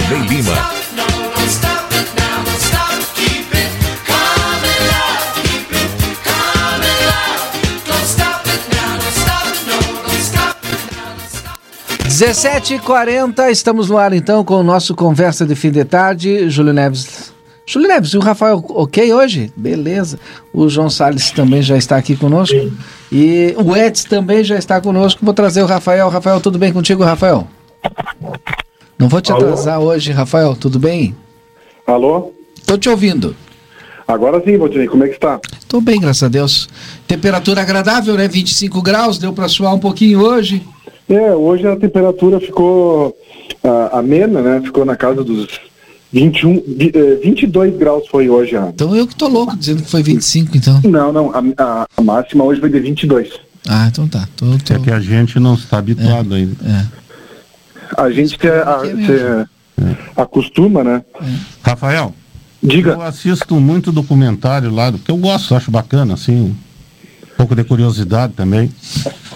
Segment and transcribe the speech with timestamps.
[0.00, 0.52] Valdinei Lima.
[12.04, 16.48] Dezessete quarenta, estamos no ar então com o nosso Conversa de Fim de Tarde.
[16.50, 17.32] Júlio Neves.
[17.66, 19.52] Júlio Neves, e o Rafael ok hoje?
[19.56, 20.18] Beleza.
[20.52, 22.56] O João Salles também já está aqui conosco.
[23.10, 25.24] E o Edson também já está conosco.
[25.24, 26.08] Vou trazer o Rafael.
[26.08, 27.46] Rafael, tudo bem contigo, Rafael?
[28.98, 29.42] Não vou te Alô?
[29.44, 31.14] atrasar hoje, Rafael, tudo bem?
[31.86, 32.32] Alô?
[32.66, 33.36] Tô te ouvindo.
[34.08, 35.40] Agora sim, Valdinei, como é que está?
[35.68, 36.68] Tô bem, graças a Deus.
[37.08, 38.28] Temperatura agradável, né?
[38.28, 40.62] 25 graus, deu para suar um pouquinho hoje.
[41.08, 43.16] É, hoje a temperatura ficou
[43.62, 44.60] ah, amena, né?
[44.62, 45.46] Ficou na casa dos
[46.12, 48.56] 21, vi- eh, 22 graus foi hoje.
[48.56, 48.68] A...
[48.68, 50.80] Então eu que tô louco dizendo que foi 25, então.
[50.84, 53.28] Não, não, a, a- a máxima hoje foi de 22.
[53.68, 54.28] Ah, então tá.
[54.36, 54.74] Tô, tô...
[54.74, 56.56] É que a gente não está habituado ainda.
[56.64, 57.05] É.
[57.96, 61.02] A gente se, a- que é se acostuma, né?
[61.62, 62.14] Rafael,
[62.62, 62.92] Diga.
[62.92, 66.56] eu assisto muito documentário lá, que eu gosto, acho bacana, assim,
[67.24, 68.70] um pouco de curiosidade também,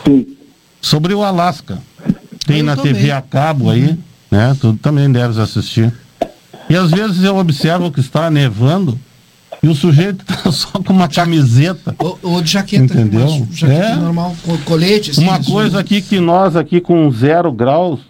[0.05, 0.27] Sim.
[0.81, 1.78] sobre o Alasca.
[2.47, 2.95] Tem Eu na também.
[2.95, 3.97] TV a cabo aí,
[4.31, 4.56] né?
[4.61, 5.93] Tu também deves assistir.
[6.69, 8.99] E às vezes eu observo que está nevando
[9.62, 11.94] e o sujeito está só com uma camiseta.
[11.99, 12.83] Ou, ou de jaqueta.
[12.84, 13.27] Entendeu?
[13.27, 13.97] uma jaqueta É.
[13.97, 14.34] normal,
[14.65, 15.22] colete, assim.
[15.22, 18.00] Uma coisa aqui que nós aqui com zero graus,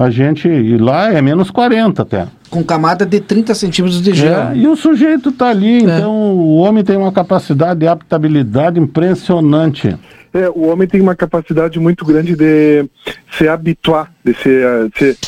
[0.00, 2.26] a gente, e lá é menos 40 até.
[2.48, 4.52] Com camada de 30 centímetros de gelo.
[4.52, 9.94] É, e o sujeito tá ali, então o homem tem uma capacidade de adaptabilidade impressionante.
[10.32, 12.86] É, o homem tem uma capacidade muito grande de
[13.36, 15.18] se habituar, de se, eh, se,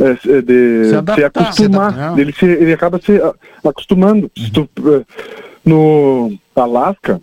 [0.00, 1.92] eh, se- de Se se, acostumar.
[1.92, 2.18] Se adaptar.
[2.18, 3.32] ele, se, ele acaba se ah,
[3.64, 4.28] acostumando.
[4.36, 5.04] Se tu, eh,
[5.64, 7.20] no Alasca,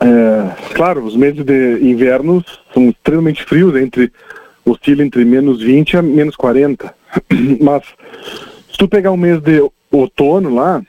[0.00, 2.44] é, claro, os meses de inverno
[2.74, 4.10] são extremamente frios, entre
[4.66, 6.92] oscila entre menos 20 a menos 40.
[7.60, 7.82] Mas
[8.70, 10.82] se tu pegar um mês de outono lá,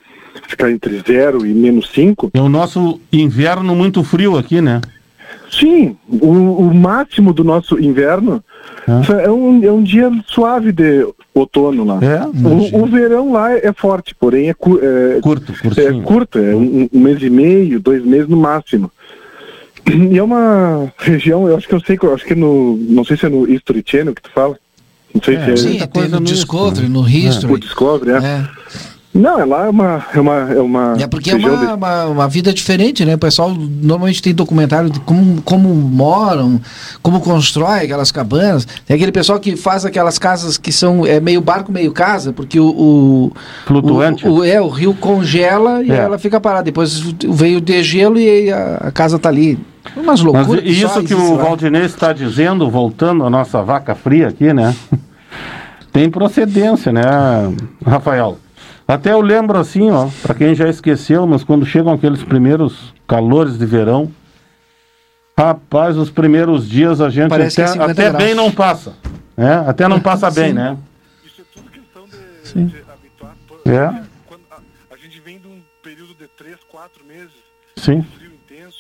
[0.48, 4.82] ficar entre 0 e menos 5, É o nosso inverno muito frio aqui, né?
[5.50, 6.28] Sim, o,
[6.68, 8.44] o máximo do nosso inverno
[8.88, 9.26] É.
[9.26, 12.00] é, um, é um dia suave de outono lá.
[12.02, 16.04] É, O, o verão lá é forte, porém é, cu- é, curto, é curtinho.
[16.04, 18.92] curto, é um, um mês e meio, dois meses no máximo.
[19.88, 23.04] E é uma região, eu acho que eu sei, eu acho que é no, não
[23.06, 24.58] sei se é no History Channel que tu fala,
[25.14, 27.60] não sei É, se é Sim, tem coisa no no Discovery, History, no o History.
[27.60, 28.18] Discovery, é.
[28.18, 28.48] É.
[29.14, 32.28] Não, é lá é uma, é uma, é uma É porque é uma, uma, uma
[32.28, 33.16] vida diferente, né?
[33.16, 36.62] O pessoal normalmente tem documentário de como, como moram,
[37.02, 38.68] como constrói aquelas cabanas.
[38.86, 42.60] Tem aquele pessoal que faz aquelas casas que são é meio barco, meio casa, porque
[42.60, 42.68] o.
[42.68, 43.32] o
[43.66, 44.28] Flutuante.
[44.28, 45.96] O, o- é, o rio congela e É.
[45.96, 46.66] ela fica parada.
[46.66, 49.58] Depois veio o degelo e a, a casa tá ali.
[49.96, 50.64] Umas Mas loucuras.
[50.66, 51.44] e só isso que o lá.
[51.44, 54.76] Valdinei está dizendo, voltando à nossa vaca fria aqui, né?
[55.92, 57.02] Tem procedência, né,
[57.86, 58.38] Rafael?
[58.88, 63.58] Até eu lembro assim, ó, para quem já esqueceu, mas quando chegam aqueles primeiros calores
[63.58, 64.12] de verão,
[65.38, 68.24] rapaz, os primeiros dias a gente Parece que é até, 50 até graus.
[68.24, 68.94] bem não passa,
[69.36, 69.64] né?
[69.68, 70.54] Até não passa bem, Sim.
[70.54, 70.78] né?
[71.26, 72.66] Isso é tudo questão de, Sim.
[72.68, 73.36] de habituar.
[73.66, 74.04] É.
[74.26, 74.58] Quando a,
[74.94, 77.34] a gente vem de um período de três, quatro meses
[77.76, 78.06] Sim.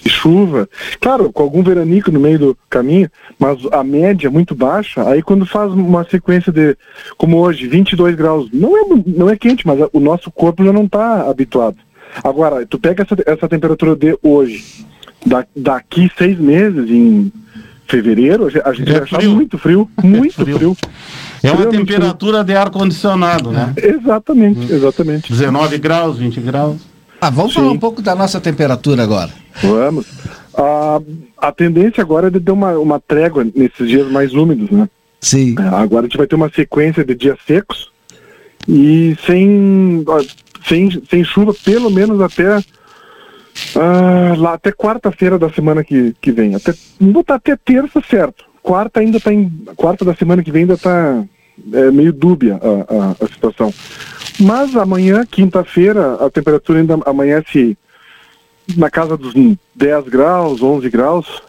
[0.05, 0.69] E chuva,
[1.01, 3.09] claro, com algum veranico no meio do caminho,
[3.39, 5.07] mas a média é muito baixa.
[5.09, 6.77] Aí quando faz uma sequência de,
[7.17, 10.85] como hoje, 22 graus, não é, não é quente, mas o nosso corpo já não
[10.85, 11.77] está habituado.
[12.23, 14.63] Agora, tu pega essa, essa temperatura de hoje,
[15.25, 17.31] da, daqui seis meses, em
[17.87, 19.31] fevereiro, a gente- É vai achar frio.
[19.35, 20.57] muito frio, muito frio.
[20.57, 20.77] frio.
[21.43, 23.73] É uma temperatura de ar-condicionado, né?
[23.77, 25.31] Exatamente, exatamente.
[25.31, 26.77] 19 graus, 20 graus.
[27.19, 27.59] Ah, vamos Sim.
[27.61, 29.31] falar um pouco da nossa temperatura agora.
[29.61, 30.05] Vamos.
[30.53, 31.01] A,
[31.37, 34.89] a tendência agora é de ter uma, uma trégua nesses dias mais úmidos, né?
[35.21, 35.55] Sim.
[35.57, 37.91] Agora a gente vai ter uma sequência de dias secos
[38.67, 40.03] e sem,
[40.67, 42.59] sem, sem chuva, pelo menos até
[43.75, 46.55] ah, lá até quarta-feira da semana que, que vem.
[46.55, 48.45] Até, vou botar até terça certo.
[48.61, 49.49] Quarta ainda tá em.
[49.75, 51.23] Quarta da semana que vem ainda tá
[51.73, 53.73] é, meio dúbia a, a, a situação.
[54.39, 57.77] Mas amanhã, quinta-feira, a temperatura ainda amanhece
[58.75, 59.33] na casa dos
[59.75, 61.41] 10 graus, 11 graus,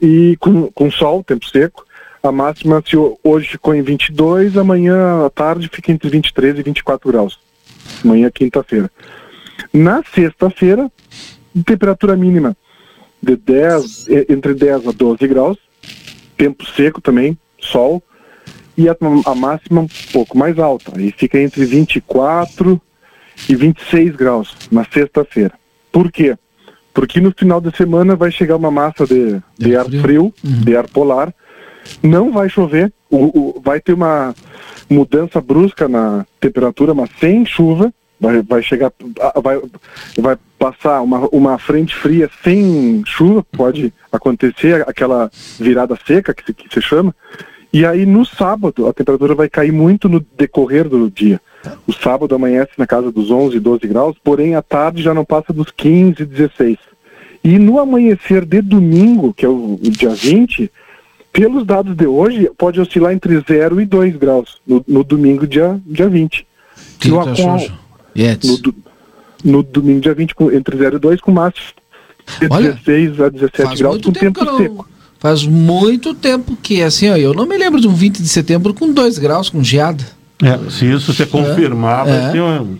[0.00, 1.84] e com, com sol, tempo seco.
[2.22, 6.62] A máxima se ho- hoje ficou em 22, amanhã à tarde fica entre 23 e
[6.62, 7.38] 24 graus.
[8.04, 8.90] Amanhã, quinta-feira.
[9.72, 10.90] Na sexta-feira,
[11.64, 12.56] temperatura mínima
[13.22, 15.58] de 10, eh, entre 10 a 12 graus,
[16.36, 18.02] tempo seco também, sol,
[18.76, 18.96] e a,
[19.26, 22.80] a máxima um pouco mais alta, aí fica entre 24
[23.48, 25.52] e 26 graus na sexta-feira.
[25.92, 26.36] Por quê?
[26.92, 30.00] Porque no final de semana vai chegar uma massa de, de ar frio.
[30.02, 31.32] frio, de ar polar,
[32.02, 33.16] não vai chover, o,
[33.56, 34.34] o- vai ter uma
[34.88, 38.92] mudança brusca na temperatura, mas sem chuva, vai, vai chegar,
[39.42, 39.60] vai,
[40.18, 46.52] vai passar uma, uma frente fria sem chuva, pode acontecer aquela virada seca que se,
[46.52, 47.14] que se chama,
[47.72, 51.40] e aí no sábado a temperatura vai cair muito no decorrer do dia.
[51.86, 55.52] O sábado amanhece na casa dos 11, 12 graus, porém à tarde já não passa
[55.52, 56.78] dos 15, 16.
[57.42, 60.70] E no amanhecer de domingo, que é o, o dia 20,
[61.32, 65.80] pelos dados de hoje, pode oscilar entre 0 e 2 graus no, no domingo, dia,
[65.86, 66.40] dia 20.
[66.40, 67.08] O que
[68.46, 68.58] No.
[68.64, 68.74] No,
[69.52, 71.80] no domingo, dia 20, com- entre 0 e 2, com máximo
[72.38, 74.58] de Olha, 16 a 17 Faz graus, muito com tempo tempo não...
[74.58, 74.88] seco.
[75.18, 78.72] Faz muito tempo que, assim, ó, eu não me lembro de um 20 de setembro
[78.72, 80.02] com 2 graus, com geada.
[80.42, 82.20] É, se isso você confirmar, É.
[82.20, 82.76] vai ter um...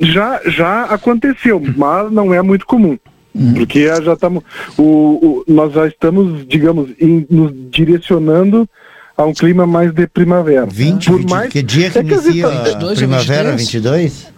[0.00, 2.98] Já, já aconteceu, mas não é muito comum.
[3.34, 3.54] Uhum.
[3.54, 4.42] Porque já estamos.
[4.76, 8.68] O, o- nós já estamos, digamos, em- nos direcionando
[9.16, 10.66] a um clima mais de primavera.
[10.66, 13.50] 20, Por 20 mais que dia que é que inicia a 22 a primavera?
[13.56, 13.58] 23?
[13.72, 14.32] 22?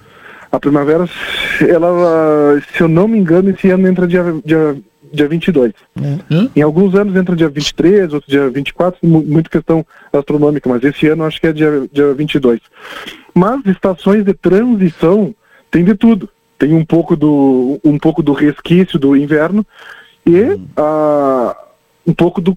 [0.52, 1.08] A primavera,
[1.68, 4.76] ela, se eu não me engano, esse ano entra dia, dia,
[5.14, 5.72] dia 22.
[6.30, 6.50] Hã?
[6.56, 11.06] Em alguns anos entra dia 23, outro dia 24, mu- muito questão astronômica, mas esse
[11.08, 12.60] ano acho que é dia, dia 22.
[13.34, 15.34] Mas estações de transição
[15.70, 16.28] tem de tudo.
[16.58, 19.66] Tem um pouco do, um pouco do resquício do inverno
[20.26, 21.56] e ah,
[22.06, 22.56] um pouco do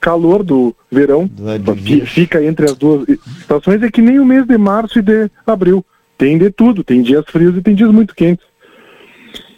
[0.00, 1.28] calor do verão.
[1.76, 3.08] Fi- Fica entre as duas
[3.40, 3.82] estações.
[3.82, 5.84] É que nem o mês de março e de abril.
[6.16, 6.84] Tem de tudo.
[6.84, 8.44] Tem dias frios e tem dias muito quentes.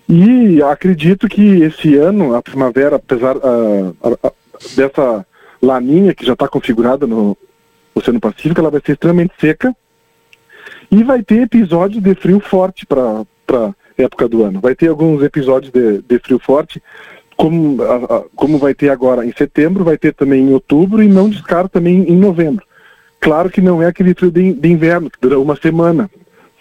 [0.08, 4.32] E acredito que esse ano, a primavera, apesar ah, ah, ah,
[4.76, 5.26] dessa
[5.62, 7.36] laninha que já está configurada no
[7.94, 9.74] Oceano Pacífico, ela vai ser extremamente seca
[10.90, 14.60] e vai ter episódios de frio forte para época do ano.
[14.60, 16.82] Vai ter alguns episódios de, de frio forte,
[17.36, 17.78] como,
[18.36, 22.02] como vai ter agora em setembro, vai ter também em outubro e não descarto também
[22.02, 22.64] em novembro.
[23.20, 26.10] Claro que não é aquele frio de, de inverno, que dura uma semana.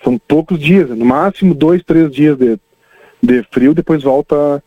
[0.01, 2.57] São poucos dias, no máximo dois, três dias de,
[3.23, 4.61] de frio, depois volta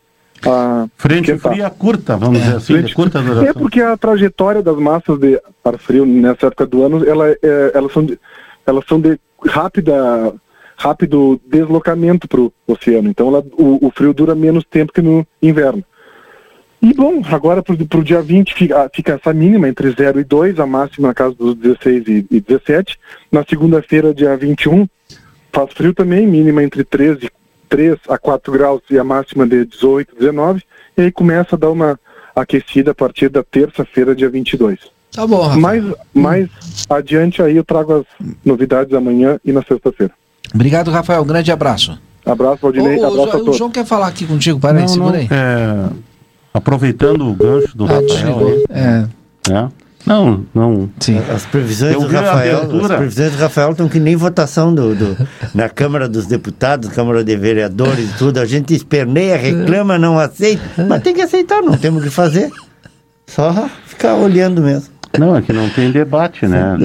[0.47, 1.53] a Frente esquentar.
[1.53, 3.55] fria curta, vamos dizer assim, Frente- curta É duração.
[3.55, 7.93] porque a trajetória das massas de ar frio nessa época do ano, ela, é, elas
[7.93, 8.19] são de,
[8.67, 10.35] elas são de rápida,
[10.76, 13.08] rápido deslocamento para o oceano.
[13.08, 15.85] Então ela- o, o frio dura menos tempo que no inverno.
[16.82, 20.61] E bom, agora para o dia 20 fica, fica essa mínima entre 0 e 2,
[20.61, 22.99] a máxima na casa dos 16 e, e 17.
[23.32, 24.87] Na segunda-feira, dia 21,
[25.53, 27.31] faz frio também, mínima entre 13,
[27.69, 30.63] 3 a 4 graus e a máxima de 18, 19.
[30.97, 31.99] E aí começa a dar uma
[32.35, 34.79] aquecida a partir da terça-feira, dia 22.
[35.13, 35.61] Tá bom, Rafael.
[35.61, 36.49] Mais, mais
[36.91, 40.13] adiante aí eu trago as novidades amanhã e na sexta-feira.
[40.55, 41.23] Obrigado, Rafael.
[41.23, 41.99] Um grande abraço.
[42.25, 42.99] Abraço, Valdinei.
[42.99, 43.56] ô, abraço a Jo- o todos.
[43.56, 44.58] João quer falar aqui contigo.
[44.61, 45.29] Para aí, segura aí.
[45.31, 45.89] é,
[46.53, 49.06] aproveitando o gancho do Ah, Rafael aí, É,
[49.53, 49.73] né?
[50.06, 50.89] Não, não.
[51.01, 51.20] sim.
[51.34, 52.84] As previsões Eu do Rafael, abertura.
[52.94, 57.25] as previsões do Rafael estão que nem votação do, do- na Câmara dos Deputados, Câmara
[57.25, 58.39] de Vereadores e tudo.
[58.39, 62.51] A gente esperneia, reclama, não aceita, mas tem que aceitar, não temos o que fazer.
[63.27, 64.94] Só ficar olhando mesmo.
[65.19, 66.77] Não, é que não tem debate, né?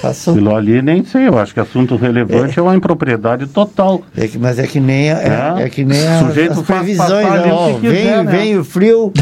[0.00, 0.34] Passou.
[0.34, 4.00] Aquilo ali nem sei, eu acho que assunto relevante é, uma impropriedade total.
[4.16, 5.64] É que- mas é que nem, a- é, É.
[5.64, 7.26] é que nem a- sujeito as previsões.
[7.52, 8.30] ó, quiser, vem, né?
[8.30, 9.12] vem o frio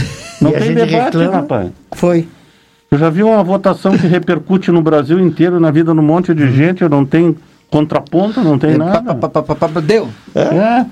[0.41, 1.33] Não e a tem gente debate, reclama.
[1.33, 1.69] rapaz.
[1.93, 2.29] Foi.
[2.93, 6.35] Eu já vi uma votação que repercute no Brasil inteiro, na vida de um monte
[6.35, 7.35] de gente, não tem
[7.71, 9.15] contraponto, não tem É, nada.
[9.15, 10.07] pa- pa- pa- pa- Deu.
[10.35, 10.85] É.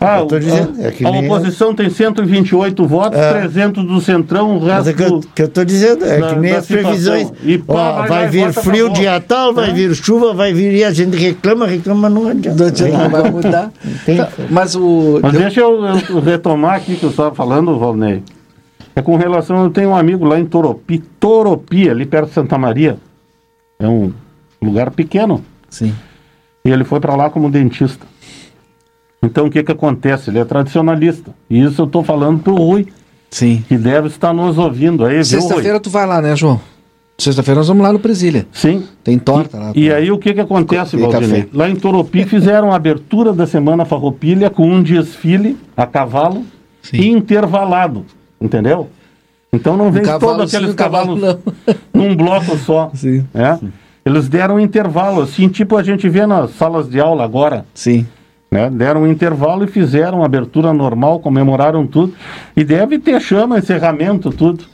[0.00, 3.32] Ah, eu tô o- dizendo, é a oposição tem 128 votos, É.
[3.32, 4.88] 300 do Centrão, o Mas resto...
[4.90, 7.22] é que eu, que eu tô dizendo, é da- que nem as previsões.
[7.26, 7.36] situação.
[7.50, 10.92] E pá, Ó, vai vir frio dia tal, vai vir chuva, vai vir e a
[10.92, 12.56] gente reclama, reclama, não adianta.
[12.56, 13.72] Não adianta, não vai mudar.
[14.16, 15.18] Tá, Mas o.
[15.20, 18.22] Mas deu- deixa eu, eu retomar aqui que eu estava falando, Valnei.
[18.98, 22.58] É com relação, eu tenho um amigo lá em Toropi, Toropi, ali perto de Santa
[22.58, 22.98] Maria.
[23.78, 24.12] É um
[24.60, 25.44] lugar pequeno.
[25.70, 25.94] Sim.
[26.64, 28.04] E ele foi para lá como dentista.
[29.22, 30.30] Então o que que acontece?
[30.30, 31.32] Ele é tradicionalista.
[31.48, 32.88] E isso eu estou falando pro Rui,
[33.30, 33.64] Sim.
[33.68, 35.24] que deve estar nos ouvindo aí?
[35.24, 36.60] Sexta-feira tu vai lá, né, João?
[37.16, 38.48] Sexta-feira nós vamos lá no Presília.
[38.50, 38.82] Sim.
[39.04, 39.72] Tem torta lá.
[39.76, 41.48] E aí o que que acontece, Valdinei?
[41.52, 46.44] Lá em Toropi fizeram a abertura da Semana Farroupilha com um desfile a cavalo
[46.82, 47.10] Sim.
[47.10, 48.04] intervalado,
[48.40, 48.88] entendeu?
[49.52, 51.72] Então não vem cavalo todos aqueles o cavalo cavalos não.
[52.08, 52.90] num bloco só.
[52.94, 53.24] Sim.
[53.34, 53.58] É?
[54.04, 57.64] Eles deram um intervalo, assim, tipo a gente vê nas salas de aula agora.
[57.74, 58.06] Sim.
[58.50, 58.70] Né?
[58.70, 62.14] Deram um intervalo e fizeram abertura normal, comemoraram tudo.
[62.56, 64.64] E deve ter chama, encerramento, tudo.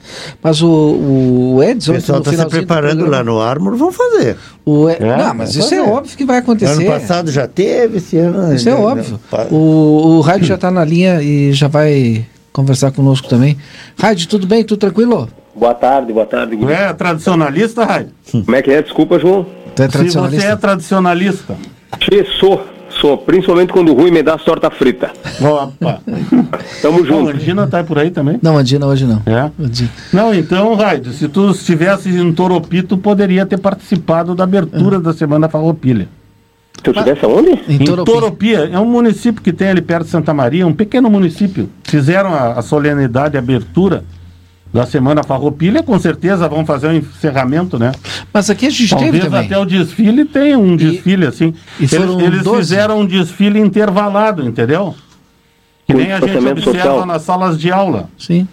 [0.40, 1.94] Mas o, o O Edson.
[1.94, 4.36] pessoal no está se preparando programa- lá no Armor, vão fazer.
[4.64, 5.90] O E- É, não, mas isso é fazer.
[5.90, 6.72] óbvio que vai acontecer.
[6.72, 8.54] Ano passado já teve, esse ano.
[8.54, 9.18] Isso é óbvio.
[9.50, 12.24] O, o Raid já está na linha e já vai
[12.54, 13.58] conversar conosco também.
[13.98, 14.62] Raid, tudo bem?
[14.64, 15.28] Tudo tranquilo?
[15.56, 16.54] Boa tarde, boa tarde.
[16.56, 16.72] Guri.
[16.72, 18.10] é tradicionalista, Raid?
[18.30, 18.80] Como é que é?
[18.80, 19.44] Desculpa, João.
[19.74, 20.46] Tu é Se você tradicionalista?
[20.46, 21.56] é tradicionalista.
[22.00, 22.64] Che, sou,
[23.00, 23.18] sou.
[23.18, 25.10] Principalmente quando o Rui me dá torta frita.
[25.40, 26.00] Opa.
[26.80, 27.30] Tamo A junto.
[27.30, 28.38] Andina tá por aí também?
[28.40, 29.20] Não, Andina hoje não.
[29.26, 29.50] É.
[29.60, 29.90] Andina.
[30.12, 35.48] Não, então, Raid, se tu estivesse em Toropito, poderia ter participado da abertura da Semana
[35.48, 36.08] Farroupilha.
[36.82, 37.50] Se eu tivesse aonde?
[37.68, 38.10] Em Em Toropi.
[38.12, 41.70] Toropia, é um município que tem ali perto de Santa Maria, um pequeno município.
[41.84, 44.04] Fizeram a, a solenidade, de abertura
[44.72, 47.92] da Semana Farroupilha, com certeza vão fazer um encerramento, né?
[48.32, 49.40] Mas aqui a gente teve Talvez também.
[49.46, 51.54] até o desfile tenha um desfile assim.
[51.78, 52.58] e eles eles 12.
[52.58, 54.94] fizeram um desfile intervalado, entendeu?
[55.86, 57.06] Que nem a gente observa social.
[57.06, 58.08] nas salas de aula.
[58.18, 58.48] Sim.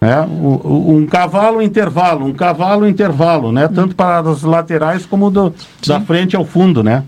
[0.00, 0.20] Né?
[0.20, 3.66] O- o- um cavalo intervalo, um cavalo intervalo, né?
[3.68, 5.52] Tanto para as laterais como do,
[5.86, 7.02] da frente ao fundo, né?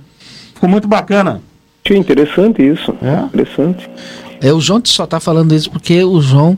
[0.62, 1.42] Ficou muito bacana.
[1.84, 2.94] Che, interessante isso.
[3.02, 3.24] É?
[3.24, 3.90] Interessante.
[4.40, 6.56] É, o João só está falando isso porque o João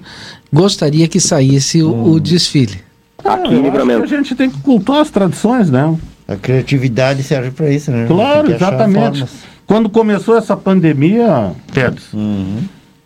[0.53, 2.13] gostaria que saísse o, Hum.
[2.13, 2.83] o desfile.
[3.25, 5.97] Aqui em acho que a gente tem que cultuar as tradições, né?
[6.29, 8.05] A criatividade serve para isso, né?
[8.07, 9.25] Claro, exatamente.
[9.67, 12.11] Quando começou essa pandemia, Pérez,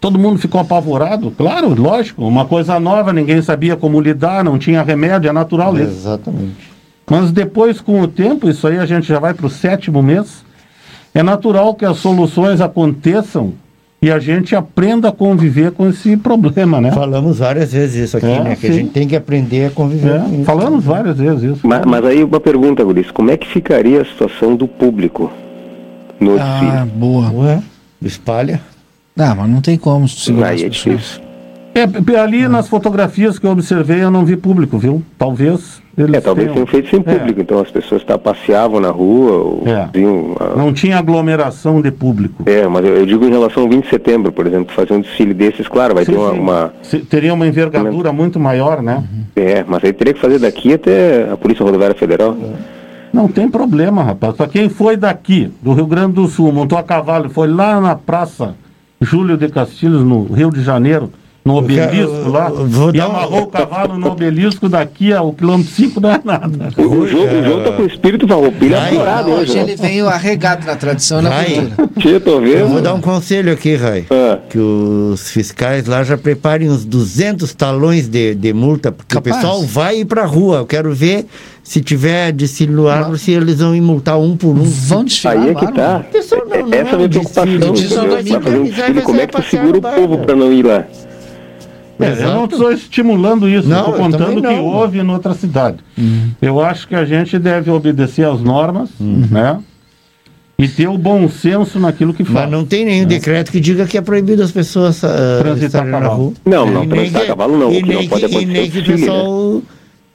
[0.01, 1.31] todo mundo ficou apavorado.
[1.31, 5.93] Claro, lógico, uma coisa nova, ninguém sabia como lidar, não tinha remédio, é natural isso.
[5.93, 6.73] Exatamente.
[7.09, 10.48] Mas depois, com o tempo, isso aí a gente já vai para o sétimo mês,
[11.15, 13.53] é natural que as soluções aconteçam
[14.01, 16.93] e a gente aprenda a conviver com esse problema, né?
[16.93, 18.57] Falamos várias vezes isso aqui, É, né?
[18.57, 18.77] Que a sim.
[18.79, 20.45] gente tem que aprender a conviver com É, isso.
[20.45, 21.67] falamos várias vezes isso.
[21.67, 23.11] Mas, mas aí uma pergunta, Guris.
[23.11, 25.33] Como é que ficaria a situação do público
[26.21, 26.91] no Ah, desfile?
[26.99, 27.31] boa.
[27.33, 27.63] Ué,
[28.01, 28.61] espalha.
[29.17, 30.97] Não, mas não tem como segurar Aí as é pessoas.
[30.97, 31.23] difícil.
[32.15, 35.03] É, ali nas fotografias que eu observei, eu não vi público, viu?
[35.19, 37.03] Talvez eles É, talvez tenham- feito sem É.
[37.03, 37.41] público.
[37.41, 39.33] Então as pessoas tá, passeavam na rua.
[39.33, 39.89] Ou, É.
[39.93, 42.43] vinham, ah, Não tinha aglomeração de público.
[42.47, 45.01] É, mas eu, eu digo em relação ao 20 de setembro, por exemplo, fazer um
[45.01, 49.03] desfile desses, claro, vai Sim, ter uma, uma- Se- Teria uma envergadura muito maior, né?
[49.37, 52.37] É, mas aí teria que fazer daqui até a Polícia Rodoviária Federal.
[53.13, 54.35] Não tem problema, rapaz.
[54.37, 57.81] Para quem foi daqui, do Rio Grande do Sul, montou a cavalo e foi lá
[57.81, 58.55] na Praça
[59.01, 61.11] Júlio de Castilhos, no Rio de Janeiro,
[61.49, 65.73] no obelisco lá, vou e dar um- amarrou o cavalo no obelisco daqui ao quilômetro
[65.73, 66.69] 5 não é nada.
[66.77, 69.89] O João, o João tá com o espírito farroupilha Vai, aflorado Hoje hoje, ele né?
[69.89, 71.47] veio arregado na tradição na Vai.
[71.75, 72.21] cultura.
[72.21, 72.53] Tô vendo.
[72.57, 74.05] Eu vou dar um conselho aqui, Rai.
[74.11, 79.37] Ah, Que os fiscais lá já preparem uns 200 talões de, de multa, porque Capaz.
[79.37, 80.59] o pessoal vai ir pra rua.
[80.59, 81.27] Eu quero ver
[81.63, 84.63] se tiver desfile no árvore, se eles vão ir multar um por um.
[84.63, 85.73] Vão desfilar aí é que tá.
[85.73, 87.45] não, não Essa é a é minha um preocupação.
[88.65, 90.85] desfile, é como é que tu segura o povo pra não ir lá?
[92.01, 95.79] É, eu não estou estimulando isso, Não, estou contando o que houve em outra cidade.
[96.41, 99.59] Eu acho que a gente deve obedecer às normas, né?
[100.61, 102.41] E ter o bom senso naquilo que faz.
[102.41, 105.07] Mas não tem nenhum decreto que diga que é proibido as pessoas uh,
[105.41, 106.17] Transitar na cavalo.
[106.21, 106.33] rua.
[106.45, 107.71] Não, não, E nem transitar que- cavalo não.
[107.73, 109.63] E nem não que, pode e nem que o pessoal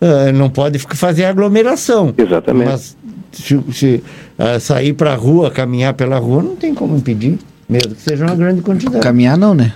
[0.01, 2.13] ah, não pode fazer aglomeração.
[2.17, 2.67] Exatamente.
[2.69, 2.97] Mas
[3.31, 4.03] se, se,
[4.37, 8.25] ah, sair para a rua, caminhar pela rua, não tem como impedir, mesmo que seja
[8.25, 8.99] uma grande quantidade.
[9.01, 9.71] Caminhar não, né?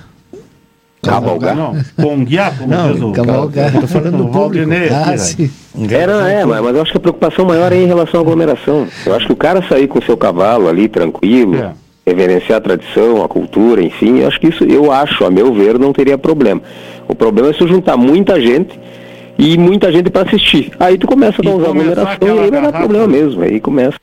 [1.01, 1.55] Cavalgar.
[1.55, 3.71] Não, conguiar, como Não, diz o, cavalgar.
[3.79, 5.17] Tô falando do o Valdinei Ah, né?
[5.17, 5.49] sim.
[5.89, 8.87] É, não, mas, mas eu acho que a preocupação maior é em relação à aglomeração.
[9.05, 11.71] Eu acho que o cara sair com o seu cavalo ali, tranquilo, É.
[12.05, 15.77] reverenciar a tradição, a cultura, enfim, eu acho que isso, eu acho, a meu ver,
[15.77, 16.61] não teria problema.
[17.07, 18.77] O problema é se eu juntar muita gente
[19.37, 20.71] e muita gente para assistir.
[20.79, 23.41] Aí tu começa a E dar uns começar aglomeração e aí vai dar problema mesmo.
[23.41, 23.97] Aí começa.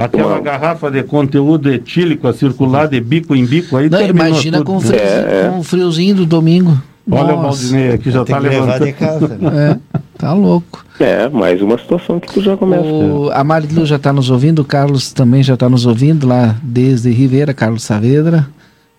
[0.00, 4.62] Aquela tomar- garrafa de conteúdo etílico a circular de bico em bico aí Não, imagina
[4.62, 5.50] com o, friozinho, É, é.
[5.50, 6.80] com o friozinho do domingo.
[7.10, 8.38] Olha o Nossa, Valdinei aqui, já tá
[8.78, 9.28] de casa.
[9.28, 9.78] né?
[9.94, 10.84] É, tá louco.
[11.00, 12.82] É, mais uma situação que tu já começa.
[12.84, 16.56] O, a Marilu já está nos ouvindo, o Carlos também já está nos ouvindo lá
[16.62, 18.46] desde Ribeira, Carlos Saavedra.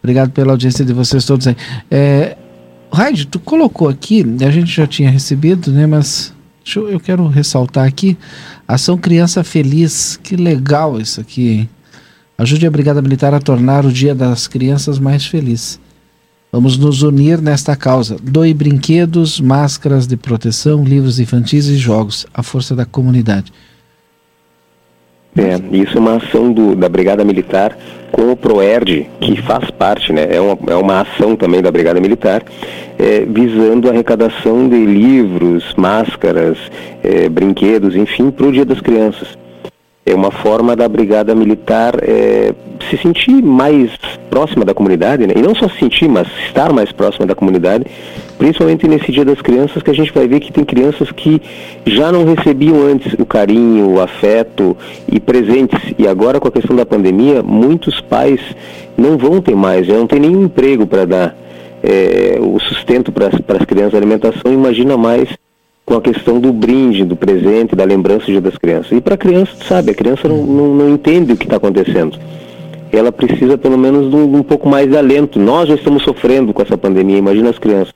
[0.01, 1.55] Obrigado pela audiência de vocês todos aí.
[1.91, 2.36] É,
[2.91, 5.86] Raid, tu colocou aqui, a gente já tinha recebido, né?
[5.86, 6.34] Mas
[6.75, 8.17] eu, eu quero ressaltar aqui.
[8.67, 10.19] Ação Criança Feliz.
[10.22, 11.69] Que legal isso aqui, hein?
[12.38, 15.79] Ajude a Brigada Militar a tornar o Dia das Crianças mais feliz.
[16.51, 18.17] Vamos nos unir nesta causa.
[18.22, 22.25] Doe brinquedos, máscaras de proteção, livros infantis e jogos.
[22.34, 23.51] A força da comunidade.
[25.36, 27.77] É, isso é uma ação do, da Brigada Militar
[28.20, 32.02] com o PROERD, que faz parte, né, é, uma, é uma ação também da Brigada
[32.02, 32.44] Militar,
[32.98, 36.58] é, visando a arrecadação de livros, máscaras,
[37.02, 39.38] é, brinquedos, enfim, para o Dia das Crianças
[40.10, 42.54] é uma forma da Brigada Militar é,
[42.89, 43.92] se sentir mais
[44.30, 45.34] próxima da comunidade, né?
[45.36, 47.86] e não só se sentir, mas estar mais próxima da comunidade,
[48.38, 51.42] principalmente nesse Dia das Crianças, que a gente vai ver que tem crianças que
[51.86, 54.75] já não recebiam antes o carinho, o afeto
[55.12, 58.39] e presentes, e agora com a questão da pandemia, muitos pais
[58.98, 61.36] não vão ter mais, já não tem nenhum emprego para dar
[61.84, 65.30] é, o sustento para as crianças, a alimentação, imagina mais
[65.89, 68.91] com a questão do brinde, do presente, da lembrança do Dia das Crianças.
[68.91, 72.15] E para a criança, sabe, a criança não, não, não entende o que está acontecendo.
[72.91, 75.39] Ela precisa pelo menos de um, um, pouco mais de alento.
[75.39, 77.91] Nós já estamos sofrendo com essa pandemia, imagina as crianças.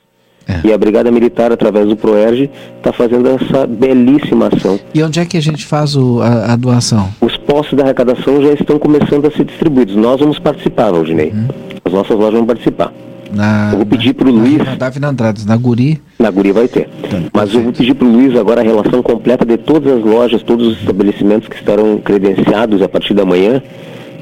[0.47, 0.67] É.
[0.67, 4.79] E a Brigada Militar, através do ProERG, está fazendo essa belíssima ação.
[4.93, 7.09] E onde é que a gente faz o, a, a, doação?
[7.21, 9.95] Os postos da arrecadação já estão começando a ser distribuídos.
[9.95, 11.29] Nós vamos participar, Valdinei.
[11.29, 11.47] Uhum.
[11.85, 12.91] As nossas lojas vão participar.
[13.33, 14.57] Na, eu vou pedir para o Luiz.
[14.57, 16.01] Na Davi na Guri.
[16.19, 16.87] Na Guri vai ter.
[17.09, 20.03] Tá, Mas eu vou pedir para o Luiz agora a relação completa de todas as
[20.03, 23.61] lojas, todos os estabelecimentos que estarão credenciados a partir da manhã,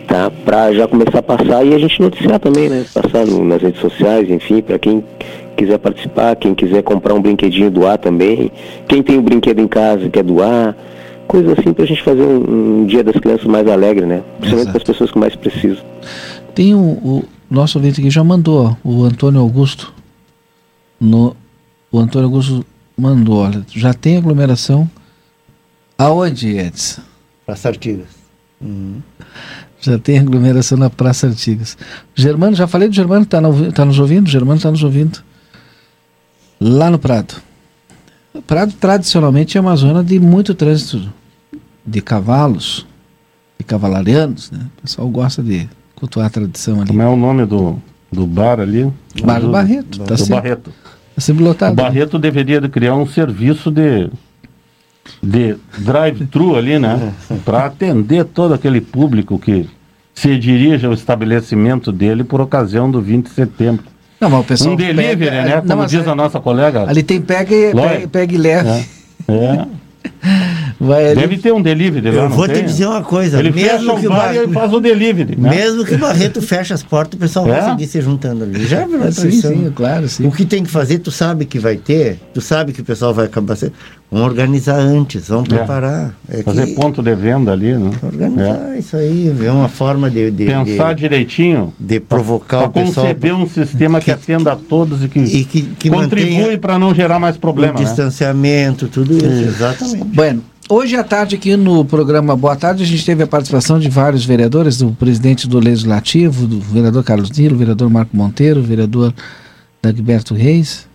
[0.07, 0.31] tá?
[0.45, 2.85] Para já começar a passar e a gente noticiar também, né?
[2.93, 5.03] Passar no, nas redes sociais, enfim, para quem
[5.57, 8.49] quiser participar, quem quiser comprar um brinquedinho doar também,
[8.87, 10.75] quem tem o um brinquedo em casa e quer doar,
[11.27, 14.21] coisa assim para a gente fazer um, um, dia das crianças mais alegre, né?
[14.39, 15.83] Principalmente para as pessoas que mais precisam.
[16.55, 19.93] Tem o, o nosso ouvinte aqui já mandou, ó, o Antônio Augusto.
[20.99, 21.35] No,
[21.91, 22.65] o Antônio Augusto
[22.97, 24.89] mandou, olha, já tem aglomeração.
[25.97, 27.01] Aonde, Edson?
[27.45, 28.07] Praça Artigas.
[28.61, 29.01] Uhum.
[29.81, 31.77] Já tem aglomeração na Praça Artigas.
[32.15, 34.29] Germano, já falei do Germano, está no, tá nos ouvindo?
[34.29, 35.21] Germano está nos ouvindo.
[36.59, 37.35] Lá no Prado.
[38.33, 41.11] O Prado tradicionalmente é uma zona de muito trânsito
[41.85, 42.85] de cavalos,
[43.59, 44.67] de cavalarianos, né?
[44.77, 45.67] O pessoal gosta de
[46.01, 46.87] cultuar a tradição ali.
[46.87, 47.79] Como é o nome do,
[48.11, 48.91] do bar ali?
[49.23, 49.99] Bar do, Barreto.
[49.99, 50.73] Do, tá do sempre, Barreto.
[51.15, 51.73] Tá sempre lotado.
[51.73, 52.21] O Barreto né?
[52.21, 54.09] deveria criar um serviço de,
[55.21, 57.13] de drive-thru ali, né?
[57.45, 59.69] Para atender todo aquele público que
[60.15, 63.85] se dirige ao estabelecimento dele por ocasião do 20 de setembro.
[64.19, 65.61] Não, mas o pessoal um delivery, pega, né?
[65.61, 66.89] Como diz a nossa colega.
[66.89, 68.69] Ali tem pega e, pega, pega e leve.
[69.27, 69.33] É.
[69.33, 69.67] é.
[70.79, 73.37] Vai Deve ter um delivery lá, Eu vou te dizer uma coisa.
[73.39, 75.35] Ele mesmo fecha o bar e faz o delivery.
[75.35, 75.49] Né?
[75.49, 77.51] Mesmo que o Barreto feche as portas, o pessoal é?
[77.51, 78.65] vai seguir se juntando ali.
[78.65, 80.25] Já virou é, sim, sim, claro, sim.
[80.25, 83.13] O que tem que fazer, tu sabe que vai ter, tu sabe que o pessoal
[83.13, 83.73] vai acabar sendo...
[84.11, 85.55] Vamos organizar antes, vamos é.
[85.55, 86.13] preparar.
[86.27, 86.73] É Fazer que...
[86.73, 87.91] ponto de venda ali, né?
[88.03, 88.79] Organizar é.
[88.79, 90.29] isso aí, ver uma forma de...
[90.29, 91.73] de Pensar de, direitinho.
[91.79, 93.05] De provocar pra, pra o pessoal...
[93.05, 96.77] conceber um sistema que, que, atenda a todos e que, e que, que contribui para
[96.77, 97.79] não gerar mais problemas.
[97.79, 97.87] Né?
[97.87, 100.03] distanciamento, tudo isso, exatamente.
[100.03, 103.89] Bueno, Hoje à tarde, aqui no programa Boa Tarde, a gente teve a participação de
[103.89, 109.13] vários vereadores, do presidente do Legislativo, do vereador Carlos Nilo, vereador Marco Monteiro, vereador
[109.81, 110.87] Dagberto Reis.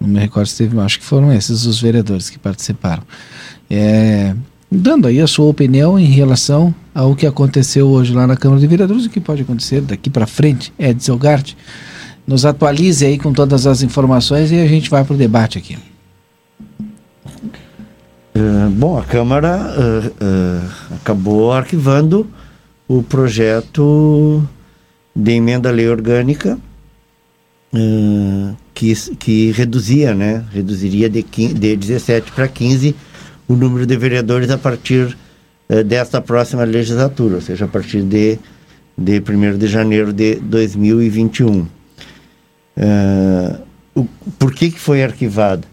[0.00, 3.02] Não me recordo se teve, acho que foram esses os vereadores que participaram.
[3.70, 4.34] É,
[4.70, 8.66] dando aí a sua opinião em relação ao que aconteceu hoje lá na Câmara de
[8.66, 10.72] Vereadores o que pode acontecer daqui para frente.
[10.78, 11.54] Edson Elgart,
[12.26, 15.78] nos atualize aí com todas as informações e a gente vai para o debate aqui.
[18.34, 22.28] Uh, bom, a Câmara uh, uh, acabou arquivando
[22.86, 24.42] o projeto
[25.14, 26.58] de emenda à lei orgânica
[28.76, 30.44] que, que reduzia, né?
[30.52, 32.94] Reduziria de, 15, de 17 para 15
[33.48, 35.16] o número de vereadores a partir
[35.86, 38.38] desta próxima legislatura, ou seja, a partir de,
[38.98, 41.66] de 1 de janeiro de 2021.
[43.94, 44.04] o,
[44.38, 45.66] por que, que foi arquivado?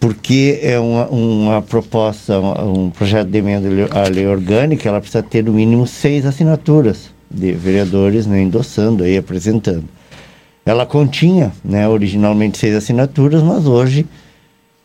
[0.00, 5.42] porque é uma, uma proposta, um projeto de emenda à lei orgânica, ela precisa ter
[5.42, 9.84] no mínimo seis assinaturas de vereadores né, endossando aí, apresentando.
[10.68, 14.04] Ela continha, né, originalmente seis assinaturas, mas hoje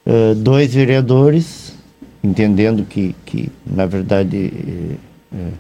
[0.06, 1.74] uh, dois vereadores,
[2.24, 4.54] entendendo que, que na verdade,
[5.34, 5.52] uh,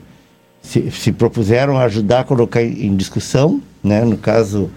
[0.62, 4.70] se, se, propuseram ajudar a colocar em discussão, né, no caso,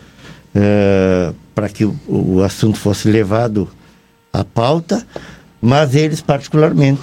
[0.53, 3.69] uh, para que o, o assunto fosse levado
[4.33, 5.07] a pauta,
[5.63, 7.03] mas eles particularmente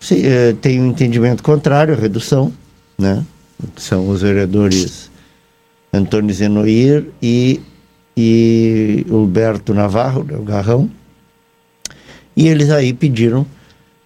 [0.00, 2.52] se, eh, têm um entendimento contrário à redução,
[2.98, 3.24] né?
[3.76, 5.08] São os vereadores
[5.92, 7.60] Antônio Zenoir e,
[8.16, 10.90] e Alberto Navarro, né, o Garrão,
[12.36, 13.46] e eles aí pediram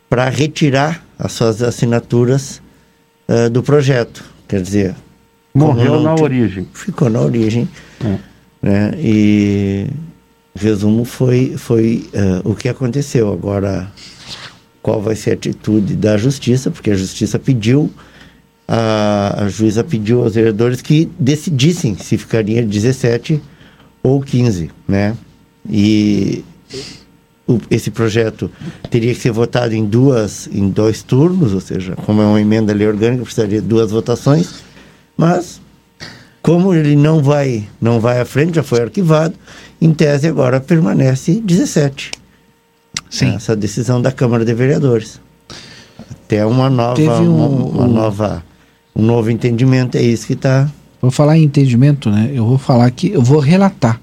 [0.08, 2.62] para retirar as suas assinaturas
[3.28, 4.24] uh, do projeto.
[4.46, 4.94] Quer dizer,
[5.54, 6.68] morreu na origem.
[6.72, 7.68] Ficou na origem.
[8.04, 8.18] É.
[8.60, 8.92] Né?
[8.98, 9.86] E
[10.54, 13.32] resumo foi, foi uh, o que aconteceu.
[13.32, 13.90] Agora,
[14.82, 16.70] qual vai ser a atitude da justiça?
[16.70, 17.92] Porque a justiça pediu
[18.68, 23.40] a, a juíza pediu aos vereadores que decidissem se ficaria 17
[24.02, 25.14] ou 15, né?
[25.68, 26.44] E
[27.46, 28.50] o- esse projeto
[28.90, 32.72] teria que ser votado em duas, em dois turnos, ou seja, como é uma emenda
[32.72, 34.62] lei orgânica, precisaria de duas votações,
[35.16, 35.60] mas
[36.42, 39.34] como ele não vai, não vai à frente, já foi arquivado,
[39.80, 42.12] em tese agora permanece 17.
[43.10, 43.34] Sim.
[43.34, 45.20] Essa decisão da Câmara de Vereadores.
[46.10, 48.44] Até uma nova, Teve um- uma, uma um- nova,
[48.94, 50.70] um novo entendimento, é isso que está.
[51.00, 52.30] Vou falar em entendimento, né?
[52.34, 54.00] Eu vou falar que eu vou relatar.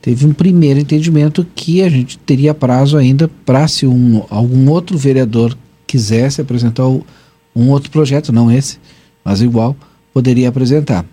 [0.00, 4.96] Teve um primeiro entendimento que a gente teria prazo ainda para se um, algum outro
[4.96, 8.78] vereador quisesse apresentar um outro projeto, não esse,
[9.24, 9.76] mas igual,
[10.12, 11.04] poderia apresentar.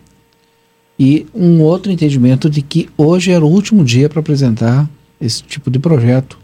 [0.98, 5.72] E um outro entendimento de que hoje era o último dia para apresentar esse tipo
[5.72, 6.38] de projeto.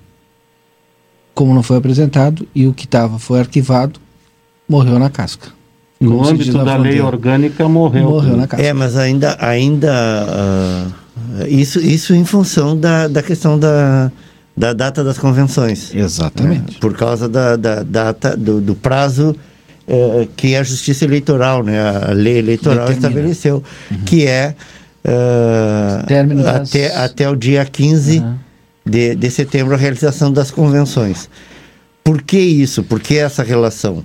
[1.34, 4.00] Como não foi apresentado e o que estava foi arquivado,
[4.67, 5.61] morreu na casca.
[6.02, 8.10] No âmbito da lei orgânica morreu.
[8.10, 8.66] Morreu na casca.
[8.66, 10.88] É, mas ainda, ainda ah,
[11.48, 14.12] isso, isso em função da, da questão da,
[14.58, 15.94] da data das convenções.
[15.94, 16.74] Exatamente.
[16.74, 16.78] né?
[16.80, 19.36] Por causa da, da data, do, do prazo
[19.88, 21.80] eh, que a Justiça Eleitoral, né?
[21.80, 23.08] a lei eleitoral Determina.
[23.10, 23.64] estabeleceu,
[24.06, 24.56] que é
[25.06, 28.38] ah, Término das- até, até o dia 15 Aham.
[28.86, 31.30] de, de setembro a realização das convenções.
[32.04, 32.84] Por que isso?
[32.84, 34.04] Por que essa relação?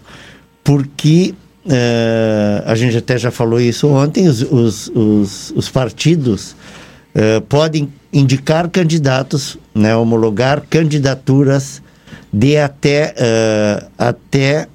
[0.62, 1.34] Porque
[1.68, 6.56] eh, a gente até já falou isso ontem, os, os, os, os partidos
[7.14, 11.82] eh, podem indicar candidatos, né, homologar candidaturas
[12.32, 14.68] de até, eh, até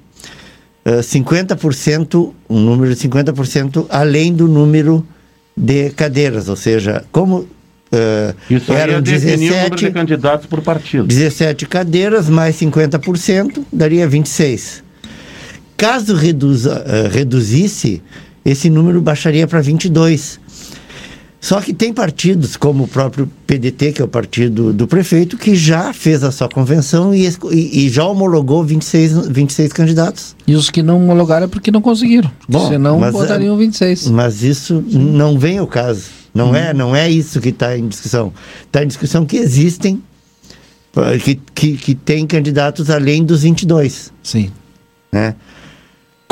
[0.84, 5.06] eh, 50%, um número de 50% além do número
[5.56, 7.46] de cadeiras, ou seja, como
[7.92, 11.04] eh, Isso eram é número 17, de candidatos por partido.
[11.04, 14.82] 17 cadeiras mais 50% daria 26.
[15.82, 18.00] Caso reduza, eh, reduzisse,
[18.44, 20.38] esse número baixaria para 22.
[21.40, 25.56] Só que tem partidos, como o próprio PDT, que é o partido do prefeito, que
[25.56, 30.36] já fez a sua convenção e, e- e já homologou 26, 26 candidatos.
[30.46, 32.30] E os que não homologaram é porque não conseguiram.
[32.48, 34.06] Bom, Senão mas, botariam 26.
[34.06, 36.04] Mas isso não vem ao caso.
[36.32, 38.32] Não, é, não é isso que está em discussão.
[38.64, 40.00] Está em discussão que existem,
[40.96, 44.12] ah, que, que, que tem candidatos além dos 22.
[44.22, 44.48] Sim.
[45.10, 45.34] né?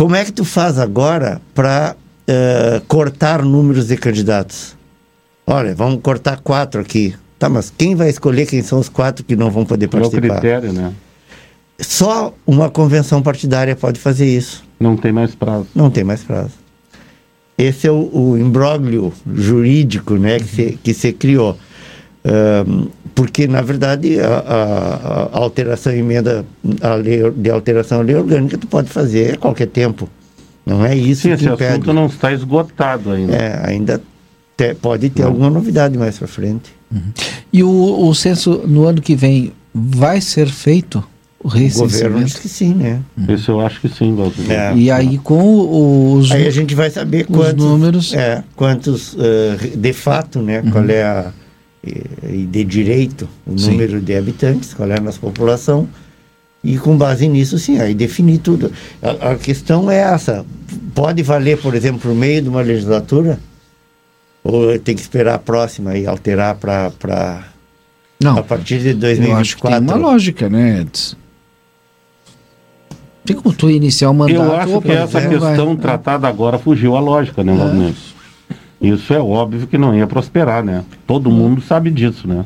[0.00, 1.94] Como é que tu faz agora para
[2.88, 4.74] cortar números de candidatos?
[5.46, 7.14] Olha, vamos cortar quatro aqui.
[7.38, 10.06] Tá, mas quem vai escolher quem são os quatro que não vão poder Qual é
[10.06, 10.40] o participar?
[10.40, 10.94] critério, né?
[11.78, 14.64] Só uma convenção partidária pode fazer isso.
[14.80, 15.66] Não tem mais prazo.
[15.74, 16.54] Não tem mais prazo.
[17.58, 21.58] Esse é o, o imbróglio jurídico né, que, se, que se criou.
[22.24, 26.44] Ahn, porque, na verdade, a, a- a alteração emenda
[26.80, 30.08] a lei, de alteração à lei orgânica tu pode fazer a qualquer tempo.
[30.64, 31.72] Não é isso Sim, que esse impede.
[31.72, 33.34] assunto não está esgotado ainda.
[33.34, 34.00] É, ainda
[34.56, 35.28] te- pode ter Não.
[35.30, 36.70] alguma novidade mais para frente.
[37.52, 41.02] E o, o censo no ano que vem vai ser feito?
[41.42, 43.00] O O governo diz que sim, né?
[43.28, 44.50] Isso eu acho que sim, Valdir.
[44.50, 44.74] É.
[44.76, 46.30] E aí com os...
[46.30, 48.12] Aí a gente vai saber os quantos números.
[48.12, 50.62] É, quantos eh, de fato, né?
[50.70, 51.32] Qual é a
[51.82, 53.72] e, de direito o Sim.
[53.72, 55.88] número de habitantes, qual é a nossa população
[56.62, 58.70] e com base nisso, sim, aí definir tudo.
[59.02, 60.44] A, a questão é essa:
[60.94, 63.40] pode valer, por exemplo, por meio de uma legislatura
[64.44, 67.44] ou tem que esperar a próxima e alterar para para
[68.22, 69.84] Não, a partir de eu acho que tem 2024?
[69.84, 71.16] uma lógica, né, Edson?
[73.24, 74.40] Tem como tu iniciar o mandato...
[74.40, 75.38] Eu acho opa, que essa vai, vai.
[75.38, 77.94] questão tratada agora fugiu à lógica, né, Valdir?
[78.80, 80.84] Isso é óbvio que não ia prosperar, né?
[81.06, 82.44] Todo mundo sabe disso, né?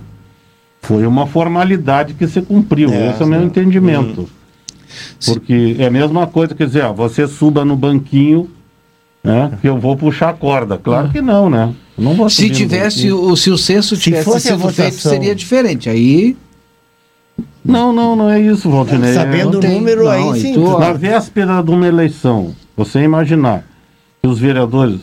[0.82, 2.92] Foi uma formalidade que se cumpriu.
[2.92, 3.46] É, Esse é o meu sim.
[3.46, 4.28] entendimento.
[5.24, 8.50] Porque é a mesma coisa, quer dizer, ó, você suba no banquinho,
[9.22, 9.52] né?
[9.60, 10.76] Que eu vou puxar a corda.
[10.76, 11.72] Claro que não, né?
[11.96, 14.90] Eu não vou Se tivesse, o, se o censo Se tivesse fosse a sido feito,
[14.92, 15.88] votação- seria diferente.
[15.88, 16.36] Aí
[17.64, 18.98] Não, não, não é isso, Valdir.
[19.14, 20.54] Sabendo não o número não, aí, sim.
[20.54, 23.64] tu- Na véspera de uma eleição, você imaginar
[24.20, 25.00] que os vereadores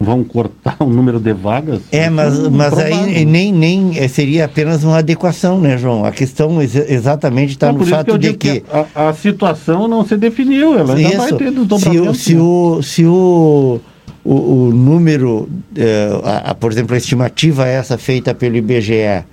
[0.00, 1.80] vão cortar o número de vagas?
[1.90, 6.04] É, mas, isso mas aí nem, nem eh, seria apenas uma adequação, né, João?
[6.04, 8.62] A questão ex- exatamente está Não, no fato eu de digo que.
[8.94, 12.14] a, a situação não se definiu, ela ainda vai ter se, o, desdobramento.
[12.14, 13.80] se, o, se o,
[14.24, 19.24] o, o número, eh, a, a, por exemplo, a estimativa essa feita pelo IBGE eh,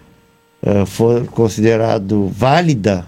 [0.85, 3.05] for considerado válida,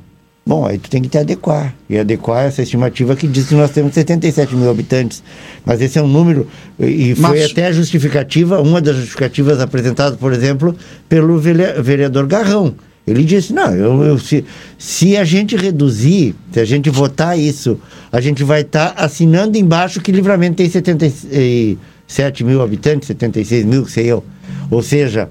[0.47, 1.75] bom, aí tu tem que te adequar.
[1.89, 5.21] E adequar essa estimativa que diz que nós temos 77 mil habitantes.
[5.65, 6.47] Mas esse é um número,
[6.79, 10.75] e e foi Mas- até a justificativa, uma das justificativas apresentadas, por exemplo,
[11.09, 12.73] pelo vereador Garrão.
[13.05, 14.43] Ele disse, não, eu, eu- se,
[14.77, 17.79] se a gente reduzir, se a gente votar isso,
[18.11, 24.07] a gente vai estar assinando embaixo que Livramento tem 77 mil habitantes, 76 mil, sei
[24.07, 24.23] eu.
[24.69, 25.29] Ou seja,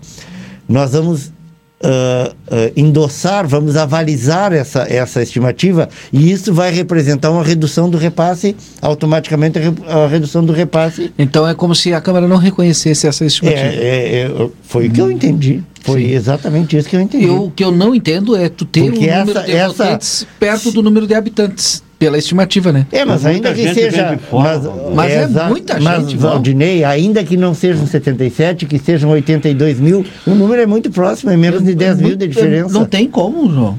[0.68, 1.30] nós vamos
[1.82, 7.98] ah, ah, endossar, vamos avalizar essa, essa estimativa e isso vai representar uma redução do
[7.98, 12.36] repasse, automaticamente a re- a redução do repasse Então é como se a Câmara não
[12.38, 13.60] reconhecesse essa é, estimativa.
[13.60, 15.62] é, é, foi o que eu entendi.
[15.82, 16.10] Foi Sim.
[16.14, 17.26] exatamente isso que eu entendi.
[17.26, 19.68] E o que eu não entendo é tu ter o Porque número essa- de essa-
[19.68, 22.86] votantes perto do número de habitantes, pela estimativa, né?
[22.92, 24.18] É, mas ainda que seja.
[24.30, 24.94] fora, mas.
[24.94, 26.32] Mas é exa- muita mas, gente, Val.
[26.32, 31.30] Valdinei, ainda que não sejam 77, que sejam 82 mil, o número é muito próximo,
[31.30, 32.72] é menos de 10 mil de diferença.
[32.72, 33.78] Não tem como, João.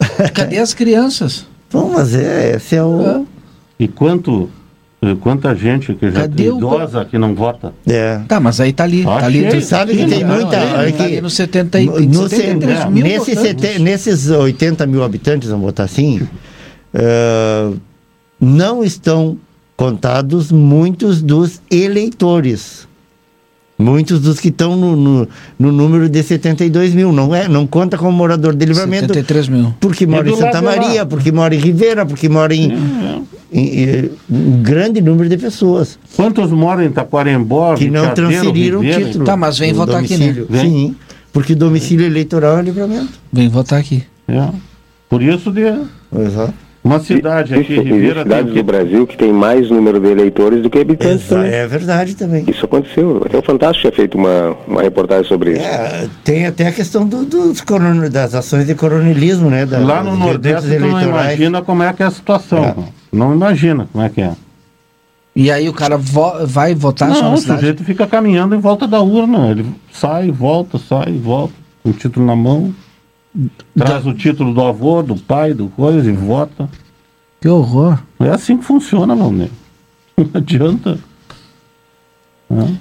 [0.34, 1.46] Cadê as crianças?
[1.72, 3.26] Bom, mas é, esse é o.
[3.78, 4.50] E quanto,
[5.00, 7.72] eh, quanta gente que já Cadê o- idosa que não vota?
[7.86, 8.20] É.
[8.28, 9.02] Tá, mas aí tá ali.
[9.06, 9.48] Ah, tá ali.
[9.48, 10.56] Tu sabe que tem Não, muita.
[10.60, 13.62] ali, olha tá ali no 70 e, no- no 73 cen- mil nesse votantes.
[13.62, 16.20] sete- nesses 80 mil habitantes, vamos botar assim,
[16.94, 17.70] eh,
[18.40, 19.36] não estão
[19.76, 22.88] contados muitos dos eleitores.
[23.78, 27.12] Muitos dos que estão no, no, no número de 72 mil.
[27.12, 29.06] Não, é, não conta como morador de livramento.
[29.14, 29.74] 73 mil.
[29.80, 30.60] Porque mora do em Santa.
[30.60, 32.70] Maria, porque mora em Ribeira, porque mora em,
[33.50, 38.84] em- em- um grande número de pessoas Quantos moram em Taquarembó, que não transferiram o
[38.84, 39.24] título.
[39.24, 40.44] Tá, mas vem votar aqui, né?
[40.50, 40.60] Vem.
[40.60, 40.96] Sim,
[41.32, 43.12] porque o domicílio eleitoral é livramento.
[43.32, 44.04] Vem votar aqui.
[44.28, 44.46] É.
[45.08, 46.52] Por isso, de Exato.
[46.82, 50.70] Uma cidade aqui, Existem Ribeira, cidades do Brasil que tem mais número de eleitores do
[50.70, 51.50] que habitantes Exa- também.
[51.52, 52.44] é verdade também.
[52.48, 53.22] Isso aconteceu.
[53.26, 55.60] Até o Fantástico tinha feito uma, uma reportagem sobre isso.
[55.62, 59.66] É, tem até a questão do- dos coron- das ações de coronelismo, né?
[59.66, 62.64] Da, Lá no dos Nordeste, tu não imagina como é que é a situação.
[62.64, 62.74] É.
[63.12, 64.32] Não imagina como é que é.
[65.36, 68.86] E aí o cara vo- vai votar só Não, o sujeito fica caminhando em volta
[68.86, 69.50] da urna.
[69.50, 72.74] Ele sai, volta, sai, volta, com o título na mão.
[73.76, 76.68] Traz o título do avô, do pai, do coisa e vota.
[77.40, 77.98] Que horror.
[78.18, 79.50] É assim que funciona, Valnei.
[80.16, 80.98] Não adianta.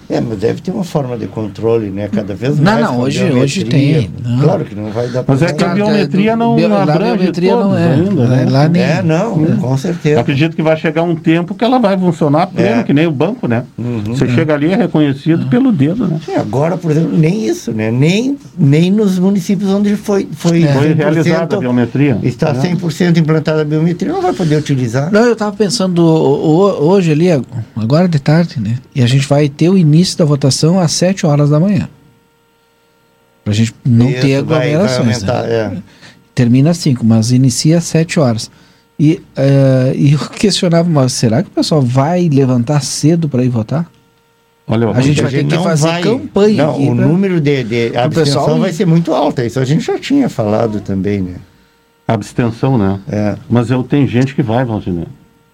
[0.09, 2.09] É, mas deve ter uma forma de controle, né?
[2.11, 2.85] Cada vez Não, mais.
[2.85, 4.09] não, com hoje- hoje tem.
[4.23, 4.39] Não.
[4.39, 6.77] Claro que não vai dar pra Mas é que a biometria é, não bio- lá
[6.79, 7.93] a abrange biometria todos não é.
[7.93, 8.47] ainda, né?
[8.49, 10.19] Lá nem- É, não, com certeza.
[10.19, 12.83] Acredito que vai chegar um tempo que ela vai funcionar pleno, É.
[12.83, 13.63] que nem o banco, né?
[13.77, 14.01] Uhum.
[14.07, 16.19] Você chega ali é reconhecido pelo dedo, né?
[16.25, 17.91] Sim, agora, por exemplo, nem isso, né?
[17.91, 20.73] Nem, nem nos municípios onde foi, foi, É.
[20.73, 22.17] Foi 100%, realizada a biometria.
[22.23, 22.59] Está né?
[22.59, 25.11] 100% implantada a biometria, não vai poder utilizar.
[25.11, 27.27] Não, eu tava pensando o- o- hoje ali,
[27.75, 28.75] agora de tarde, né?
[28.95, 31.89] E a gente vai ter o início da votação às 7 horas da manhã.
[33.43, 35.21] Pra gente não Isso, ter vai- vai aglomerações.
[35.21, 35.29] né?
[35.33, 35.77] aumentar, é.
[36.33, 38.49] Termina às 5, mas inicia às 7 horas.
[38.97, 43.49] E, eh, e eu questionava, mas será que o pessoal vai levantar cedo para ir
[43.49, 43.85] votar?
[44.65, 47.87] Olha, A gente vai ter que fazer campanha Não, aqui o pra- número de, de
[47.97, 49.41] abstenção pessoal vai ser muito alto.
[49.41, 51.35] Isso a gente já tinha falado também, né?
[52.07, 52.99] abstenção, né?
[53.11, 53.35] É.
[53.49, 54.93] Mas eu tenho gente que vai, Valdir.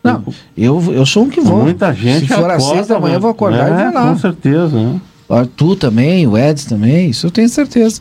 [0.05, 0.23] Não,
[0.57, 1.63] eu, eu sou um que vou.
[1.63, 4.09] Muita gente Se for às 6 da manhã, eu vou acordar e vou lá.
[4.11, 4.99] Com certeza, né?
[5.55, 7.99] Tu também, o Eds também, isso eu tenho certeza.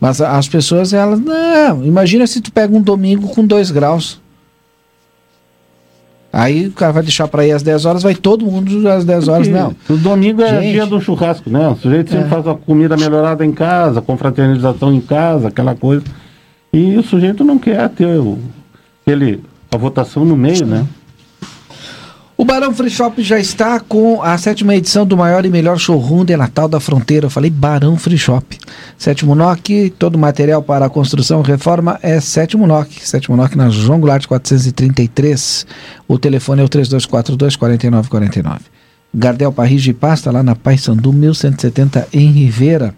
[0.00, 4.20] Mas as pessoas, elas, não, imagina se tu pega um domingo com 2 graus.
[6.32, 9.28] Aí o cara vai deixar para ir às 10 horas, vai todo mundo às 10
[9.28, 9.76] horas, Porque não.
[9.90, 10.72] O domingo é Gente.
[10.72, 11.68] dia do churrasco, né?
[11.68, 12.28] O sujeito sempre É.
[12.28, 16.02] faz a comida melhorada em casa, confraternização em casa, aquela coisa.
[16.72, 18.38] E o sujeito não quer ter o,
[19.02, 20.86] aquele, a votação no meio, né?
[22.34, 26.24] O Barão Free Shop já está com a sétima edição do maior e melhor showroom
[26.24, 27.26] de Natal da Fronteira.
[27.26, 28.58] Eu falei Barão Free Shop.
[28.96, 33.06] Sétimo NOC, todo material para construção reforma é Sétimo NOC.
[33.06, 35.66] Sétimo NOC na João Goulart 433.
[36.08, 38.60] O telefone é o 3242-4949.
[39.14, 42.94] Gardel Parris de Pasta, lá na Paysandu 1170 em Rivera.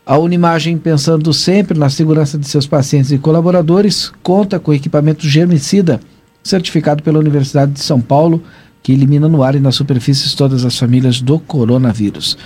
[0.06, 5.99] A Unimagem, pensando sempre na segurança de seus pacientes e colaboradores, conta com equipamento germicida,
[6.41, 8.41] certificado pela Universidade de São Paulo,
[8.82, 12.38] que elimina no ar e nas superfícies todas as famílias do coronavírus.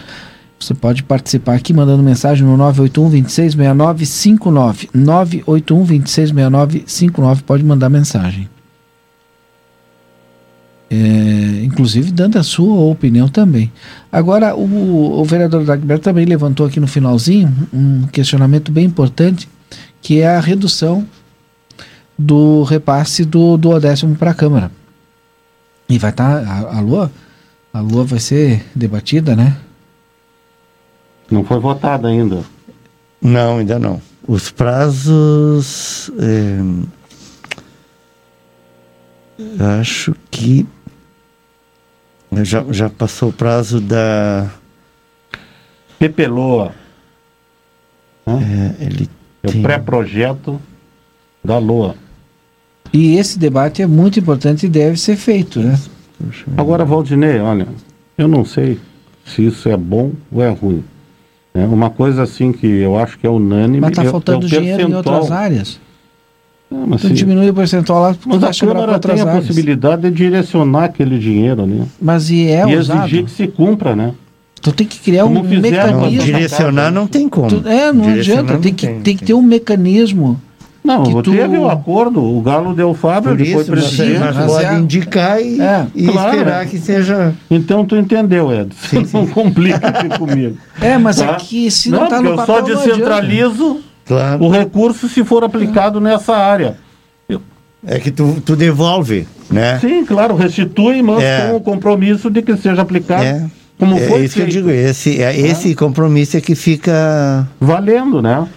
[0.64, 4.90] Você pode participar aqui mandando mensagem no 981 266959.
[4.94, 8.50] 981 266959 pode mandar mensagem.
[10.90, 13.72] É, inclusive dando a sua opinião também.
[14.10, 19.50] Agora, o, o vereador Dagberto também levantou aqui no finalzinho um questionamento bem importante,
[20.02, 21.06] que é a redução
[22.18, 24.72] do repasse do, do décimo para a Câmara.
[25.90, 27.12] E vai estar, a, a Lua,
[27.74, 29.58] a Lua vai ser debatida, né?
[31.34, 32.44] Não foi votada ainda.
[33.20, 34.00] Não, ainda não.
[34.28, 36.12] Os prazos.
[36.20, 36.62] eh,
[39.80, 40.64] acho que.
[42.44, 44.48] Já, já passou o prazo da.
[45.98, 46.72] Pepeloa.
[48.28, 49.10] é, ele
[49.42, 50.62] É o tem- pré-projeto
[51.44, 51.96] da LOA.
[52.94, 55.80] E esse debate é muito importante e deve ser feito, né?
[56.56, 57.68] Agora, Valdinei, olha,
[58.20, 58.80] eu não sei
[59.26, 60.84] se isso é bom ou é ruim.
[61.54, 63.80] É uma coisa assim que eu acho que é unânime.
[63.82, 65.16] Mas está é- é faltando o dinheiro em percentual.
[65.16, 65.80] outras áreas.
[66.72, 69.46] Ah, mas Então se- diminui o percentual lá, mas vai a Câmara tem a áreas.
[69.46, 71.86] possibilidade de direcionar aquele dinheiro, né?
[72.02, 73.02] Mas e é e usado?
[73.06, 74.14] exigir que se cumpra, né?
[74.62, 75.62] Tu tem que criar Como um fizeram
[75.92, 76.10] Não, mecanismo.
[76.26, 77.50] dire- direcionar não tem como.
[77.50, 78.54] Tu- é, não Direcionar adianta.
[78.54, 80.42] não Tem que, tem que ter um mecanismo.
[80.84, 84.20] Não, Que tu- teve o acordo, o Galo deu Fábio, Por ele foi presidente.
[84.20, 86.30] mas mas pode é- indicar e, É, e claro.
[86.38, 87.34] esperar que seja.
[87.50, 89.04] Então tu entendeu, Edson.
[89.18, 90.58] Não complica aqui comigo.
[90.82, 91.32] É, mas Tá?
[91.32, 94.44] aqui, se não, está porque no eu papel, só não descentralizo Claro.
[94.44, 96.76] o recurso se for aplicado nessa área.
[97.86, 99.78] É que tu, tu devolve, né?
[99.80, 101.48] Sim, claro, restitui, mas É.
[101.50, 103.46] com o compromisso de que seja aplicado É.
[103.78, 104.58] como é foi isso que eu feito.
[104.58, 108.48] digo, esse, é, esse compromisso é que fica, Valendo, né?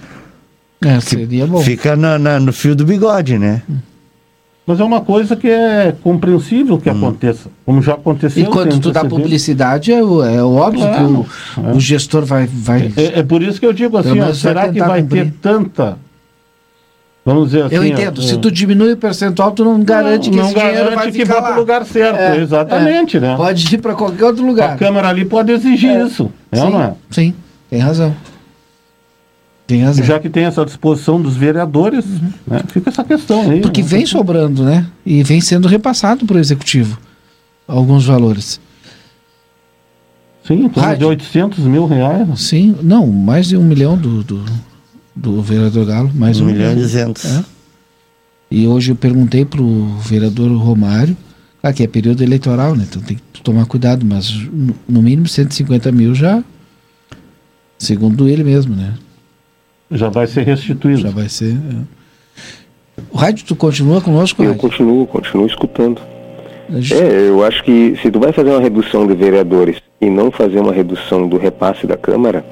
[0.84, 1.58] É, seria bom.
[1.60, 3.62] fica na- na- no fio do bigode, né?
[4.66, 8.42] Mas é uma coisa que é compreensível que aconteça, como já aconteceu.
[8.42, 11.72] E quando tu dá publicidade, é, o- é óbvio Claro, que o, é.
[11.72, 12.48] o gestor vai.
[12.52, 12.92] vai...
[12.96, 15.26] É, é por isso que eu digo assim, ó, será que vai cumprir.
[15.26, 15.96] ter tanta.
[17.24, 17.74] Vamos dizer assim.
[17.76, 18.20] Eu ó, entendo.
[18.20, 21.12] é, Se tu diminui o percentual, tu não garante que não esse dinheiro garante vai
[21.12, 22.18] que ficar para o lugar certo.
[22.18, 23.34] É, Exatamente, né?
[23.36, 24.76] Pode ir para qualquer outro A lugar.
[24.76, 26.30] Câmara ali pode exigir isso.
[26.52, 26.92] É não é?
[27.10, 27.34] sim,
[27.70, 28.14] tem razão.
[30.04, 32.04] Já que tem essa disposição dos vereadores,
[32.46, 33.56] né, fica essa questão aí.
[33.56, 33.60] Uhum.
[33.62, 33.88] Porque né?
[33.88, 34.86] vem sobrando, né?
[35.04, 36.98] E vem sendo repassado para o executivo
[37.66, 38.60] alguns valores.
[40.44, 41.08] Sim, de Rádio.
[41.08, 42.40] 800 mil reais.
[42.40, 44.44] Sim, não, mais de um milhão do, do,
[45.14, 46.82] do vereador Galo, mais de Um um milhão e milhão.
[46.82, 47.24] duzentos.
[47.24, 47.44] É.
[48.48, 51.16] E hoje eu perguntei para o vereador Romário,
[51.60, 52.86] claro que é período eleitoral, né?
[52.88, 56.44] Então tem que tomar cuidado, mas no, no mínimo 150 mil já,
[57.76, 58.94] segundo ele mesmo, né?
[59.90, 61.00] Já vai ser restituído.
[61.00, 61.54] Já vai ser.
[61.54, 63.00] é.
[63.10, 64.60] O rádio, tu continua conosco, Eu Rádio?
[64.62, 66.00] continuo, continuo escutando.
[66.70, 70.30] Gente- É, eu acho que se tu vai fazer uma redução de vereadores e não
[70.30, 72.44] fazer uma redução do repasse da Câmara,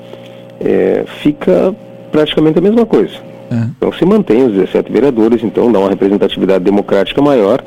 [0.60, 1.74] é, fica
[2.12, 3.14] praticamente a mesma coisa.
[3.50, 3.66] É.
[3.76, 7.62] Então se mantém os 17 vereadores, então dá uma representatividade democrática maior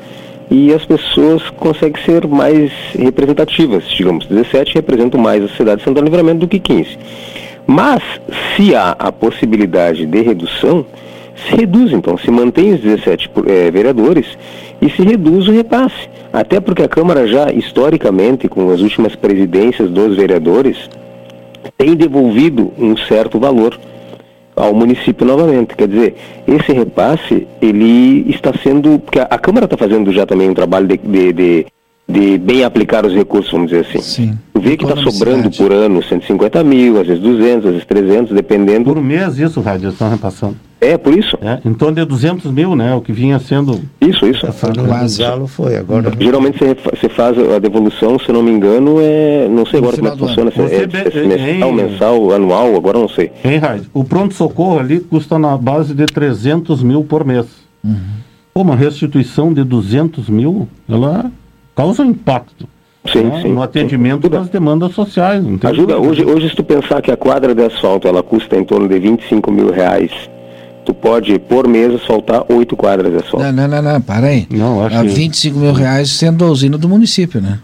[0.50, 3.84] e as pessoas conseguem ser mais representativas.
[3.90, 6.96] Digamos, 17 representam mais a cidade de Santana do Livramento do que 15.
[7.70, 8.02] Mas,
[8.56, 10.86] se há a possibilidade de redução,
[11.46, 14.26] se reduz então, se mantém os 17 por- eh, vereadores
[14.80, 16.08] e se reduz o repasse.
[16.32, 20.88] Até porque a Câmara já, historicamente, com as últimas presidências dos vereadores,
[21.76, 23.78] tem devolvido um certo valor
[24.56, 25.76] ao município novamente.
[25.76, 26.14] Quer dizer,
[26.46, 28.98] esse repasse, ele está sendo.
[28.98, 31.66] Porque a, a Câmara está fazendo já também um trabalho de, de, de,
[32.10, 34.00] de bem aplicar os recursos, vamos dizer assim.
[34.00, 34.38] Sim.
[34.54, 38.34] Tu vê que está sobrando por ano 150 mil, às vezes 200, às vezes 300,
[38.34, 38.84] dependendo.
[38.84, 40.56] Por mês, isso, Rádio, eles estão repassando.
[40.80, 41.36] É, por isso.
[41.42, 42.94] É, em torno de 200 mil, né?
[42.94, 43.78] O que vinha sendo.
[44.00, 44.46] Isso, isso.
[44.46, 44.84] Do
[45.18, 49.46] Galo foi, agora Geralmente você, faz a devolução, se eu não me engano, é.
[49.50, 50.50] Não sei agora como é que funciona.
[50.50, 53.30] Se é, é be- semestral, mensal, anual, agora não sei.
[53.44, 53.86] Hein, Rádio?
[53.92, 57.46] O pronto-socorro ali custa na base de 300 mil por mês.
[57.84, 57.96] Uhum.
[58.54, 61.30] Pô, uma restituição de 200 mil, ela
[61.82, 62.66] causa um impacto.
[63.12, 63.52] Sim, né, sim.
[63.52, 64.38] No atendimento Ajuda.
[64.40, 65.42] das demandas sociais.
[65.42, 68.56] não tem Ajuda, hoje, hoje se tu pensar que a quadra de asfalto ela custa
[68.56, 70.10] em torno de 25 mil reais,
[70.84, 73.46] tu pode, por mês, asfaltar oito quadras de asfalto.
[73.46, 74.46] Não, não, não, não, para aí.
[74.50, 77.60] Não, acho A que- 25 mil reais sendo a usina do município, né?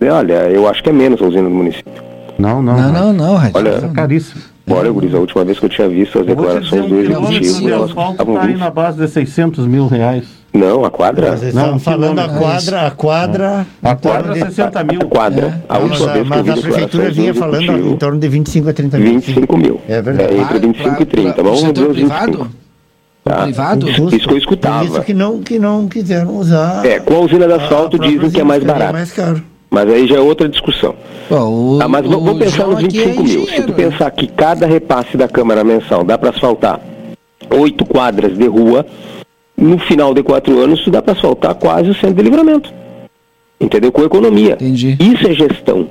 [0.00, 1.92] E Olha, eu acho que é menos a usina do município.
[2.38, 2.76] Não, não.
[2.76, 3.56] Não, não, não, Rádio.
[3.56, 4.42] Olha, É caríssimo.
[4.68, 7.60] Olha, Guris, a última vez que eu tinha visto as dizer, declarações um do executivo,
[7.60, 8.60] de elas asfalto estavam está aí 20.
[8.60, 10.24] na base de 600 mil reais.
[10.52, 11.38] Não, a quadra?
[11.54, 13.66] Não, falando a quadra, a quadra.
[13.82, 15.00] A em torno quadra de- 60 mil.
[15.00, 15.64] A quadra.
[15.66, 17.96] A Não, última mas a, vez que eu mas vi a prefeitura vinha falando em
[17.96, 19.12] torno de 25 a 30 mil.
[19.14, 19.80] 25 mil.
[19.88, 20.34] É verdade.
[20.36, 21.32] entre 25 e 30.
[21.32, 22.20] Para o Vamos ver os 25.
[22.20, 22.50] privado?
[23.24, 23.42] Tá?
[23.44, 23.88] privado?
[23.88, 24.84] Isso que eu Por escutava.
[24.84, 26.84] isso que não, que não quiseram usar.
[26.84, 28.92] É, com a usina de a asfalto dizem que é mais barato.
[28.92, 29.42] mais caro.
[29.70, 30.94] Mas aí já é outra discussão.
[31.30, 33.46] Bom, o, Ah, mas vamos pensar nos aqui 25 é mil.
[33.46, 36.78] Se tu pensar que cada repasse da Câmara mensal dá para asfaltar
[37.58, 38.84] oito quadras de rua,
[39.62, 42.72] no final de quatro anos, tu dá para asfaltar quase o centro de livramento.
[43.60, 43.92] Entendeu?
[43.92, 44.54] Com economia.
[44.54, 44.96] Entendi.
[45.00, 45.88] Isso é gestão.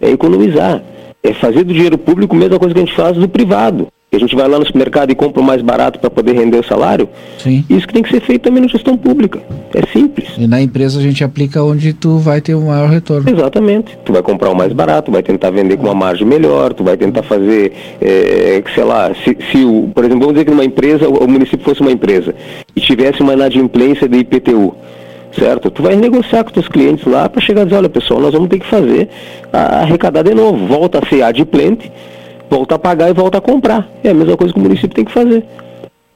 [0.00, 0.82] É economizar.
[1.22, 3.88] É fazer do dinheiro público a mesma coisa que a gente faz do privado.
[4.12, 6.64] A gente vai lá no supermercado e compra o mais barato para poder render o
[6.64, 7.08] salário.
[7.38, 7.64] Sim.
[7.70, 9.40] Isso que tem que ser feito também na gestão pública.
[9.72, 10.30] É simples.
[10.36, 13.30] E na empresa a gente aplica onde tu vai ter o maior retorno.
[13.30, 13.96] Exatamente.
[14.04, 16.96] Tu vai comprar o mais barato, vai tentar vender com uma margem melhor, tu vai
[16.96, 21.08] tentar fazer, é, sei lá, se, se o, por exemplo, vamos dizer que numa empresa,
[21.08, 22.34] o município fosse uma empresa
[22.74, 24.74] e tivesse uma inadimplência de IPTU
[25.38, 25.70] certo?
[25.70, 28.48] Tu vai negociar com teus clientes lá para chegar a dizer, olha pessoal, nós vamos
[28.48, 29.08] ter que fazer
[29.52, 31.90] a, arrecadar de novo, volta a ser adimplente,
[32.50, 33.88] volta a pagar e volta a comprar.
[34.02, 35.44] É a mesma coisa que o município tem que fazer.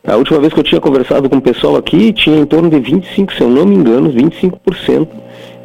[0.06, 2.78] A última vez que eu tinha conversado com o pessoal aqui, tinha em torno de
[2.78, 5.08] 25, se eu não me engano, 25%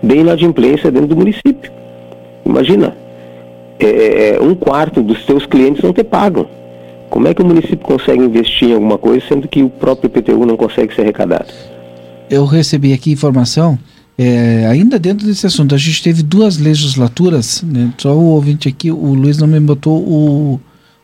[0.02, 1.70] de inadimplência dentro do município.
[2.46, 2.96] Imagina,
[3.80, 6.48] é, é, é, um quarto dos teus clientes não te pagam.
[7.10, 10.46] Como é que o município consegue investir em alguma coisa, sendo que o próprio IPTU
[10.46, 11.48] não consegue ser arrecadado?
[12.30, 13.78] Eu recebi aqui informação,
[14.22, 18.92] é, ainda dentro desse assunto, a gente teve duas legislaturas, né, só o ouvinte aqui,
[18.92, 20.60] o Luiz não me botou o,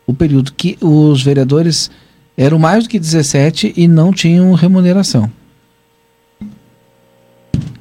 [0.06, 1.90] o período, que os vereadores
[2.36, 5.32] eram mais do que 17 e não tinham remuneração.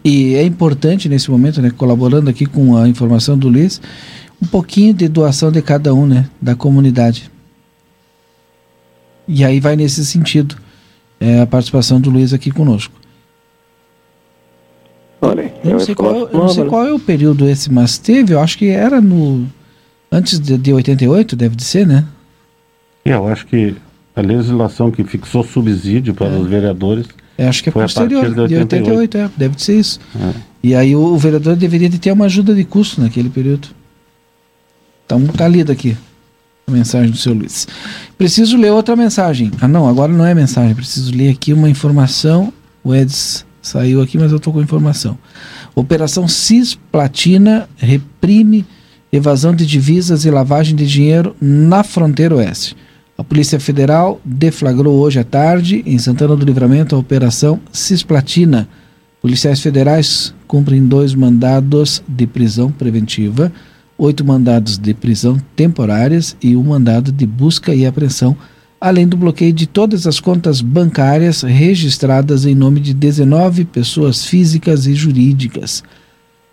[0.05, 3.81] E é importante nesse momento, né, colaborando aqui com a informação do Luiz,
[4.41, 7.29] um pouquinho de doação de cada um, né, da comunidade.
[9.27, 10.55] E aí vai nesse sentido
[11.19, 13.04] é, a participação do Luiz aqui conosco.
[15.25, 18.33] Olha, eu não, sei qual, eu não sei qual é o período esse, mas teve,
[18.33, 19.47] eu acho que era no.
[20.11, 22.05] Antes de, de 88, deve de ser, né?
[23.03, 23.75] É, eu acho que
[24.15, 26.37] a legislação que fixou subsídio para é.
[26.37, 27.07] os vereadores.
[27.37, 29.61] É, acho que é foi posterior, a partir de 88, de 88 é, deve de
[29.61, 29.99] ser isso.
[30.15, 30.33] É.
[30.63, 33.67] E aí o, o, vereador deveria de ter uma ajuda de custo naquele período.
[35.05, 35.97] Então tá lido aqui
[36.67, 37.67] a mensagem do seu Luiz.
[38.17, 39.51] Preciso ler outra mensagem.
[39.61, 40.73] Ah, não, agora não é mensagem.
[40.73, 42.51] Preciso ler aqui uma informação.
[42.83, 45.17] O Eds Saiu aqui, mas eu estou com informação.
[45.73, 48.63] Operação Cisplatina reprime
[49.11, 52.77] evasão de divisas e lavagem de dinheiro na fronteira oeste.
[53.17, 58.69] A Polícia Federal deflagrou hoje à tarde, em Santana do Livramento, a Operação Cisplatina.
[59.19, 63.51] Policiais federais cumprem dois mandados de prisão preventiva,
[63.97, 68.37] oito mandados de prisão temporárias e um mandado de busca e apreensão
[68.79, 74.85] além do bloqueio de todas as contas bancárias registradas em nome de 19 pessoas físicas
[74.85, 75.83] e jurídicas.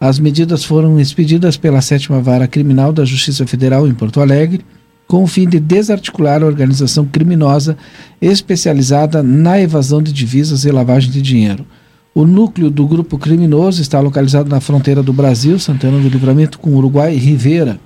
[0.00, 4.64] As medidas foram expedidas pela Sétima Vara Criminal da Justiça Federal em Porto Alegre,
[5.06, 7.76] com o fim de desarticular a organização criminosa
[8.20, 11.66] especializada na evasão de divisas e lavagem de dinheiro.
[12.14, 16.74] O núcleo do grupo criminoso está localizado na fronteira do Brasil, Santana do Livramento, com
[16.74, 17.78] Uruguai e Rivera.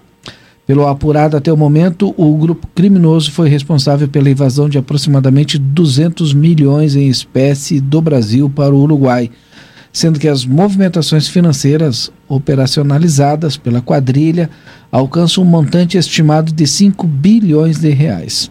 [0.66, 6.34] Pelo apurado até o momento, o grupo criminoso foi responsável pela invasão de aproximadamente 200
[6.34, 9.30] milhões em espécie do Brasil para o Uruguai,
[9.92, 14.50] sendo que as movimentações financeiras operacionalizadas pela quadrilha
[14.90, 18.50] alcançam um montante estimado de 5 bilhões de reais.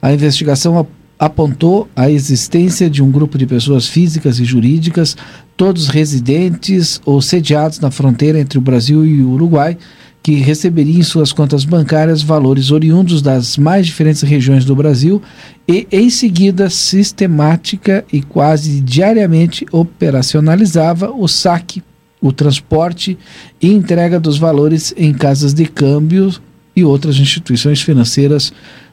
[0.00, 0.86] A investigação
[1.18, 5.16] apontou a existência de um grupo de pessoas físicas e jurídicas,
[5.56, 9.76] todos residentes ou sediados na fronteira entre o Brasil e o Uruguai,
[10.22, 15.20] que receberia em suas contas bancárias valores oriundos das mais diferentes regiões do Brasil
[15.66, 21.82] e, em seguida, sistemática e quase diariamente operacionalizava o saque,
[22.20, 23.18] o transporte
[23.60, 26.32] e entrega dos valores em casas de câmbio
[26.74, 28.52] e outras instituições financeiras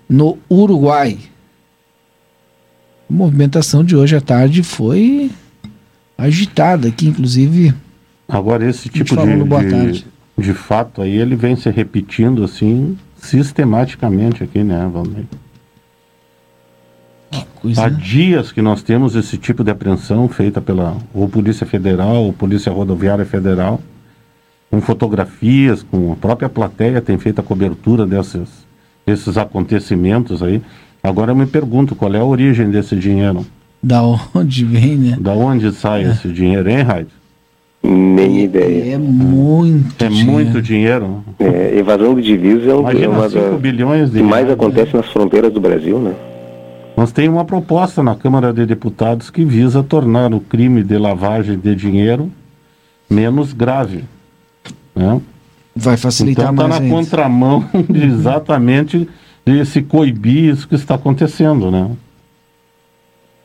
[0.09, 1.19] no Uruguai.
[3.07, 5.29] A movimentação de hoje à tarde foi
[6.17, 7.73] agitada aqui, inclusive.
[8.27, 10.05] Agora, esse tipo de, de,
[10.39, 15.25] de fato aí ele vem se repetindo assim sistematicamente aqui, né, Valmir?
[17.77, 22.33] Há dias que nós temos esse tipo de apreensão feita pela ou Polícia Federal ou
[22.33, 23.81] Polícia Rodoviária Federal,
[24.71, 28.65] com fotografias, com a própria plateia tem feito a cobertura desses,
[29.05, 30.61] desses acontecimentos aí.
[31.03, 33.45] Agora eu me pergunto qual é a origem desse dinheiro.
[33.81, 34.01] Da
[34.33, 35.17] onde vem, né?
[35.19, 36.11] Da onde sai é.
[36.11, 37.09] esse dinheiro, hein, Raid?
[37.81, 38.95] Nem ideia.
[38.95, 40.31] É muito É dinheiro.
[40.31, 41.23] muito dinheiro.
[41.39, 45.01] É, evasão de divisas é, um, é uma das bilhões de que mais acontece né?
[45.01, 46.13] nas fronteiras do Brasil, né?
[46.97, 51.57] Nós temos uma proposta na Câmara de Deputados que visa tornar o crime de lavagem
[51.57, 52.29] de dinheiro
[53.09, 54.03] menos grave.
[54.93, 55.21] Né?
[55.73, 59.07] Vai facilitar então, está na contramão de exatamente
[59.45, 61.89] de se coibir isso que está acontecendo, né?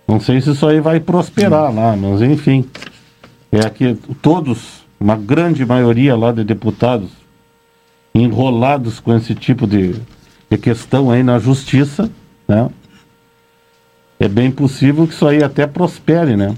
[0.08, 2.64] Não sei se isso aí vai prosperar lá, mas enfim
[3.58, 7.10] é que todos, uma grande maioria lá de deputados,
[8.14, 9.94] enrolados com esse tipo de,
[10.50, 12.10] de questão aí na justiça,
[12.46, 12.70] né?
[14.18, 16.54] É bem possível que isso aí até prospere, né?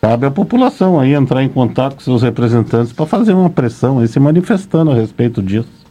[0.00, 4.08] Cabe a população aí entrar em contato com seus representantes para fazer uma pressão aí,
[4.08, 5.85] se manifestando a respeito disso.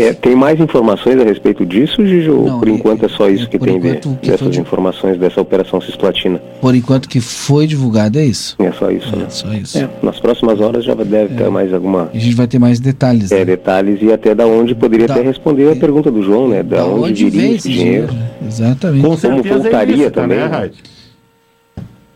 [0.00, 2.30] É, tem mais informações a respeito disso, Gigi?
[2.30, 4.36] Ou Não, por é- enquanto é só isso que tem de, enquanto, o que foi
[4.36, 6.40] dessas de- informações dessa operação cisplatina?
[6.60, 8.54] Por enquanto que foi divulgado é isso.
[8.60, 9.24] É só isso, né?
[9.26, 9.76] É só isso.
[9.78, 13.32] É, nas próximas horas já deve ter mais alguma a gente vai ter mais detalhes.
[13.32, 13.44] é, né?
[13.44, 16.62] detalhes e até da onde poderia Da- até responder a pergunta do João, né?
[16.62, 18.12] Da, Da onde, viria esse dinheiro.
[18.12, 18.30] né?
[18.46, 19.02] Exatamente.
[19.04, 20.70] Com voltaria é ilícita, também, né, né?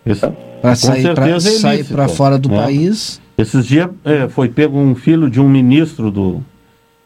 [0.07, 2.57] Isso- Para sair para é sair para fora do né?
[2.57, 3.21] país.
[3.37, 6.41] Esses dias é, foi pego um filho de um ministro do,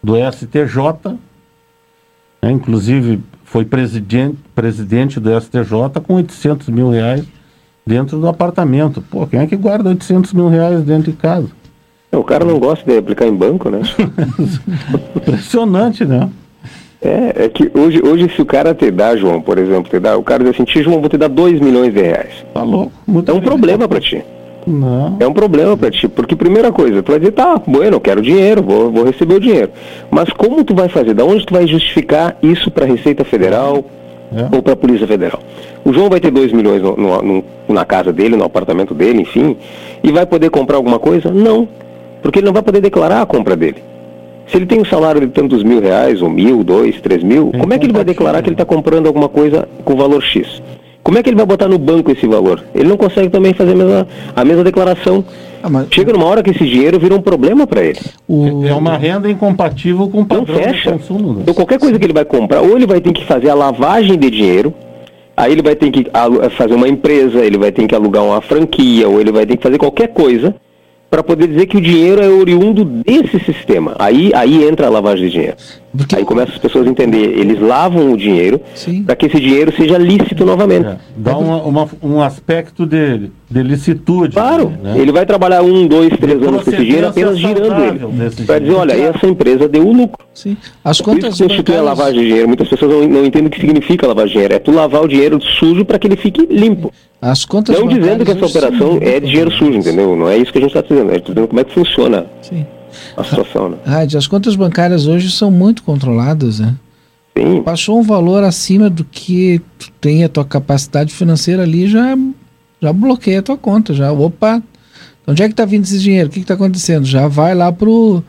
[0.03, 1.16] do STJ,
[2.42, 7.24] né, inclusive foi presidente, presidente do STJ com 800 mil reais
[7.86, 9.01] dentro do apartamento.
[9.01, 11.49] Pô, quem é que guarda 800 mil reais dentro de casa?
[12.12, 13.82] O cara não gosta de aplicar em banco, né?
[15.14, 16.28] Impressionante, né?
[17.01, 20.16] É, é que hoje, hoje se o cara te dá, João, por exemplo, te dá,
[20.16, 22.44] o cara diz assim, "Tio, João, vou te dar 2 milhões de reais.
[22.55, 22.92] Tá louco.
[23.07, 24.24] Muito É um problema pra ti.
[24.67, 25.17] Não.
[25.21, 28.21] É um problema pra ti, porque primeira coisa, tu vai dizer, tá, bueno, eu quero
[28.21, 29.71] dinheiro, vou, vou receber o dinheiro.
[30.11, 31.14] Mas como tu vai fazer?
[31.14, 33.85] Da onde tu vai justificar isso pra Receita Federal
[34.35, 34.55] É.
[34.57, 35.39] ou pra Polícia Federal?
[35.85, 39.57] O João vai ter 2 milhões no- no- na casa dele, no apartamento dele, enfim,
[40.03, 41.31] e vai poder comprar alguma coisa?
[41.31, 41.69] Não,
[42.21, 43.77] porque ele não vai poder declarar a compra dele.
[44.49, 47.73] Se ele tem um salário de tantos mil reais, ou mil, dois, três mil, como
[47.73, 50.62] é que ele vai declarar que ele está comprando alguma coisa com valor X?
[51.07, 52.65] Como é que ele vai botar no banco esse valor?
[52.75, 55.25] Ele não consegue também fazer a mesma, a mesma declaração.
[55.63, 58.01] Ah, mas Chega numa hora que esse dinheiro vira um problema para ele.
[58.27, 60.91] o, É uma renda incompatível com o Não padrão de fecha.
[60.91, 61.33] consumo.
[61.35, 61.39] né?
[61.43, 64.19] Então qualquer coisa que ele vai comprar, ou ele vai ter que fazer a lavagem
[64.19, 64.75] de dinheiro,
[65.37, 66.09] aí ele vai ter que
[66.57, 69.63] fazer uma empresa, ele vai ter que alugar uma franquia, ou ele vai ter que
[69.63, 70.57] fazer qualquer coisa
[71.17, 73.97] para poder dizer que o dinheiro é oriundo desse sistema.
[73.99, 75.57] Aí, aí entra a lavagem de dinheiro.
[75.97, 78.61] porque Aí começa as pessoas a entender, eles lavam o dinheiro
[79.07, 80.87] para que esse dinheiro seja lícito novamente.
[80.89, 84.34] É, dá uma- uma- um aspecto de, de licitude.
[84.34, 84.99] Claro, né?
[84.99, 88.44] ele vai trabalhar um, dois, três De anos com esse dinheiro apenas girando ele.
[88.44, 90.26] Para dizer, olha, essa empresa deu o lucro.
[90.34, 92.49] sim, as isso contas que constitui a lavagem de dinheiro.
[92.49, 94.55] Muitas pessoas não, não entendem o que significa lavar dinheiro.
[94.55, 96.92] É tu lavar o dinheiro sujo para que ele fique limpo.
[97.20, 100.16] As contas Não dizendo que essa operação é de dinheiro sujo, entendeu?
[100.16, 101.12] Não é isso que a gente está dizendo.
[101.12, 102.66] É dizendo como é que funciona Sim.
[103.16, 103.76] a situação, né?
[103.84, 106.74] Rádio, as contas bancárias hoje são muito controladas, né?
[107.36, 107.62] Sim.
[107.62, 112.16] Passou um valor acima do que tu tem a tua capacidade financeira ali, já,
[112.87, 113.93] já bloqueia a tua conta.
[113.93, 114.62] Já, opa,
[115.26, 116.28] onde é que tá vindo esse dinheiro?
[116.28, 117.05] O que que tá acontecendo?
[117.05, 118.22] Já vai lá pro,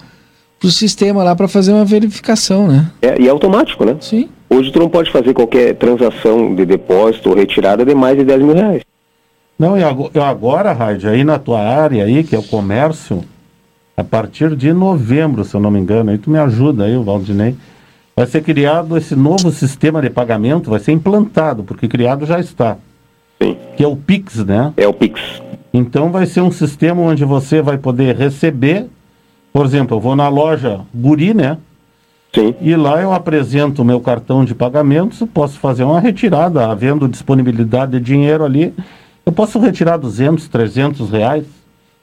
[0.60, 2.92] pro sistema lá para fazer uma verificação, né?
[3.02, 3.96] É, e é automático, né?
[4.02, 4.30] Sim.
[4.50, 8.42] Hoje tu não pode fazer qualquer transação de depósito ou retirada de mais de 10
[8.42, 8.82] mil reais.
[9.60, 13.24] Não, e e agora, Raid, aí na tua área aí, que é o comércio,
[13.96, 17.04] a partir de novembro, se eu não me engano, aí tu me ajuda aí, o
[17.04, 17.56] Valdinei,
[18.16, 22.78] vai ser criado esse novo sistema de pagamento, vai ser implantado, porque criado já está,
[23.42, 23.58] Sim.
[23.76, 24.74] que é o Pix, né?
[24.78, 25.22] É o Pix.
[25.74, 28.88] Então vai ser um sistema onde você vai poder receber,
[29.54, 31.58] por exemplo, eu vou na loja Guri, né?
[32.34, 32.56] Sim.
[32.62, 37.94] E lá eu apresento o meu cartão de pagamentos, posso fazer uma retirada, havendo disponibilidade
[37.94, 38.74] de dinheiro ali,
[39.26, 41.46] eu posso retirar 200, 300 reais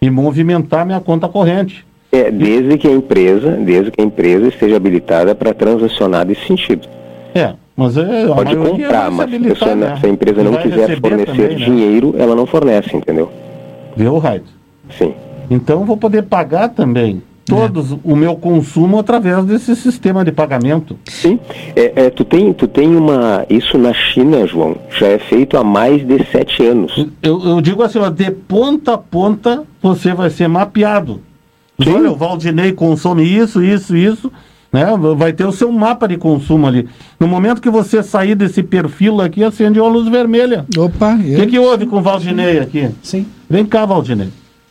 [0.00, 1.86] e movimentar minha conta corrente.
[2.12, 6.86] É, desde que a empresa, desde que a empresa esteja habilitada para transacionar nesse sentido.
[7.34, 9.96] É, mas é, Pode maioria comprar, mas se pessoa- né?
[10.00, 11.54] se a empresa E não quiser fornecer também, né?
[11.64, 13.30] dinheiro, ela não fornece, entendeu?
[13.96, 14.44] Viu, Raid?
[14.96, 15.14] Sim.
[15.50, 20.96] Então eu vou poder pagar também todos o meu consumo através desse sistema de pagamento.
[21.06, 21.38] Sim.
[21.76, 23.44] É, é, tu, tem, tu tem uma.
[23.50, 27.06] Isso na China, João, já é feito há mais de sete anos.
[27.22, 31.20] Eu, eu digo assim, ó, de ponta a ponta você vai ser mapeado.
[31.82, 31.92] Sim.
[31.94, 34.32] Olha, o Valdinei consome isso, isso, isso,
[34.74, 34.86] né?
[35.16, 36.88] Vai ter o seu mapa de consumo ali.
[37.20, 40.66] No momento que você sair desse perfil aqui, acende uma luz vermelha.
[40.76, 41.40] Opa, O eu...
[41.40, 42.90] que, que houve com o Valdinei aqui?
[43.02, 43.24] sim.
[43.48, 44.28] Vem cá, Valdinei.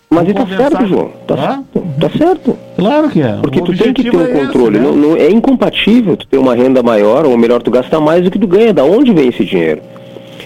[0.10, 0.86] Mas e Vamos tá certo.
[0.86, 1.10] João.
[1.26, 1.64] Tá, Tá?
[2.02, 2.58] tá certo.
[2.78, 3.38] Claro que é.
[3.42, 4.78] Porque O tu tem que ter um é esse, controle.
[4.78, 4.84] né?
[4.86, 8.30] não, não- é incompatível tu ter uma renda maior, ou melhor, tu gastar mais do
[8.30, 8.74] que tu ganha.
[8.74, 9.82] Da onde vem esse dinheiro?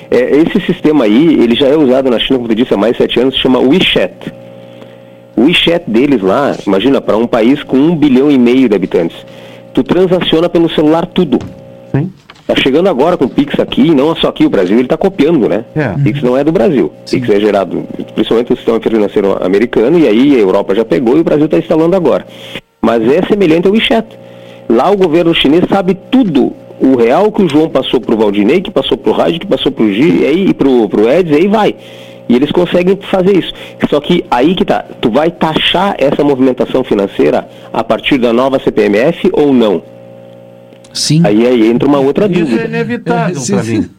[0.10, 2.94] É, esse sistema aí, ele já é usado na China, como tu disse, há mais
[2.94, 4.32] de sete anos, se chama WeChat.
[5.36, 9.18] O WeChat deles lá, imagina, para um país com um bilhão e meio de habitantes,
[9.78, 11.38] tu transaciona pelo celular tudo.
[11.94, 12.12] Sim.
[12.48, 15.48] Tá chegando agora com o Pix aqui, não só aqui, o Brasil ele tá copiando,
[15.48, 15.66] né?
[15.76, 15.90] É.
[16.02, 16.92] Pix não é do Brasil.
[17.10, 17.84] Pix é gerado
[18.16, 21.58] principalmente no sistema financeiro americano, e aí a Europa já pegou e o Brasil está
[21.58, 22.26] instalando agora.
[22.82, 24.08] Mas é semelhante ao WeChat.
[24.68, 26.54] Lá o governo chinês sabe tudo.
[26.80, 29.92] O real que o João passou pro Valdinei, que passou pro Rádio, que passou pro
[29.92, 31.76] Gi, e aí pro, pro Eds, e aí vai.
[32.30, 33.54] E eles conseguem fazer isso.
[33.90, 38.60] Só que aí que tá, tu vai taxar essa movimentação financeira a partir da nova
[38.60, 39.82] CPMF ou não?
[40.94, 41.22] Sim.
[41.24, 42.66] Aí, aí entra uma outra Isso é dúvida.
[42.66, 43.80] inevitável para sim.
[43.80, 43.90] mim.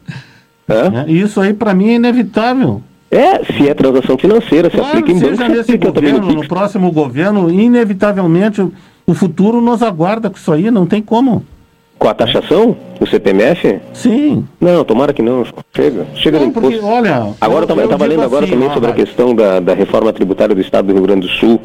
[0.69, 0.89] Hã?
[0.89, 1.05] né?
[1.07, 2.81] Isso aí para mim é inevitável.
[3.09, 6.27] É, se é transação financeira, se Claro, aplica em banco, se aplica também no governo,
[6.35, 6.47] no Pix.
[6.47, 8.71] próximo governo, inevitavelmente o,
[9.07, 11.43] O futuro nos aguarda com isso aí, não tem como.
[11.99, 12.75] Com a taxação?
[12.99, 13.79] O CPMF?
[13.93, 14.45] Sim.
[14.59, 15.43] Não, tomara que não.
[15.75, 16.05] Chega.
[16.15, 16.87] Chega Não, porque, imposto.
[16.87, 17.33] olha.
[17.41, 20.11] Agora eu eu estava digo lendo agora assim, também sobre a questão da, da reforma
[20.13, 21.59] tributária do Estado do Rio Grande do Sul.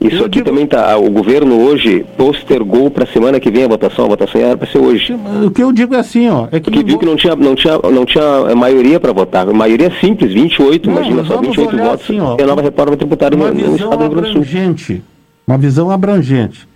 [0.00, 0.96] Isso Eu aqui digo- também tá.
[0.98, 4.04] O governo hoje postergou para a semana que vem a votação.
[4.06, 5.16] A votação era para ser hoje.
[5.46, 6.46] O que eu digo é assim, ó.
[6.50, 9.46] É que Porque viu que não tinha, não tinha, não tinha maioria para votar.
[9.46, 12.02] Maioria simples, 28, Não, imagina só, vamos 28 olhar votos.
[12.04, 14.42] assim, ó, e a nova reforma tributária no, no Estado do Rio Grande do Sul.
[14.42, 15.02] abrangente.
[15.46, 16.66] Uma visão abrangente.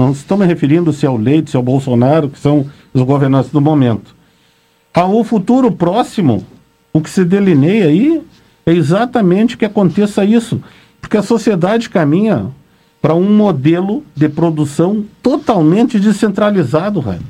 [0.00, 3.02] Não estou me referindo se é o Leite, se é o Bolsonaro, que são os
[3.02, 4.16] governantes do momento.
[4.94, 6.42] Ao futuro próximo,
[6.90, 8.22] o que se delineia aí
[8.64, 10.58] é exatamente que aconteça isso.
[11.02, 12.46] Porque a sociedade caminha
[13.02, 17.20] para um modelo de produção totalmente descentralizado, velho.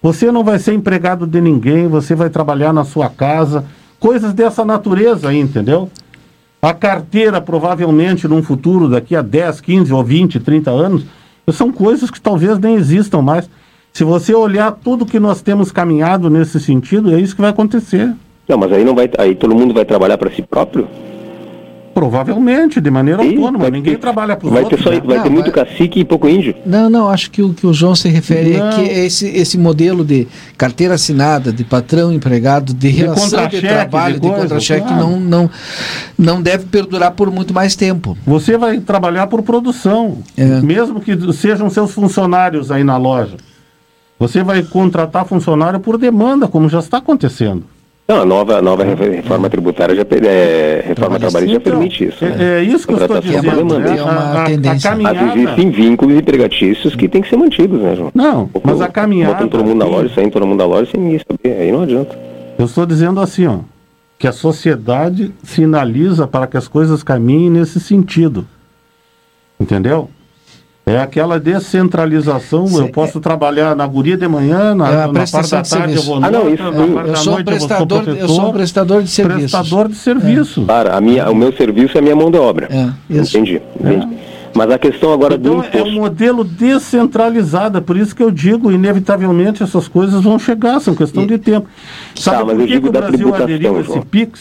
[0.00, 3.64] Você não vai ser empregado de ninguém, você vai trabalhar na sua casa,
[3.98, 5.90] coisas dessa natureza aí, entendeu?
[6.62, 11.04] A carteira, provavelmente, num futuro, daqui a 10, 15 ou 20, 30 anos,
[11.52, 13.48] são coisas que talvez nem existam mais.
[13.92, 18.12] Se você olhar tudo que nós temos caminhado nesse sentido, é isso que vai acontecer.
[18.48, 20.88] Não, mas aí não vai, aí todo mundo vai trabalhar para si próprio.
[21.94, 23.58] Provavelmente, de maneira Ih, autônoma.
[23.60, 24.82] vai Ninguém trabalha para os Vai ter, outros.
[24.82, 25.00] só, né?
[25.04, 26.54] vai ter Não, muito vai- cacique e pouco índio.
[26.66, 28.68] Não, não, acho que o que o João se refere Não.
[28.68, 30.26] é que esse, esse modelo de
[30.58, 35.02] carteira assinada, de patrão empregado, de relação de trabalho, de de, contra-cheque, claro.
[35.02, 35.50] não, não,
[36.18, 38.18] não deve perdurar por muito mais tempo.
[38.26, 40.44] Você vai trabalhar por produção, É.
[40.60, 43.36] mesmo que sejam seus funcionários aí na loja.
[44.18, 47.64] Você vai contratar funcionário por demanda, como já está acontecendo.
[48.06, 52.04] Não, a nova, a nova re- reforma tributária já é, reforma trabalhista já Então, permite
[52.04, 52.22] isso.
[52.22, 52.36] né?
[52.38, 53.78] É, é isso que eu estou dizendo.
[53.78, 53.96] né?
[53.98, 54.72] É uma A- a- a tendência.
[54.72, 58.10] Mas caminhada- existem vínculos empregatícios que têm que ser mantidos, né, João?
[58.14, 59.32] Não, mas a caminhada.
[59.34, 61.56] Botando todo mundo na loja, saindo todo mundo da loja sem ninguém saber.
[61.62, 62.18] Aí não adianta.
[62.58, 63.60] Eu estou dizendo assim, ó,
[64.18, 68.46] que a sociedade sinaliza para que as coisas caminhem nesse sentido.
[69.58, 70.10] Entendeu?
[70.86, 72.66] É aquela descentralização.
[72.66, 75.64] Sim, eu posso trabalhar na guria de manhã, na, É na parte da de tarde
[75.64, 76.04] eu serviço.
[76.06, 76.72] vou Ah, não, isso Eu
[77.06, 79.40] da sou, noite eu vou prestador, eu sou um professor, prestador de serviços.
[79.52, 80.62] prestador de serviço.
[80.66, 82.68] Claro, a minha, o meu serviço é a minha mão de obra.
[82.70, 83.36] É, isso.
[83.38, 84.08] Entendi, entendi.
[84.54, 85.92] Mas a questão agora do Então é um imposto.
[86.00, 91.26] modelo descentralizado, é por isso que eu digo, inevitavelmente essas coisas vão chegar, são questão
[91.26, 91.66] de tempo.
[92.14, 93.88] Sabe Tá, mas por eu que, digo que o da Brasil tributação, aderiu a esse
[93.88, 94.02] João.
[94.02, 94.40] PIX?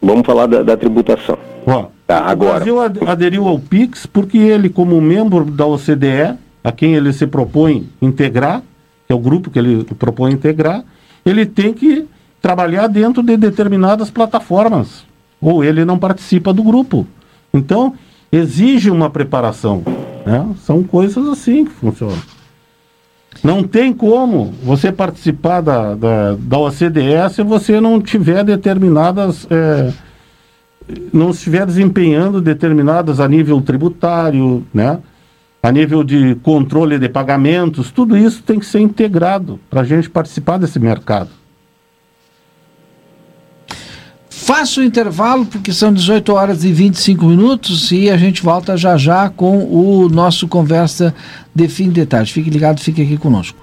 [0.00, 1.36] Vamos falar da, da tributação.
[1.66, 2.54] Ó, Tá, o agora.
[2.56, 6.34] Brasil ad- aderiu ao PIX porque ele, como membro da OCDE,
[6.64, 8.62] a quem ele se propõe integrar,
[9.06, 10.82] que é o grupo que ele propõe integrar,
[11.24, 12.06] ele tem que
[12.40, 15.04] trabalhar dentro de determinadas plataformas,
[15.40, 17.06] ou ele não participa do grupo.
[17.52, 17.92] Então,
[18.32, 19.82] exige uma preparação.
[20.24, 20.46] né?
[20.64, 22.16] São coisas assim que funcionam.
[23.44, 29.46] Não tem como você participar da, da, da OCDE se você não tiver determinadas.
[29.50, 29.92] eh,
[31.12, 34.98] não estiver desempenhando determinadas a nível tributário, né?
[35.62, 40.08] a nível de controle de pagamentos, tudo isso tem que ser integrado para a gente
[40.08, 41.30] participar desse mercado.
[44.30, 48.96] Faço o intervalo porque são 18 horas e 25 minutos e a gente volta já
[48.96, 51.14] já com o nosso conversa
[51.54, 52.32] de fim de tarde.
[52.32, 53.58] Fique ligado, fique aqui conosco.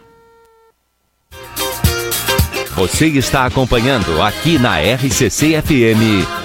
[2.76, 6.45] Você está acompanhando aqui na RCC FM.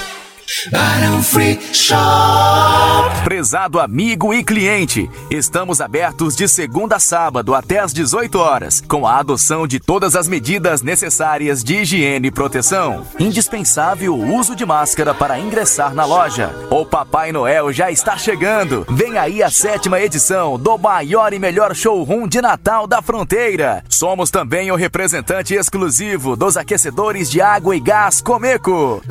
[3.23, 9.07] Prezado amigo e cliente, estamos abertos de segunda a sábado até às 18 horas, com
[9.07, 13.05] a adoção de todas as medidas necessárias de higiene e proteção.
[13.19, 16.53] Indispensável o uso de máscara para ingressar na loja.
[16.69, 18.85] O Papai Noel já está chegando.
[18.89, 23.83] Vem aí a sétima edição do maior e melhor showroom de Natal da fronteira.
[23.87, 29.01] Somos também o representante exclusivo dos aquecedores de água e gás Comeco.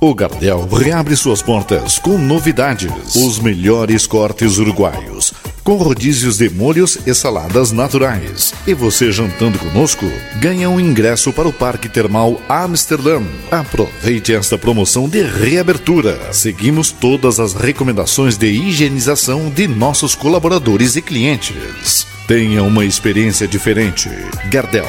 [0.00, 3.16] O Gardel reabre suas portas com novidades.
[3.16, 5.34] Os melhores cortes uruguaios,
[5.64, 8.54] com rodízios de molhos e saladas naturais.
[8.64, 10.06] E você jantando conosco,
[10.40, 13.20] ganha um ingresso para o Parque Termal Amsterdã.
[13.50, 16.32] Aproveite esta promoção de reabertura.
[16.32, 22.06] Seguimos todas as recomendações de higienização de nossos colaboradores e clientes.
[22.28, 24.08] Tenha uma experiência diferente.
[24.48, 24.86] Gardel,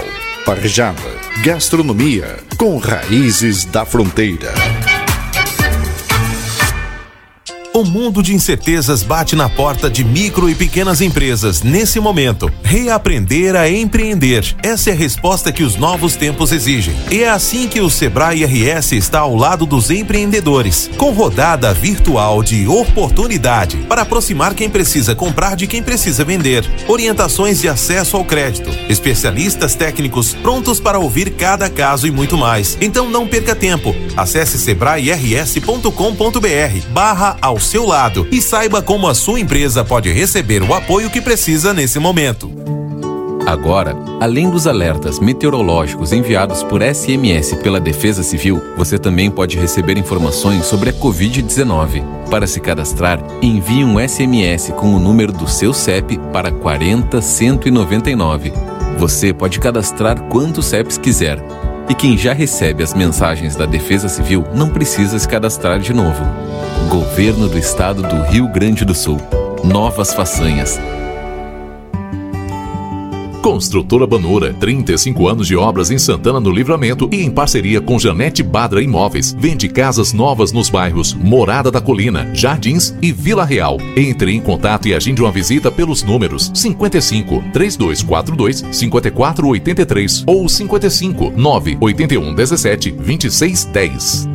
[0.49, 4.51] parjada, gastronomia com raízes da fronteira.
[7.79, 12.51] O mundo de incertezas bate na porta de micro e pequenas empresas nesse momento.
[12.61, 14.53] Reaprender a empreender.
[14.61, 16.93] Essa é a resposta que os novos tempos exigem.
[17.09, 22.43] E é assim que o Sebrae RS está ao lado dos empreendedores, com rodada virtual
[22.43, 26.69] de oportunidade para aproximar quem precisa comprar de quem precisa vender.
[26.85, 32.77] Orientações de acesso ao crédito, especialistas técnicos prontos para ouvir cada caso e muito mais.
[32.81, 33.95] Então não perca tempo.
[34.17, 37.37] Acesse sebrae-rs.com.br barra
[37.69, 41.99] seu lado e saiba como a sua empresa pode receber o apoio que precisa nesse
[41.99, 42.51] momento.
[43.45, 49.99] Agora, além dos alertas meteorológicos enviados por SMS pela Defesa Civil, você também pode receber
[49.99, 52.03] informações sobre a Covid-19.
[52.31, 58.51] Para se cadastrar, envie um SMS com o número do seu CEP para 40199.
[58.97, 61.39] Você pode cadastrar quantos CEPs quiser.
[61.89, 66.23] E quem já recebe as mensagens da Defesa Civil não precisa se cadastrar de novo.
[66.87, 69.19] Governo do Estado do Rio Grande do Sul.
[69.63, 70.79] Novas façanhas.
[73.49, 78.43] Construtora Banura, 35 anos de obras em Santana do Livramento e em parceria com Janete
[78.43, 79.35] Badra Imóveis.
[79.39, 83.79] Vende casas novas nos bairros Morada da Colina, Jardins e Vila Real.
[83.97, 92.35] Entre em contato e agende uma visita pelos números 55 3242 5483 ou 55 981
[92.35, 94.28] 17 2610.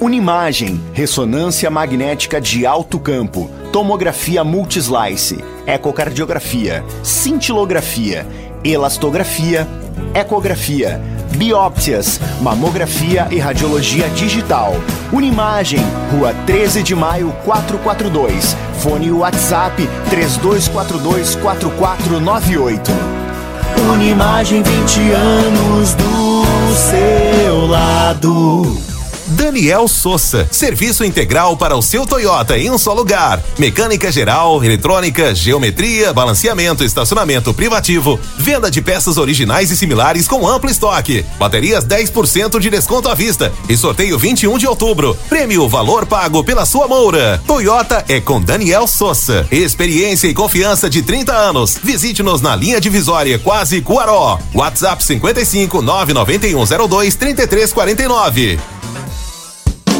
[0.00, 8.24] Unimagem, ressonância magnética de alto campo, tomografia multislice, ecocardiografia, cintilografia,
[8.62, 9.66] elastografia,
[10.14, 11.00] ecografia,
[11.36, 14.72] biópsias, mamografia e radiologia digital.
[15.12, 15.80] Unimagem,
[16.12, 18.56] Rua 13 de Maio 442.
[18.78, 22.88] Fone WhatsApp 32424498.
[23.92, 26.44] Unimagem 20 anos do
[26.76, 28.97] seu lado.
[29.38, 33.40] Daniel Souza, serviço integral para o seu Toyota em um só lugar.
[33.56, 40.68] Mecânica geral, eletrônica, geometria, balanceamento, estacionamento privativo, venda de peças originais e similares com amplo
[40.68, 41.24] estoque.
[41.38, 45.16] Baterias 10% de desconto à vista e sorteio 21 de outubro.
[45.28, 47.40] Prêmio valor pago pela sua moura.
[47.46, 49.46] Toyota é com Daniel Souza.
[49.52, 51.78] Experiência e confiança de 30 anos.
[51.80, 54.40] Visite-nos na linha divisória Quase Cuaró.
[54.52, 58.77] WhatsApp 55 991 02 3349.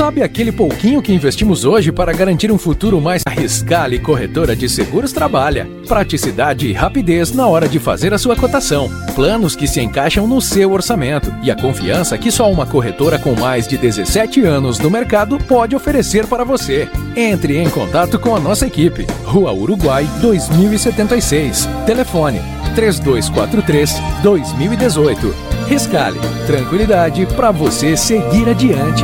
[0.08, 5.12] Sabe aquele pouquinho que investimos hoje para garantir um futuro mais Arriscale Corretora de Seguros
[5.12, 5.68] trabalha.
[5.86, 8.90] Praticidade e rapidez na hora de fazer a sua cotação.
[9.14, 13.36] Planos que se encaixam no seu orçamento e a confiança que só uma corretora com
[13.36, 16.88] mais de 17 anos no mercado pode oferecer para você.
[17.14, 19.06] Entre em contato com a nossa equipe.
[19.26, 21.68] Rua Uruguai 2076.
[21.86, 22.40] Telefone
[22.76, 23.94] 3243
[24.24, 25.36] 2018.
[25.68, 29.04] Riscale, tranquilidade para você seguir adiante.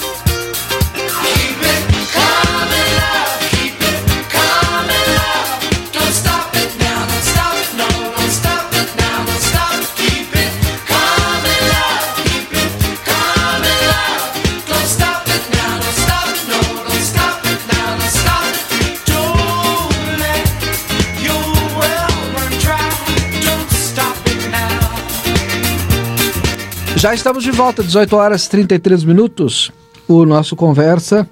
[27.01, 29.71] Já estamos de volta, 18 horas e 33 minutos.
[30.07, 31.27] O nosso conversa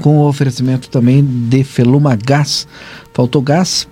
[0.00, 2.66] com o oferecimento também de Feluma Gás.
[3.12, 3.86] Faltou gás?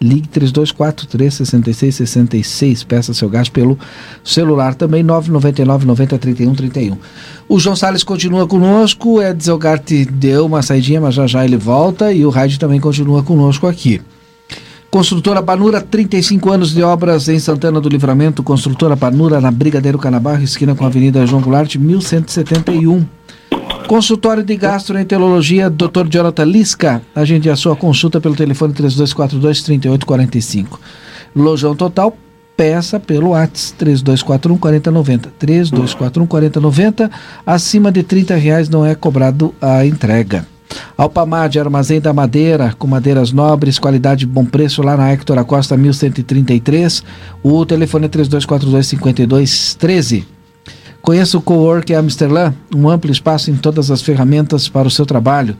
[0.00, 2.84] Ligue 3243 6666.
[2.84, 3.76] Peça seu gás pelo
[4.22, 6.98] celular também 999 90 31 31.
[7.48, 9.20] O João Salles continua conosco.
[9.20, 12.12] Edson Garte deu uma saidinha, mas já já ele volta.
[12.12, 14.00] E o Raid também continua conosco aqui.
[14.90, 18.42] Construtora Panura, 35 anos de obras em Santana do Livramento.
[18.42, 23.04] Construtora Panura na Brigadeiro Canabarro, esquina com a Avenida João Goulart, 1171.
[23.86, 26.08] Consultório de Gastroenterologia, Dr.
[26.08, 27.02] Jonathan Lisca.
[27.14, 30.78] Agende a sua consulta pelo telefone 3242-3845.
[31.34, 32.16] Lojão Total,
[32.56, 35.32] peça pelo WhatsApp 3241 4090.
[35.38, 37.10] 3241 4090.
[37.44, 40.46] Acima de 30 reais não é cobrado a entrega.
[40.96, 45.76] Alpamade, Armazém da Madeira, com madeiras nobres, qualidade e bom preço, lá na Hector Acosta
[45.76, 47.02] 1133.
[47.42, 50.24] O telefone é 3242-5213.
[51.02, 55.56] Conheça o Cowork Amsterdã, um amplo espaço em todas as ferramentas para o seu trabalho.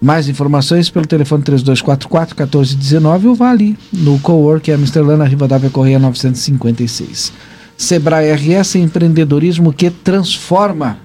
[0.00, 7.32] Mais informações pelo telefone 3244-1419 ou vá ali no Cowork Amsterdã, na Rivadavia Correia 956.
[7.76, 10.98] Sebrae RS Empreendedorismo que transforma.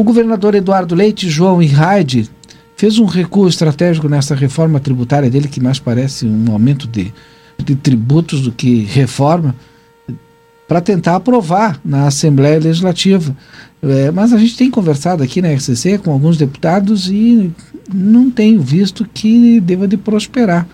[0.00, 2.26] O governador Eduardo Leite, João e Raide
[2.74, 7.12] fez um recuo estratégico nessa reforma tributária dele, que mais parece um aumento de,
[7.62, 9.54] de tributos do que reforma,
[10.66, 13.36] para tentar aprovar na Assembleia Legislativa.
[13.82, 17.52] É, mas a gente tem conversado aqui na RCC com alguns deputados e
[17.92, 20.66] não tenho visto que deva de prosperar.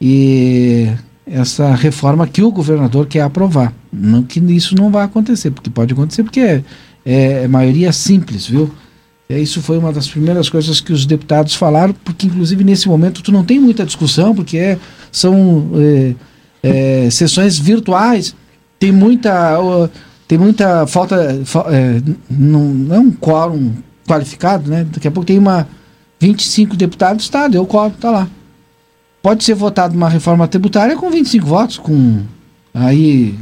[0.00, 0.88] E
[1.26, 3.74] essa reforma que o governador quer aprovar.
[3.92, 6.64] Não que isso não vai acontecer, porque pode acontecer, porque é,
[7.04, 8.70] é, é maioria simples, viu?
[9.28, 13.22] É, isso foi uma das primeiras coisas que os deputados falaram, porque inclusive nesse momento
[13.22, 14.78] tu não tem muita discussão, porque é,
[15.12, 16.14] são é,
[16.62, 18.34] é, sessões virtuais,
[18.78, 19.56] tem muita,
[20.26, 23.72] tem muita falta, fa, é, não, não é um quórum
[24.04, 24.84] qualificado, né?
[24.90, 25.68] Daqui a pouco tem uma
[26.18, 28.28] 25 deputados, tá, deu quórum, tá lá.
[29.22, 32.22] Pode ser votada uma reforma tributária com 25 votos, com
[32.74, 33.38] aí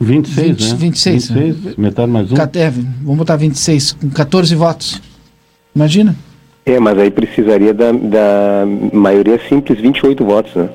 [0.00, 0.76] 26, 20, né?
[0.76, 1.30] 26.
[1.30, 1.74] 26 né?
[1.78, 2.36] metade mais um.
[2.36, 5.00] É, vamos botar 26, com 14 votos.
[5.74, 6.16] Imagina.
[6.66, 10.68] É, mas aí precisaria da, da maioria simples, 28 votos, né?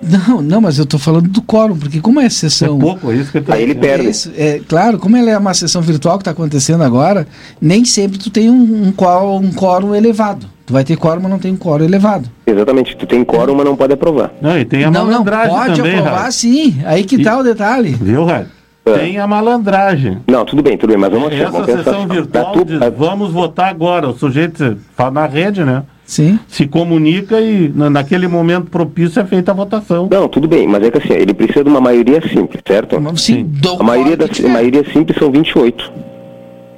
[0.00, 2.76] Não, não, mas eu estou falando do quórum, porque como é sessão.
[2.76, 4.06] É pouco, é isso que eu tô Aí ele perde.
[4.06, 7.26] É, isso, é, claro, como ela é uma sessão virtual que está acontecendo agora,
[7.60, 10.46] nem sempre tu tem um, um, quórum, um quórum elevado.
[10.68, 12.28] Tu vai ter quórum, mas não tem um quórum elevado.
[12.46, 14.32] Exatamente, tu tem quórum, mas não pode aprovar.
[14.38, 16.76] Não, e tem a não, malandragem não, pode também, aprovar sim.
[16.84, 17.92] Aí que está o detalhe.
[17.92, 18.48] Viu, Raio?
[18.84, 20.18] Tem a malandragem.
[20.26, 23.70] Não, tudo bem, tudo bem, mas vamos, Essa vamos sessão virtual tu, diz, vamos votar
[23.70, 24.10] agora.
[24.10, 25.84] O sujeito fala na rede, né?
[26.04, 26.38] Sim.
[26.46, 30.06] Se comunica e na, naquele momento propício é feita a votação.
[30.10, 32.96] Não, tudo bem, mas é que assim, ele precisa de uma maioria simples, certo?
[33.16, 33.50] Sim.
[33.78, 36.07] A maioria, das, a maioria simples são 28.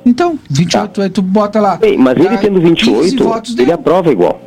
[0.05, 1.03] Então, 28, tá.
[1.03, 1.76] aí tu bota lá.
[1.76, 3.74] Bem, mas ele tendo 28, votos ele deu.
[3.74, 4.40] aprova igual.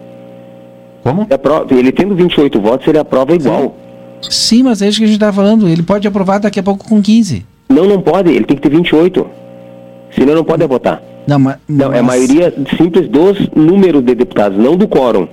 [1.04, 1.24] Como?
[1.24, 3.76] Ele, aprova, ele tendo 28 votos, ele aprova igual.
[4.22, 5.68] Sim, mas é isso que a gente está falando.
[5.68, 7.46] Ele pode aprovar daqui a pouco com 15.
[7.70, 9.26] Não, não pode, ele tem que ter 28.
[10.12, 11.02] Senão não pode votar.
[11.28, 15.28] Não, mas, não é a maioria simples dos números de deputados, não do quórum.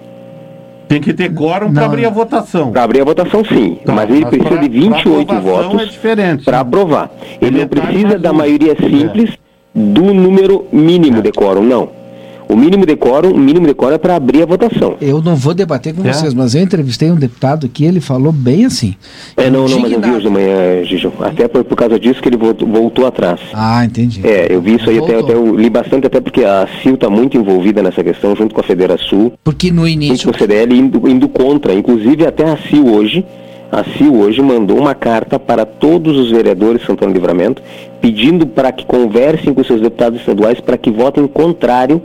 [0.89, 2.73] Tem que ter quórum para abrir a votação.
[2.73, 3.79] Para abrir a votação, sim.
[3.85, 7.11] Tá, mas ele mas precisa pra- de 28 pra aprovação votos é para aprovar.
[7.41, 9.31] Ele não metade precisa da maioria simples
[9.75, 12.01] do número mínimo de quórum, não.
[12.49, 14.97] O mínimo de quórum, o mínimo de quórum é para abrir a votação.
[15.01, 16.13] Eu não vou debater com É?
[16.13, 18.97] vocês, mas eu entrevistei um deputado que ele falou bem assim.
[19.37, 21.13] É, não, não, mas eu vi hoje de manhã, Gijo.
[21.21, 23.39] Até por, por causa disso que ele voltou, voltou atrás.
[23.55, 24.21] Ah, entendi.
[24.27, 27.09] É, eu vi isso aí até, até eu li bastante, até porque a CIL está
[27.09, 29.33] muito envolvida nessa questão, junto com a Federação.
[29.45, 30.29] Porque no junto início.
[30.29, 31.73] com o CDL indo, indo contra.
[31.73, 33.25] Inclusive até a CIL hoje,
[33.71, 37.63] a CIL hoje mandou uma carta para todos os vereadores de Santana do Livramento,
[38.01, 42.03] pedindo para que conversem com seus deputados estaduais para que votem contrário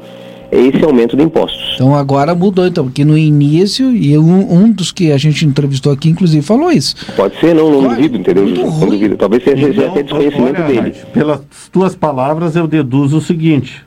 [0.51, 1.73] a esse aumento de impostos.
[1.75, 5.91] Então agora mudou, então, porque no início, e um, um dos que a gente entrevistou
[5.91, 6.95] aqui, inclusive, falou isso.
[7.15, 8.45] Pode ser, não, não duvido, entendeu?
[8.45, 9.17] Não duvido.
[9.17, 10.95] Talvez seja, seja até desconhecimento olha, dele.
[11.11, 11.41] Pelas
[11.71, 13.83] tuas palavras, eu deduzo o seguinte: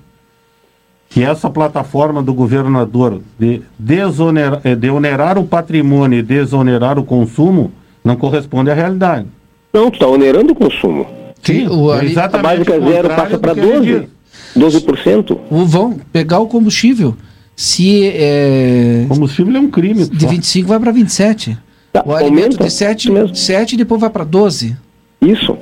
[1.09, 7.04] que essa plataforma do governador de, desonerar, eh, de onerar o patrimônio e desonerar o
[7.04, 7.72] consumo
[8.04, 9.26] não corresponde à realidade.
[9.72, 11.06] Não, tu está onerando o consumo.
[11.42, 14.00] Sim, o, é ali- A básica o zero passa para que ele 12.
[14.00, 14.82] diz.
[14.82, 15.38] 12%.
[15.50, 17.14] o- vão pegar o combustível.
[17.56, 20.04] Se é, Combustível é um crime.
[20.09, 21.56] de 25 vai para 27.
[21.92, 23.34] Tá, o alimento aumenta, de 7, isso mesmo.
[23.34, 24.76] 7 e depois vai para 12.
[25.20, 25.56] Isso.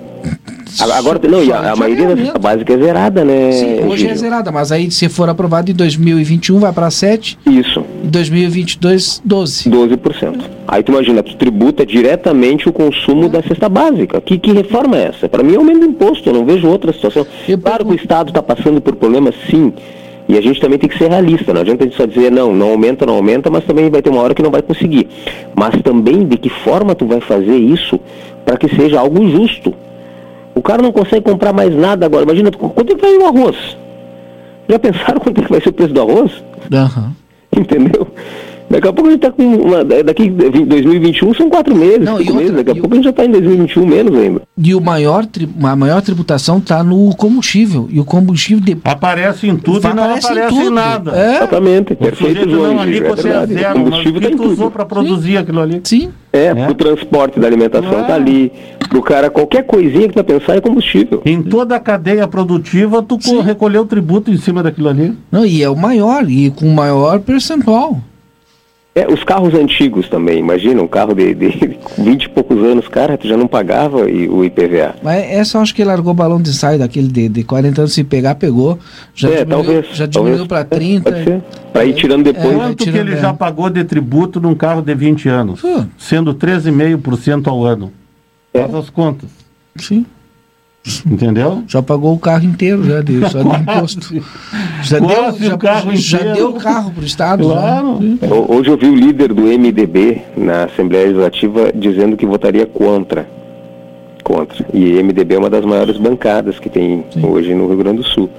[0.80, 3.52] Agora, não, e a, a maioria da cesta básica é zerada, né?
[3.52, 7.84] Sim, hoje é zerada, mas aí se for aprovado em 2021 vai para 7, Isso,
[8.04, 9.70] em 2022 12.
[9.70, 10.40] 12%.
[10.68, 14.20] Aí tu imagina, tu tributa diretamente o consumo da cesta básica.
[14.20, 15.28] Que, que reforma é essa?
[15.28, 17.26] Para mim é aumento do imposto, eu não vejo outra situação.
[17.62, 19.72] Claro que o Estado está passando por problemas, sim.
[20.28, 22.52] E a gente também tem que ser realista, não adianta a gente só dizer, não,
[22.52, 25.08] não aumenta, não aumenta, mas também vai ter uma hora que não vai conseguir.
[25.54, 28.00] Mas também de que forma tu vai fazer isso
[28.44, 29.72] para que seja algo justo.
[30.56, 32.24] O cara não consegue comprar mais nada agora.
[32.24, 33.56] Imagina, quanto é que vai o arroz?
[34.68, 36.32] Já pensaram quanto é que vai ser o preço do arroz?
[36.72, 37.12] Aham.
[37.56, 38.08] Entendeu?
[38.68, 39.44] Daqui a pouco a gente está com.
[39.44, 40.32] Uma, daqui em
[40.66, 42.56] 2021 são quatro meses, Não, e cinco outra- meses.
[42.56, 44.42] Daqui a pouco a gente já está em 2021 menos ainda.
[44.58, 47.86] E o maior, tri- a maior tributação está no combustível.
[47.92, 48.76] E o combustível de...
[48.82, 51.12] Aparece em tudo e não aparece em nada.
[51.16, 51.36] É.
[51.36, 52.74] Exatamente, O perfeito, sujeito João.
[52.74, 54.52] não, ali é você é zero, O mas o combustível que tá em tu tudo.
[54.52, 55.80] usou para produzir aquilo ali?
[55.84, 56.10] Sim.
[56.32, 58.50] É, pro transporte da alimentação tá ali.
[58.96, 61.20] Pro cara, qualquer coisinha que tu vai pensar é combustível.
[61.26, 65.12] Em toda a cadeia produtiva, tu co- recolheu tributo em cima daquilo ali.
[65.30, 68.00] Não, e é o maior, e com o maior percentual.
[68.94, 73.18] É, os carros antigos também, imagina, um carro de, de 20 e poucos anos, cara,
[73.18, 74.94] tu já não pagava e- o IPVA.
[75.02, 77.82] Mas essa eu acho que ele largou o balão de ensaio daquele de, de 40
[77.82, 78.78] anos, se pegar, pegou.
[79.14, 79.86] Já é, diminuiu, talvez.
[79.92, 81.12] já diminuiu para 30.
[81.12, 81.42] Pode ser.
[81.70, 82.46] Pra ir tirando depois.
[82.50, 83.20] É, Quanto que tirando, ele é.
[83.20, 85.60] já pagou de tributo num carro de 20 anos?
[85.98, 87.92] Sendo 13,5% ao ano.
[88.62, 89.30] Faz as contas.
[89.76, 90.06] Sim.
[91.04, 91.64] Entendeu?
[91.66, 94.22] Já pagou o carro inteiro, já deu, só de imposto.
[94.84, 96.36] Já Quase deu, o já, carro já inteiro.
[96.36, 97.42] deu o carro pro Estado.
[97.44, 97.98] Claro.
[98.22, 98.34] já.
[98.34, 103.28] Hoje eu vi o líder do MDB na Assembleia Legislativa dizendo que votaria contra.
[104.22, 104.64] Contra.
[104.72, 108.30] E MDB é uma das maiores bancadas que tem hoje no Rio Grande do Sul.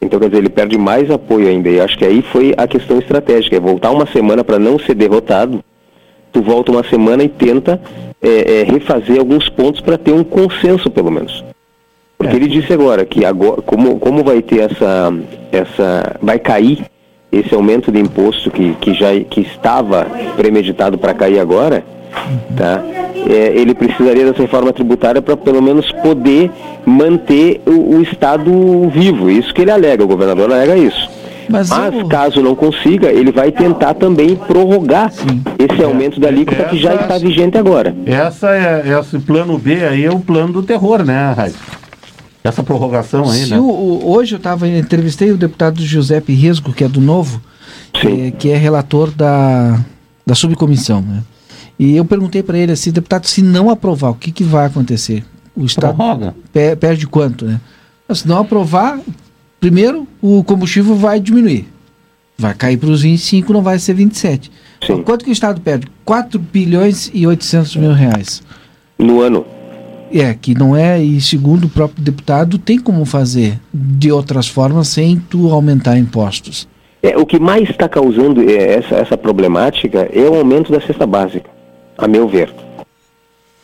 [0.00, 1.68] Então, quer dizer, ele perde mais apoio ainda.
[1.68, 3.56] E acho que aí foi a questão estratégica.
[3.56, 5.62] É voltar uma semana para não ser derrotado.
[6.32, 7.78] Tu volta uma semana e tenta
[8.22, 11.44] é, é, refazer alguns pontos para ter um consenso, pelo menos.
[12.18, 15.12] Porque ele disse agora que agora, como, como vai ter essa,
[15.50, 16.16] essa.
[16.20, 16.84] vai cair
[17.32, 20.06] esse aumento de imposto que, que já que estava
[20.36, 21.82] premeditado para cair agora,
[22.56, 22.82] tá?
[23.26, 26.50] É, ele precisaria dessa reforma tributária para pelo menos poder
[26.84, 28.50] manter o, o Estado
[28.90, 29.30] vivo.
[29.30, 31.08] Isso que ele alega, o governador alega isso.
[31.50, 31.68] Mas,
[32.08, 35.12] caso não consiga, ele vai tentar também prorrogar
[35.58, 37.94] esse aumento da alíquota que já está vigente agora.
[38.06, 41.58] Essa é, esse plano B aí é o plano do terror, né, Raíssa?
[42.42, 43.58] Essa prorrogação aí, Se né?
[43.60, 47.40] o- o- hoje eu tava, entrevistei o deputado Giuseppe Risco, que é do Novo,
[47.92, 49.78] que, que é relator da,
[50.26, 51.02] da subcomissão.
[51.02, 51.22] Né?
[51.78, 55.22] E eu perguntei para ele assim, deputado, se não aprovar, o que, que vai acontecer?
[55.54, 56.34] O Estado Prorroga.
[56.52, 57.44] pe- perde quanto?
[57.44, 57.60] Né?
[58.14, 58.98] Se não aprovar,
[59.60, 61.68] primeiro o combustível vai diminuir.
[62.36, 64.50] Vai cair para os 25, não vai ser 27.
[64.82, 65.86] Então, quanto que o Estado perde?
[66.06, 68.42] 4 bilhões e 800 mil reais.
[68.98, 69.44] No ano.
[70.12, 74.88] É, que não é, e segundo o próprio deputado, tem como fazer de outras formas
[74.88, 76.66] sem tu aumentar impostos.
[77.02, 81.06] É, o que mais está causando é, essa, essa problemática é o aumento da cesta
[81.06, 81.48] básica,
[81.96, 82.52] a meu ver.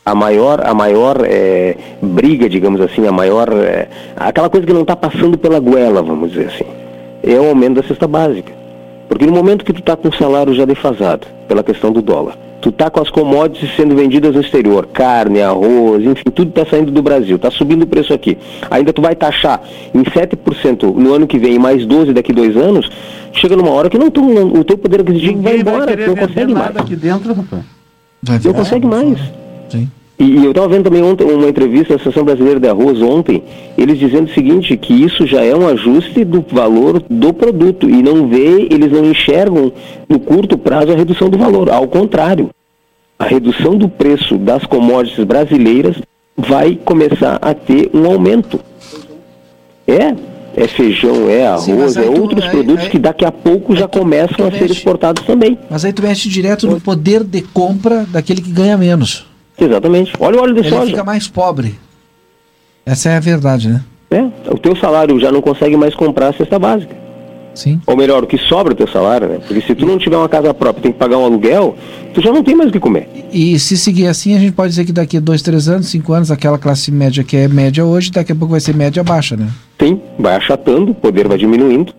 [0.06, 3.48] A maior, a maior é, briga, digamos assim, a maior.
[3.52, 6.64] é, aquela coisa que não está passando pela goela, vamos dizer assim,
[7.24, 8.52] é o aumento da cesta básica.
[9.08, 12.36] Porque no momento que tu está com o salário já defasado, pela questão do dólar,
[12.60, 16.90] tu tá com as commodities sendo vendidas no exterior, carne, arroz, enfim, tudo está saindo
[16.92, 18.38] do Brasil, está subindo o preço aqui.
[18.70, 19.60] Ainda tu vai taxar
[19.92, 22.88] em 7% no ano que vem e mais 12% daqui dois anos,
[23.32, 25.88] chega numa hora que não, tu, não- o teu poder aquisitivo vai vai embora, tu
[25.96, 26.76] querer não consegue mais.
[26.76, 27.62] aqui dentro, rapaz.
[28.44, 29.18] Não consegue mais.
[29.68, 29.88] Sim.
[30.18, 33.42] E, eu estava vendo também ontem uma entrevista da Associação Brasileira de Arroz ontem,
[33.76, 38.02] eles dizendo o seguinte, que isso já é um ajuste do valor do produto e
[38.02, 39.70] não vê, eles não enxergam
[40.08, 41.68] no curto prazo a redução do valor.
[41.68, 42.48] Ao contrário,
[43.18, 45.96] a redução do preço das commodities brasileiras
[46.34, 48.58] vai começar a ter um aumento.
[49.86, 50.14] É,
[50.56, 53.76] é feijão, é arroz, Sim, é tu- outros aí- produtos aí- que daqui a pouco
[53.76, 54.72] já começam a ser mexe.
[54.72, 55.58] exportados também.
[55.70, 59.25] Mas aí tu mexe direto no poder de compra daquele que ganha menos.
[59.58, 60.12] Exatamente.
[60.20, 60.86] Olha o óleo de Ele soja.
[60.86, 61.74] fica mais pobre.
[62.84, 63.82] Essa é a verdade, né?
[64.10, 66.94] É, o teu salário já não consegue mais comprar a cesta básica.
[67.54, 67.80] Sim.
[67.86, 69.38] Ou melhor, o que sobra do teu salário, né?
[69.44, 71.74] Porque se tu não tiver uma casa própria, tem que pagar um aluguel,
[72.12, 73.08] tu já não tem mais o que comer.
[73.32, 76.12] E se seguir assim, a gente pode dizer que daqui a dois, três anos, cinco
[76.12, 79.36] anos, aquela classe média que é média hoje, daqui a pouco vai ser média baixa,
[79.36, 79.48] né?
[79.80, 81.94] Sim, vai achatando, o poder vai diminuindo.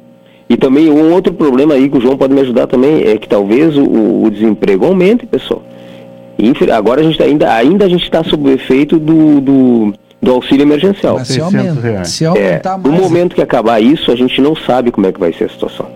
[0.47, 3.27] E também um outro problema aí que o João pode me ajudar também é que
[3.27, 3.83] talvez o,
[4.25, 5.61] o desemprego aumente, pessoal.
[6.75, 10.31] Agora a gente tá ainda, ainda a gente está sob o efeito do, do, do
[10.31, 11.15] auxílio emergencial.
[11.17, 13.01] Mas se, aumenta, se aumentar É, no mais.
[13.01, 15.87] momento que acabar isso, a gente não sabe como é que vai ser a situação.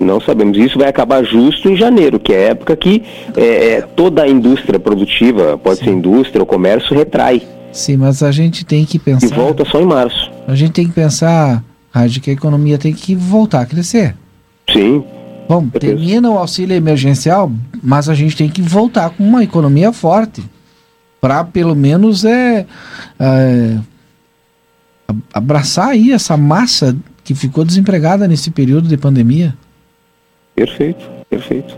[0.00, 0.58] Não sabemos.
[0.58, 3.02] Isso vai acabar justo em janeiro, que é a época que
[3.36, 3.44] é,
[3.74, 7.42] é, toda a indústria produtiva, pode ser indústria ou comércio, retrai.
[7.70, 9.26] Sim, mas a gente tem que pensar.
[9.26, 10.30] E volta só em março.
[10.46, 14.14] A gente tem que pensar, Rádio, que a economia tem que voltar a crescer.
[14.70, 15.04] Sim.
[15.52, 20.42] Bom, termina o auxílio emergencial, mas a gente tem que voltar com uma economia forte.
[21.20, 22.66] Para pelo menos é,
[23.20, 23.78] é,
[25.30, 29.54] abraçar aí essa massa que ficou desempregada nesse período de pandemia.
[30.54, 31.76] Perfeito, perfeito.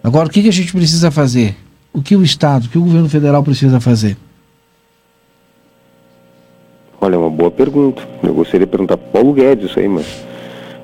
[0.00, 1.56] Agora, o que, que a gente precisa fazer?
[1.92, 4.16] O que o Estado, o que o governo federal precisa fazer?
[7.00, 8.06] Olha, é uma boa pergunta.
[8.22, 10.06] Eu gostaria de perguntar para Paulo Guedes isso aí, mas,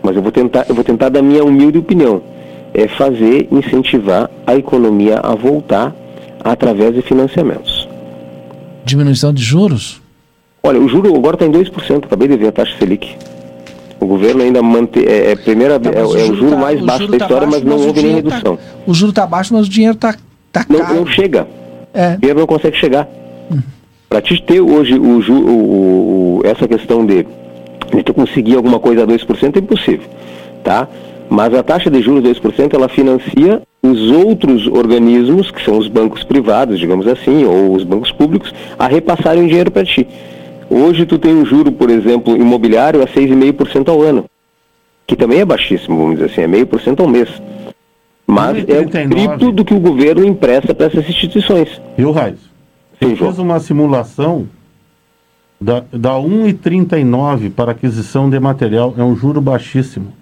[0.05, 2.21] mas eu vou tentar, eu vou tentar da minha humilde opinião,
[2.75, 5.97] é fazer incentivar a economia a voltar
[6.45, 7.89] através de financiamentos.
[8.85, 10.03] Diminuição de juros?
[10.63, 13.17] Olha, o juro agora está em 2%, acabei de ver a taxa Selic.
[13.99, 15.05] O governo ainda mantém.
[15.05, 17.19] É, é, primeira, tá, é, o, é o juro tá, mais o baixo juro da
[17.19, 18.59] tá história, baixo, mas não houve nem tá- redução.
[18.87, 20.15] o juro está baixo, mas o dinheiro está
[20.53, 21.47] tá não, não, chega.
[21.95, 22.15] É.
[22.15, 23.09] O dinheiro não consegue chegar.
[23.51, 23.61] Hum.
[24.09, 27.27] Para te ter hoje o, o, o, essa questão de,
[27.97, 30.09] de tu conseguir alguma coisa a 2% é impossível.
[30.63, 30.89] Tá?
[31.29, 36.23] Mas a taxa de juros 2% ela financia os outros organismos, que são os bancos
[36.23, 40.07] privados, digamos assim, ou os bancos públicos, a repassarem dinheiro para ti.
[40.71, 44.25] Hoje tu tem um juro, por exemplo, imobiliário a 6,5% ao ano,
[45.07, 47.29] que também é baixíssimo, vamos dizer assim, é meio por cento ao mês.
[48.27, 51.81] Mas é o triplo do que o governo empresta para essas instituições.
[51.97, 52.39] Viu, Raiz?
[53.01, 54.47] Eu fiz uma simulação
[55.61, 60.13] da, da 1,39 para aquisição de material, é um juro baixíssimo.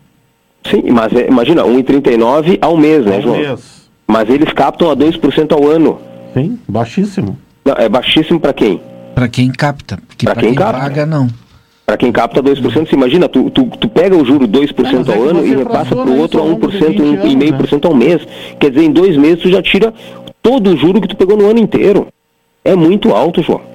[0.65, 3.37] Sim, mas é, imagina, 1,39 ao mês, né, ao João?
[3.37, 3.91] Mês.
[4.07, 5.99] Mas eles captam a 2% ao ano.
[6.35, 7.37] Sim, baixíssimo.
[7.65, 8.81] Não, é baixíssimo para quem?
[9.15, 9.99] Para quem capta.
[10.25, 10.81] Para quem, quem capta.
[10.81, 11.29] paga, não.
[11.85, 15.23] Para quem capta 2%, você imagina, tu, tu, tu pega o juro 2% é, ao
[15.25, 17.81] ano e repassa para o outro a 1%, 1,5% né?
[17.85, 18.27] ao mês.
[18.59, 19.93] Quer dizer, em dois meses tu já tira
[20.41, 22.09] todo o juro que tu pegou no ano inteiro.
[22.65, 23.72] É muito alto, João.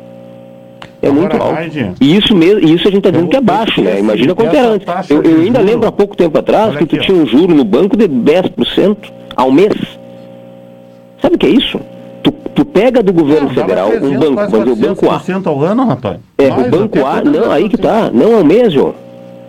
[1.01, 1.95] É Agora, muito alto.
[2.01, 3.99] E isso mesmo, isso a gente está dizendo que é baixo, né?
[3.99, 5.09] Imagina quanto era antes.
[5.09, 7.53] Eu, eu ainda lembro há pouco tempo atrás Olha que tu aqui, tinha um juro
[7.53, 8.97] no banco de 10%
[9.35, 9.75] ao mês.
[11.21, 11.79] Sabe o que é isso?
[12.23, 15.49] Tu, tu pega do governo não, federal 300, um banco, mas o banco A.
[15.49, 16.17] ao ano, rapaz?
[16.37, 18.95] É, o banco A, não, aí que tá, não ao mês, João.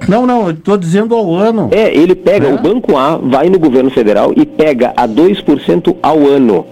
[0.07, 1.68] Não, não, estou dizendo ao ano.
[1.72, 2.55] É, ele pega, é?
[2.55, 6.64] o Banco A vai no governo federal e pega a 2% ao ano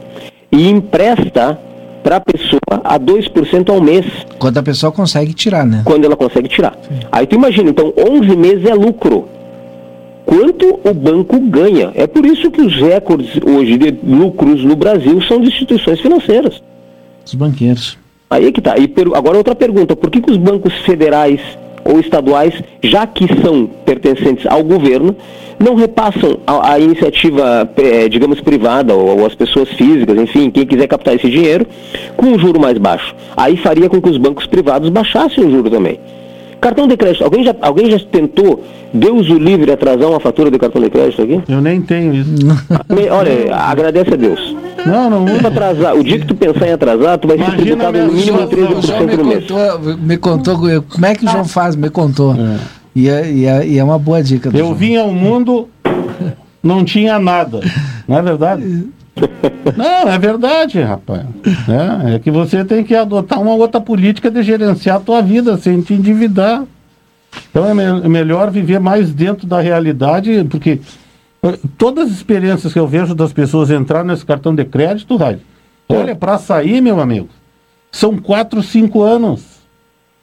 [0.53, 1.59] e empresta
[2.07, 4.07] para a pessoa a 2% ao mês.
[4.38, 5.82] Quando a pessoa consegue tirar, né?
[5.84, 6.78] Quando ela consegue tirar.
[6.86, 7.00] Sim.
[7.11, 9.28] Aí tu imagina, então 11 meses é lucro.
[10.24, 11.90] Quanto o banco ganha?
[11.96, 16.62] É por isso que os recordes hoje de lucros no Brasil são de instituições financeiras.
[17.24, 17.98] Os banqueiros.
[18.30, 18.76] Aí é que tá.
[18.78, 21.40] E agora outra pergunta, por que, que os bancos federais
[21.89, 25.16] ou estaduais, já que são pertencentes ao governo,
[25.59, 30.66] não repassam a, a iniciativa, é, digamos, privada ou, ou, as pessoas físicas, enfim, quem
[30.66, 31.66] quiser captar esse dinheiro,
[32.16, 33.14] com um juro mais baixo.
[33.37, 35.99] Aí faria com que os bancos privados baixassem o juro também.
[36.61, 40.59] Cartão de crédito, alguém já, alguém já tentou, Deus o livre, atrasar uma fatura de
[40.59, 41.43] cartão de crédito aqui?
[41.49, 42.30] Eu nem tenho isso.
[43.11, 44.55] Olha, agradece a Deus.
[44.87, 45.95] Não, não vou atrasar.
[45.95, 49.16] O dia que tu pensar em atrasar, tu vai ser tributado no mínimo em 13%
[49.16, 49.47] no mês.
[49.47, 50.59] Contou, me contou
[50.89, 52.34] como é que o João faz, me contou.
[52.34, 52.59] É.
[52.95, 54.49] E, é, e, é, e é uma boa dica.
[54.49, 54.74] Eu João.
[54.74, 55.68] vim ao mundo,
[56.62, 57.61] não tinha nada.
[58.09, 58.87] Não é verdade?
[59.76, 61.22] Não, é verdade, rapaz.
[62.05, 65.57] É, é, que você tem que adotar uma outra política de gerenciar a tua vida
[65.57, 66.64] sem te endividar.
[67.51, 70.80] Então é, me é melhor viver mais dentro da realidade, porque
[71.78, 75.41] todas as experiências que eu vejo das pessoas entrar nesse cartão de crédito, Raio,
[75.88, 77.29] olha, para sair, meu amigo,
[77.91, 79.57] são 4, 5 anos.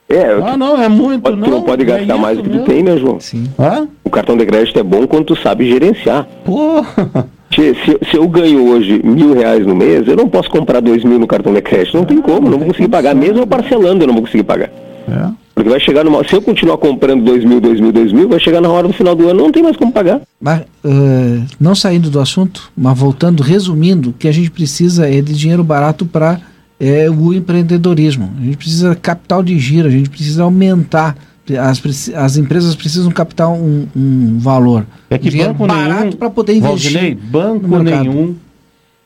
[0.08, 1.44] É, ah, não, é muito, pode, não.
[1.44, 3.18] Tu não pode é gastar é mais do que tu tem, né, João?
[3.18, 3.44] Sim.
[3.58, 3.88] Hã?
[4.04, 6.26] O cartão de crédito é bom quando tu sabe gerenciar.
[6.44, 7.28] Porra!
[7.54, 11.04] Se, se, se, eu ganho hoje mil reais no mês, eu não posso comprar dois
[11.04, 11.96] mil no cartão de crédito.
[11.96, 13.14] Não tem como, não vou conseguir pagar.
[13.14, 14.70] Mesmo parcelando, eu não vou conseguir pagar.
[15.08, 15.43] É.
[15.54, 16.26] Porque vai chegar numa.
[16.26, 18.94] Se eu continuar comprando dois mil, dois mil, dois mil, vai chegar na hora do
[18.94, 20.20] final do ano, não tem mais como pagar.
[20.40, 25.20] Mas, uh, não saindo do assunto, mas voltando, resumindo, o que a gente precisa é
[25.20, 26.40] de dinheiro barato para
[26.80, 28.32] é, o empreendedorismo.
[28.40, 31.16] A gente precisa capital de giro, a gente precisa aumentar
[31.58, 34.86] as, as empresas precisam captar um, um valor.
[35.10, 36.92] É que banco nenhum para poder investir.
[36.92, 38.34] Valdinei, banco nenhum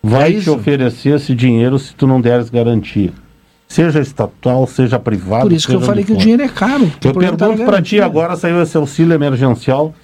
[0.03, 3.13] vai é te oferecer esse dinheiro se tu não deres garantia.
[3.69, 5.43] Seja estatal, seja privado.
[5.43, 6.91] Por isso que eu falei que o dinheiro é caro.
[7.05, 9.95] Eu pergunto para ti agora, saiu esse auxílio emergencial.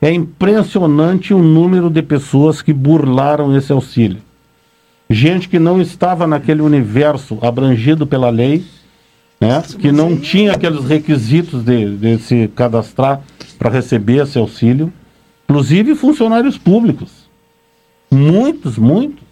[0.00, 4.18] É impressionante o número de pessoas que burlaram esse auxílio.
[5.08, 8.64] Gente que não estava naquele universo abrangido pela lei
[9.40, 13.20] né, que não tinha aqueles requisitos de, de se cadastrar
[13.58, 14.92] para receber esse auxílio,
[15.44, 17.28] inclusive funcionários públicos.
[18.10, 19.23] Muitos, muitos.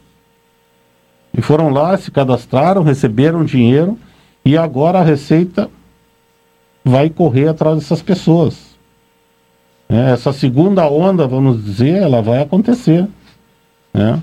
[1.36, 3.98] E foram lá, se cadastraram, receberam dinheiro
[4.44, 5.70] E agora a Receita
[6.84, 8.72] vai correr atrás dessas pessoas.
[9.88, 13.06] É, essa segunda onda, vamos dizer, ela vai acontecer.
[13.92, 14.20] Né?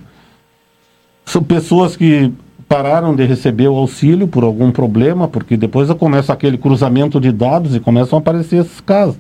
[1.25, 2.33] São pessoas que
[2.67, 7.75] pararam de receber o auxílio por algum problema, porque depois começa aquele cruzamento de dados
[7.75, 9.17] e começam a aparecer esses casos.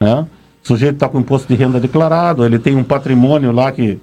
[0.00, 0.26] Né?
[0.62, 3.98] O sujeito está com imposto de renda declarado, ele tem um patrimônio lá que,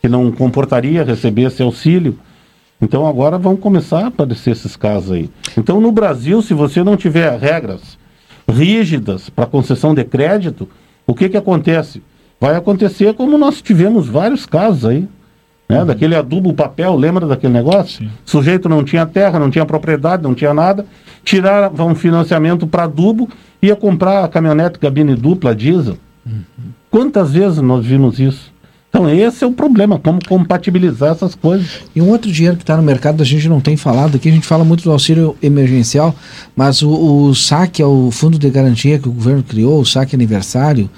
[0.00, 2.18] que não comportaria receber esse auxílio.
[2.82, 5.30] Então agora vão começar a aparecer esses casos aí.
[5.56, 7.96] Então no Brasil, se você não tiver regras
[8.48, 10.68] rígidas para concessão de crédito,
[11.06, 12.02] o que, que acontece?
[12.40, 15.08] Vai acontecer como nós tivemos vários casos aí.
[15.68, 15.78] Né?
[15.78, 15.86] Uhum.
[15.86, 18.04] Daquele adubo papel, lembra daquele negócio?
[18.04, 18.10] Sim.
[18.24, 20.84] Sujeito não tinha terra, não tinha propriedade, não tinha nada.
[21.24, 23.28] Tiraram um financiamento para adubo,
[23.62, 25.96] ia comprar a caminhonete cabine dupla diesel.
[26.26, 26.42] Uhum.
[26.90, 28.51] Quantas vezes nós vimos isso?
[28.92, 31.80] Então, esse é o problema, como compatibilizar essas coisas.
[31.96, 34.32] E um outro dinheiro que está no mercado, a gente não tem falado aqui, a
[34.32, 36.14] gente fala muito do auxílio emergencial,
[36.54, 40.14] mas o, o saque é o fundo de garantia que o governo criou, o saque
[40.14, 40.90] aniversário,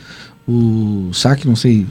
[0.47, 1.87] o saque, não sei,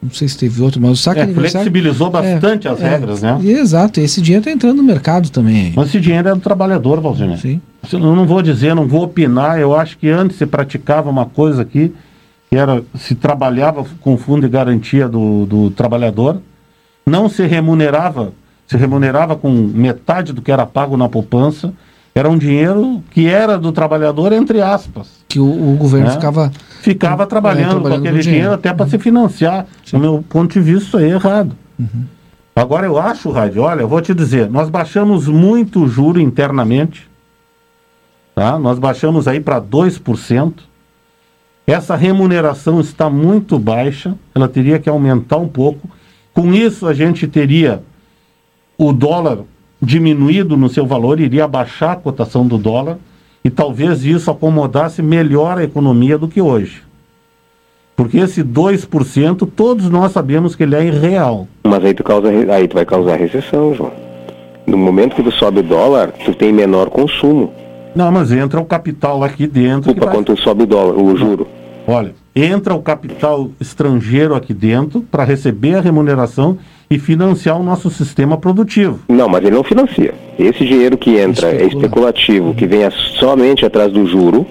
[0.00, 3.20] não sei se teve outro, mas o saque é, flexibilizou bastante é, as é, regras,
[3.20, 3.36] né?
[3.42, 5.72] Exato, esse dinheiro está entrando no mercado também.
[5.74, 7.36] Mas esse dinheiro é do trabalhador, Valdir.
[7.36, 7.60] Sim.
[7.92, 11.62] Eu não vou dizer, não vou opinar, eu acho que antes se praticava uma coisa
[11.62, 11.92] aqui
[12.50, 16.40] que era se trabalhava com fundo de garantia do, do trabalhador,
[17.06, 18.32] não se remunerava,
[18.66, 21.72] se remunerava com metade do que era pago na poupança,
[22.14, 25.24] era um dinheiro que era do trabalhador, entre aspas.
[25.28, 26.12] Que o, o governo né?
[26.12, 26.52] ficava...
[26.80, 29.66] Ficava trabalhando, é, trabalhando com aquele dinheiro, dinheiro, até para se financiar.
[29.84, 29.96] Sim.
[29.96, 31.56] Do meu ponto de vista, isso aí é errado.
[31.78, 32.04] Uhum.
[32.54, 37.08] Agora eu acho, Rádio, olha, eu vou te dizer, nós baixamos muito o juro internamente,
[38.32, 38.58] tá?
[38.60, 40.52] Nós baixamos aí para 2%.
[41.66, 45.88] Essa remuneração está muito baixa, ela teria que aumentar um pouco.
[46.34, 47.82] Com isso, a gente teria
[48.76, 49.38] o dólar
[49.80, 52.98] diminuído no seu valor, iria baixar a cotação do dólar
[53.42, 56.82] e talvez isso acomodasse melhor a economia do que hoje.
[57.96, 61.46] Porque esse 2%, todos nós sabemos que ele é irreal.
[61.62, 63.92] Mas aí tu, causa, aí tu vai causar recessão, João.
[64.66, 67.52] No momento que tu sobe o dólar, tu tem menor consumo.
[67.94, 69.92] Não, mas entra o capital aqui dentro.
[69.92, 70.14] Opa, vai...
[70.14, 71.46] quanto sobe o dólar, o juro?
[71.86, 76.58] Olha, entra o capital estrangeiro aqui dentro para receber a remuneração
[76.90, 79.00] e financiar o nosso sistema produtivo.
[79.08, 80.14] Não, mas ele não financia.
[80.38, 81.62] Esse dinheiro que entra é Especula.
[81.62, 82.54] é especulativo, uhum.
[82.54, 82.80] que vem
[83.18, 84.46] somente atrás do juro, uhum.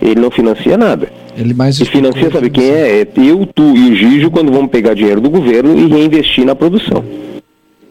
[0.00, 1.08] ele não financia nada.
[1.36, 3.00] Ele mais e financia, sabe quem é?
[3.00, 6.54] É eu, tu e o Gijo quando vamos pegar dinheiro do governo e reinvestir na
[6.54, 7.04] produção.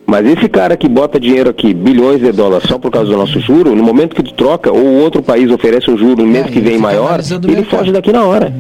[0.06, 3.40] Mas esse cara que bota dinheiro aqui, bilhões de dólares, só por causa do nosso
[3.40, 6.50] juro, no momento que tu troca, ou outro país oferece um juro no mês é,
[6.50, 8.54] que vem maior, ele foge daqui na hora.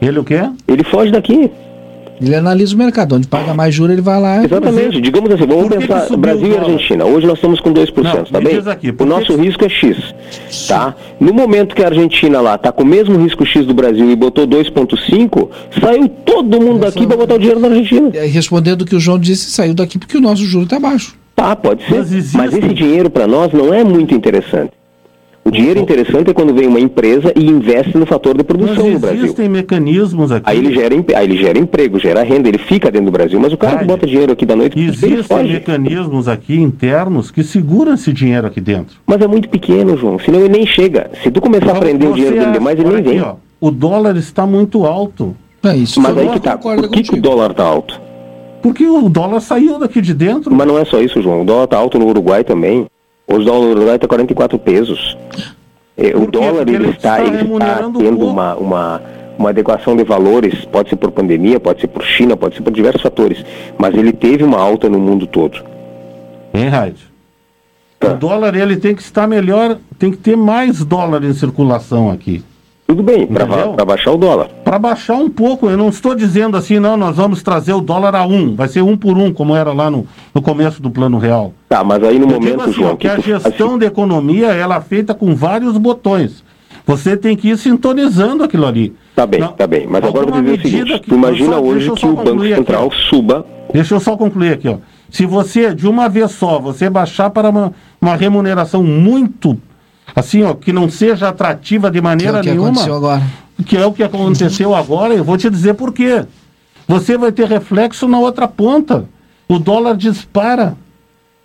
[0.00, 0.40] Ele o quê?
[0.68, 1.50] Ele foge daqui.
[2.20, 4.44] Ele analisa o mercado, onde paga mais juros ele vai lá.
[4.44, 7.04] Exatamente, digamos assim, vamos pensar Brasil e Argentina.
[7.04, 8.58] Hoje nós estamos com 2%, Não, tá bem?
[8.58, 9.40] Aqui, o nosso que...
[9.40, 10.14] risco é X,
[10.66, 10.94] tá?
[11.20, 14.16] No momento que a Argentina lá tá com o mesmo risco X do Brasil e
[14.16, 15.48] botou 2.5,
[15.80, 18.10] saiu todo mundo daqui para botar o dinheiro na Argentina.
[18.14, 21.16] E respondendo o que o João disse, saiu daqui porque o nosso juro está baixo.
[21.36, 21.98] Tá, pode ser.
[21.98, 24.72] Mas, mas esse dinheiro para nós não é muito interessante.
[25.48, 28.92] O dinheiro interessante é quando vem uma empresa e investe no fator de produção mas
[28.92, 29.24] no Brasil.
[29.24, 30.44] Existem mecanismos aqui.
[30.44, 33.50] Aí ele, gera, aí ele gera emprego, gera renda, ele fica dentro do Brasil, mas
[33.50, 38.12] o cara que bota dinheiro aqui da noite Existem mecanismos aqui internos que seguram esse
[38.12, 38.98] dinheiro aqui dentro.
[39.06, 41.10] Mas é muito pequeno, João, senão ele nem chega.
[41.22, 43.22] Se tu começar a prender o dinheiro dele demais, ele nem vem.
[43.22, 45.34] Ó, o dólar está muito alto.
[45.64, 45.98] É isso.
[45.98, 46.58] Mas aí que tá.
[46.58, 47.98] Por que, que o dólar está alto?
[48.62, 50.54] Porque o dólar saiu daqui de dentro.
[50.54, 51.40] Mas não é só isso, João.
[51.40, 52.86] O dólar está alto no Uruguai também.
[53.30, 55.16] Hoje o dólar Uruguai está 44 pesos.
[55.94, 59.02] É, o dólar ele, está, ele está tendo uma, uma,
[59.38, 62.72] uma adequação de valores, pode ser por pandemia, pode ser por China, pode ser por
[62.72, 63.44] diversos fatores,
[63.76, 65.62] mas ele teve uma alta no mundo todo.
[66.54, 66.96] Hein, Raid?
[68.00, 68.12] Tá.
[68.12, 72.42] O dólar ele tem que estar melhor, tem que ter mais dólar em circulação aqui.
[72.88, 73.44] Tudo bem, para
[73.84, 74.48] baixar o dólar.
[74.64, 78.14] Para baixar um pouco, eu não estou dizendo assim, não, nós vamos trazer o dólar
[78.14, 81.18] a um, vai ser um por um, como era lá no, no começo do plano
[81.18, 81.52] real.
[81.68, 82.96] Tá, mas aí no eu momento, assim, João...
[82.96, 83.78] que, que a gestão assim...
[83.80, 86.42] de economia, ela é feita com vários botões.
[86.86, 88.94] Você tem que ir sintonizando aquilo ali.
[89.14, 89.86] Tá bem, não, tá bem.
[89.86, 92.86] Mas agora eu vou dizer o seguinte, tu imagina só, hoje que o Banco Central
[92.86, 93.44] aqui, suba...
[93.70, 94.78] Deixa eu só concluir aqui, ó.
[95.10, 99.60] Se você, de uma vez só, você baixar para uma, uma remuneração muito
[100.18, 102.68] assim, ó, que não seja atrativa de maneira que é o que nenhuma.
[102.70, 103.22] Aconteceu agora.
[103.66, 106.24] Que é o que aconteceu agora, eu vou te dizer por quê.
[106.86, 109.04] Você vai ter reflexo na outra ponta.
[109.48, 110.76] O dólar dispara.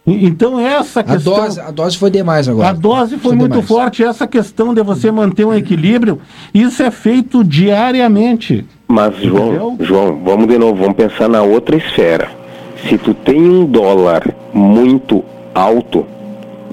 [0.05, 1.35] Então essa questão...
[1.35, 2.69] A dose, a dose foi demais agora.
[2.69, 3.67] A dose foi, foi muito demais.
[3.67, 4.03] forte.
[4.03, 6.19] Essa questão de você manter um equilíbrio,
[6.53, 8.65] isso é feito diariamente.
[8.87, 9.77] Mas, João, Entendeu?
[9.79, 12.29] João, vamos de novo, vamos pensar na outra esfera.
[12.87, 15.23] Se tu tem um dólar muito
[15.55, 16.05] alto,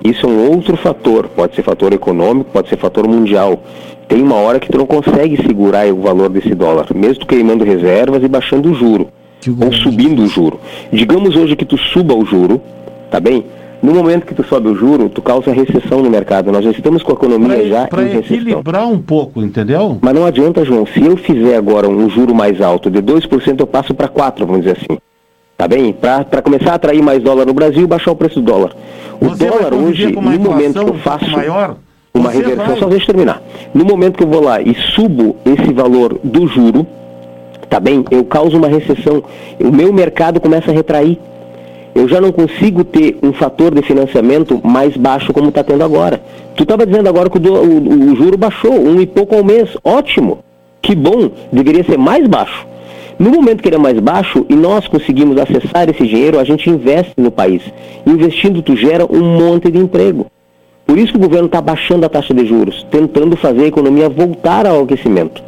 [0.03, 1.29] Isso é um outro fator.
[1.29, 3.63] Pode ser fator econômico, pode ser fator mundial.
[4.09, 7.65] Tem uma hora que tu não consegue segurar o valor desse dólar, mesmo tu queimando
[7.65, 9.09] reservas e baixando o juro,
[9.63, 10.59] ou subindo o juro.
[10.93, 12.61] Digamos hoje que tu suba o juro,
[13.11, 13.45] tá bem?
[13.83, 16.53] No momento que tu sobe o juro, tu causa recessão no mercado.
[16.53, 18.37] Nós já estamos com a economia já Para em recessão.
[18.37, 19.97] equilibrar um pouco, entendeu?
[20.03, 20.85] Mas não adianta, João.
[20.87, 24.59] Se eu fizer agora um juro mais alto de 2%, eu passo para 4%, vamos
[24.65, 24.99] dizer assim.
[25.61, 25.93] Tá bem?
[25.93, 28.71] Para começar a atrair mais dólar no Brasil e baixar o preço do dólar.
[29.21, 31.77] O Você dólar hoje, no momento que eu faço maior,
[32.15, 32.79] uma reversão, vai.
[32.79, 33.43] só deixa eu terminar.
[33.75, 36.87] No momento que eu vou lá e subo esse valor do juro,
[37.69, 38.03] tá bem?
[38.11, 39.23] Eu causo uma recessão.
[39.61, 41.19] O meu mercado começa a retrair.
[41.95, 46.23] Eu já não consigo ter um fator de financiamento mais baixo como está tendo agora.
[46.57, 49.45] Tu estava dizendo agora que o, do- o- o juro baixou, um e pouco ao
[49.45, 49.69] mês.
[49.85, 50.39] Ótimo.
[50.81, 51.31] Que bom.
[51.53, 52.67] Deveria ser mais baixo.
[53.21, 56.71] No momento que ele é mais baixo e nós conseguimos acessar esse dinheiro, a gente
[56.71, 57.61] investe no país.
[58.07, 60.27] Investindo, tu gera um monte de emprego.
[60.87, 64.09] Por isso que o governo está baixando a taxa de juros, tentando fazer a economia
[64.09, 65.43] voltar ao aquecimento.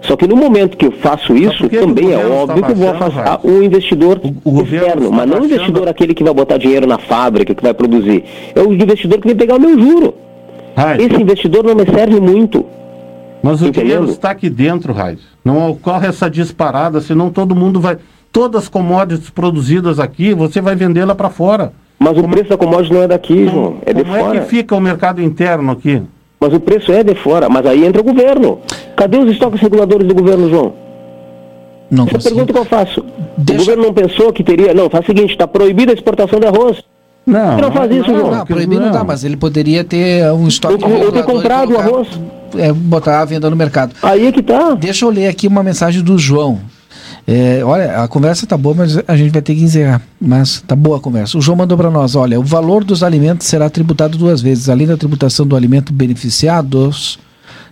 [0.00, 2.88] Só que no momento que eu faço isso, também o é óbvio que eu vou
[2.88, 6.86] afastar o investidor governo externo, está mas não o investidor aquele que vai botar dinheiro
[6.86, 8.24] na fábrica, que vai produzir.
[8.54, 10.14] É o investidor que vem pegar o meu juro.
[10.98, 12.64] Esse investidor não me serve muito.
[13.42, 13.84] Mas o Entendendo?
[13.84, 15.20] dinheiro está aqui dentro, Raid.
[15.44, 17.98] Não ocorre essa disparada, senão todo mundo vai.
[18.32, 21.72] Todas as commodities produzidas aqui, você vai vendê-la para fora.
[21.98, 24.36] Mas o preço da commodity não é daqui, João, é de Como fora.
[24.36, 26.02] é que fica o mercado interno aqui?
[26.40, 28.60] Mas o preço é de fora, mas aí entra o governo.
[28.96, 30.72] Cadê os estoques reguladores do governo, João?
[31.90, 33.00] Não Essa pergunta que eu faço.
[33.36, 34.72] O governo não pensou que teria.
[34.72, 36.82] Não, faz o seguinte, está proibida a exportação de arroz.
[37.30, 38.30] Não, não faz isso, João?
[38.30, 41.22] Não, proibir não dá, mas ele poderia ter um estoque Eu- eu ter regulador e
[41.34, 42.08] comprado o colocar- arroz.
[42.58, 43.94] É, botar a venda no mercado.
[44.02, 44.74] Aí é que tá.
[44.74, 46.58] Deixa eu ler aqui uma mensagem do João.
[47.26, 50.02] É, olha, a conversa tá boa, mas a gente vai ter que encerrar.
[50.20, 51.38] Mas tá boa a conversa.
[51.38, 54.68] O João mandou para nós: olha, o valor dos alimentos será tributado duas vezes.
[54.68, 57.18] Além da tributação do alimento beneficiados,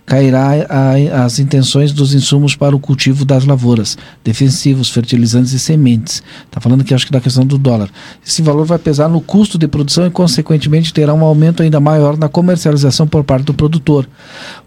[0.09, 6.23] cairá a- as intenções dos insumos para o cultivo das lavouras, defensivos, fertilizantes e sementes.
[6.45, 7.89] Está falando aqui, acho que da questão do dólar.
[8.25, 12.17] Esse valor vai pesar no custo de produção e, consequentemente, terá um aumento ainda maior
[12.17, 14.09] na comercialização por parte do produtor.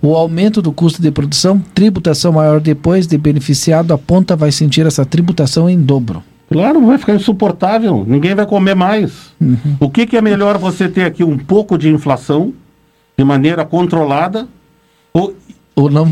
[0.01, 4.87] O aumento do custo de produção, tributação maior depois de beneficiado, a ponta vai sentir
[4.87, 6.23] essa tributação em dobro.
[6.53, 8.05] Claro, vai ficar insuportável.
[8.07, 9.11] Ninguém vai comer mais.
[9.81, 12.53] O que, que é melhor você ter aqui um pouco de inflação
[13.19, 14.47] de maneira controlada,
[15.13, 15.35] ou,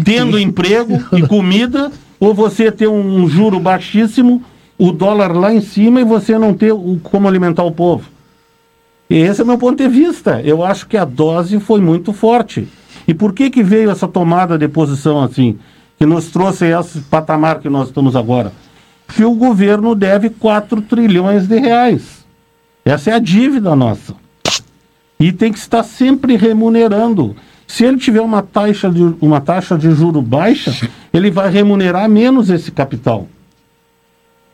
[0.04, 4.42] tendo emprego e comida, ou você ter um juro baixíssimo,
[4.78, 8.08] o dólar lá em cima e você não ter o, como alimentar o povo.
[9.08, 10.40] E esse é o meu ponto de vista.
[10.42, 12.68] Eu acho que a dose foi muito forte.
[13.06, 15.58] E por que, que veio essa tomada de posição assim,
[15.98, 18.52] que nos trouxe esse patamar que nós estamos agora?
[19.06, 22.24] Porque o governo deve 4 trilhões de reais.
[22.84, 24.14] Essa é a dívida nossa.
[25.18, 27.34] E tem que estar sempre remunerando.
[27.70, 30.72] Se ele tiver uma taxa de, uma taxa de juro baixa,
[31.14, 33.28] ele vai remunerar menos esse capital.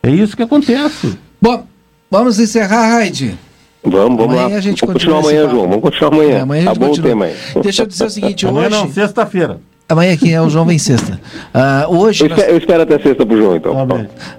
[0.03, 1.17] É isso que acontece.
[1.41, 1.65] Bom,
[2.11, 3.35] vamos encerrar, Raid.
[3.83, 4.55] Vamos, vamos Amanhã lá.
[4.57, 5.49] a gente vamos continua continuar amanhã.
[5.49, 5.67] João.
[5.67, 6.35] Vamos continuar amanhã.
[6.35, 7.07] É, amanhã a tá gente bom continua.
[7.07, 7.35] o tema aí.
[7.63, 8.75] Deixa eu dizer o seguinte, Amanhã hoje...
[8.77, 9.61] não, sexta-feira.
[9.89, 11.17] Amanhã aqui é o João vem sexta.
[11.53, 12.25] Ah, hoje...
[12.25, 13.73] Eu nós- espero, eu espero até sexta pro João, então.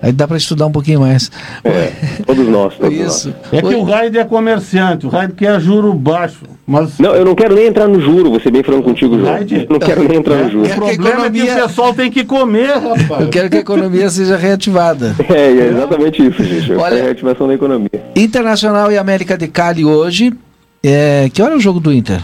[0.03, 1.31] Aí dá para estudar um pouquinho mais.
[1.65, 1.91] É,
[2.27, 2.75] todos nós.
[2.79, 3.29] Todos Isso.
[3.51, 3.53] Nós.
[3.55, 6.41] É que o Raid é comerciante, o Raid quer juro baixo.
[6.67, 9.33] Mas Não, eu não quero nem entrar no juro, ser bem franco contigo, João.
[9.33, 10.67] Raid, Não quero nem entrar no juro.
[10.67, 13.23] o problema é que o pessoal tem que comer, rapaz.
[13.23, 15.17] Eu quero que a economia seja reativada.
[15.31, 16.71] É, é exatamente isso, gente.
[16.73, 17.89] Eu Olha- quero a reativação da economia.
[18.15, 20.31] Internacional e América de Cali hoje.
[20.85, 22.21] É, que hora é o jogo do Inter?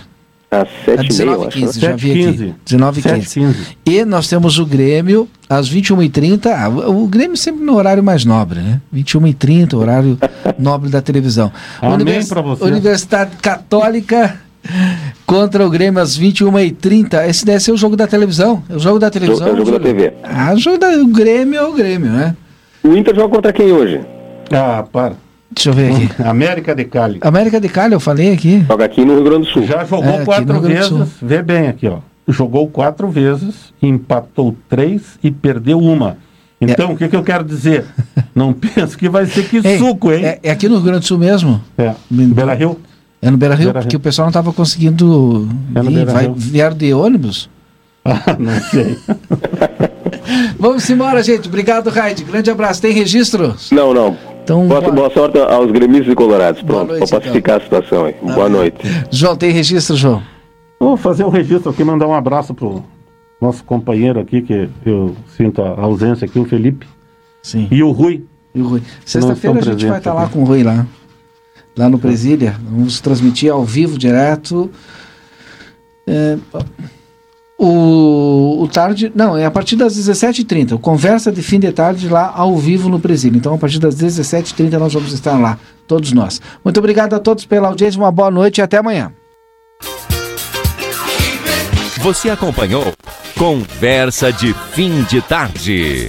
[0.62, 1.58] Às É 7h30, eu acho.
[1.58, 1.72] 19h15, né?
[1.80, 2.54] já vi aqui.
[2.66, 3.02] 19h15.
[3.02, 3.54] 7h15.
[3.86, 6.46] E nós temos o Grêmio às 21h30.
[6.46, 8.80] Ah, o o Grêmio sempre no horário mais nobre, né?
[8.94, 10.18] 21h30, horário
[10.58, 11.52] nobre da televisão.
[11.80, 12.64] Amém pra você.
[12.64, 14.36] Universidade Católica
[15.26, 17.28] contra o Grêmio às 21h30.
[17.28, 18.62] Esse deve ser o jogo da televisão.
[18.68, 19.46] É o jogo da televisão.
[19.48, 19.80] É o jogo da?
[19.80, 20.12] TV.
[20.22, 22.34] Ah, o jogo da, o Grêmio é o Grêmio, né?
[22.82, 24.00] O Inter joga contra quem hoje?
[24.50, 25.14] Ah, para.
[25.54, 26.10] Deixa eu ver aqui.
[26.22, 27.18] América de Cali.
[27.20, 28.64] América de Cali, eu falei aqui.
[28.68, 29.66] Joga aqui no Rio Grande do Sul.
[29.66, 31.08] Já jogou É, quatro Rio vezes.
[31.22, 31.98] Vê bem aqui, ó.
[32.28, 36.16] Jogou quatro vezes, empatou três e perdeu uma.
[36.60, 37.84] Então, o que, que eu quero dizer?
[38.34, 40.24] Não pense que vai ser que Ei, suco, hein?
[40.24, 41.60] É, é aqui no Rio Grande do Sul mesmo?
[41.76, 41.92] É.
[42.10, 42.80] Bela Rio?
[43.20, 43.82] É no Beira Rio, Beira-Rio.
[43.84, 46.04] porque o pessoal não estava conseguindo É no ir.
[46.04, 47.48] Vai, vieram de ônibus?
[48.06, 48.98] Ah, não sei.
[50.58, 51.48] Vamos embora, gente.
[51.48, 52.22] Obrigado, Raid.
[52.22, 52.82] Grande abraço.
[52.82, 53.56] Tem registro?
[53.72, 54.14] Não, não.
[54.44, 56.62] Então, boa, boa- boa sorte aos gremistas e colorados.
[56.62, 58.14] Pronto, noite, para pacificar a situação aí.
[58.22, 58.78] Boa noite.
[59.10, 60.22] João, tem registro, João?
[60.78, 62.84] Vou fazer um registro aqui, mandar um abraço pro
[63.40, 66.86] nosso companheiro aqui, que eu sinto a ausência aqui, o Felipe.
[67.42, 67.68] Sim.
[67.70, 68.24] E o Rui.
[68.54, 68.82] E o Rui.
[69.04, 70.32] Sexta-feira a gente vai estar lá aqui.
[70.34, 70.86] com o Rui lá.
[71.76, 72.54] lá no Presília.
[72.70, 74.70] Vamos transmitir ao vivo, direto.
[76.06, 76.36] É,
[77.64, 79.10] o, o tarde.
[79.14, 80.78] Não, é a partir das 17h30.
[80.78, 83.38] Conversa de fim de tarde lá ao vivo no Presídio.
[83.38, 86.40] Então, a partir das 17h30 nós vamos estar lá, todos nós.
[86.62, 89.12] Muito obrigado a todos pela audiência, uma boa noite e até amanhã.
[91.98, 92.92] Você acompanhou
[93.38, 96.08] Conversa de Fim de Tarde.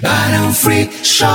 [0.00, 1.28] Barão Free Shop.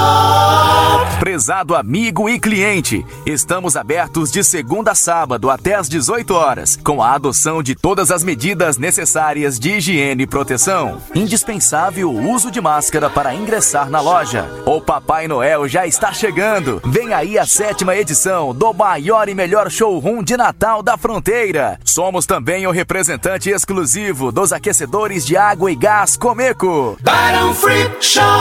[1.19, 7.01] Prezado amigo e cliente, estamos abertos de segunda a sábado até às 18 horas, com
[7.01, 11.01] a adoção de todas as medidas necessárias de higiene e proteção.
[11.13, 14.49] Indispensável o uso de máscara para ingressar na loja.
[14.65, 16.81] O Papai Noel já está chegando.
[16.85, 21.79] Vem aí a sétima edição do maior e melhor showroom de Natal da fronteira.
[21.83, 26.97] Somos também o representante exclusivo dos aquecedores de água e gás Comeco.
[27.01, 28.38] Barão Free Shop.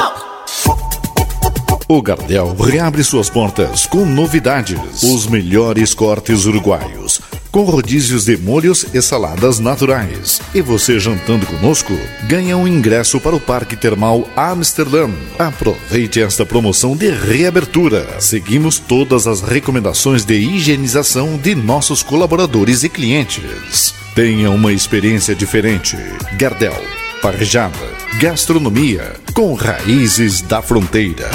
[1.90, 5.02] O Gardel reabre suas portas com novidades.
[5.02, 7.18] Os melhores cortes uruguaios.
[7.50, 10.38] Com rodízios de molhos e saladas naturais.
[10.54, 11.98] E você jantando conosco,
[12.28, 15.08] ganha um ingresso para o Parque Termal Amsterdã.
[15.38, 18.20] Aproveite esta promoção de reabertura.
[18.20, 23.94] Seguimos todas as recomendações de higienização de nossos colaboradores e clientes.
[24.14, 25.96] Tenha uma experiência diferente.
[26.36, 26.76] Gardel,
[27.22, 31.30] parejada, gastronomia com raízes da fronteira.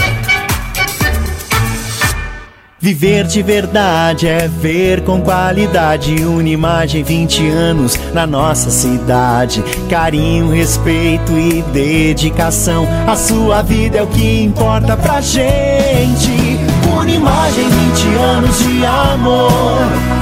[2.77, 9.63] Viver de verdade é ver com qualidade Unimagem 20 anos na nossa cidade.
[9.89, 12.85] Carinho, respeito e dedicação.
[13.07, 16.59] A sua vida é o que importa pra gente.
[16.99, 20.12] Unimagem 20 anos de amor.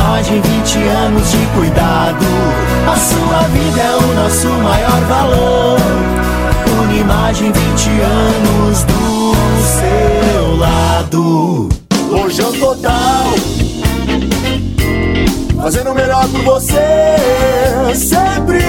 [0.00, 2.24] Unimagem 20 anos de cuidado.
[2.90, 5.78] A sua vida é o nosso maior valor.
[6.84, 11.68] Unimagem 20 anos do seu lado.
[12.10, 13.69] Lojão total.
[15.60, 18.60] Fazendo o melhor por você, sempre.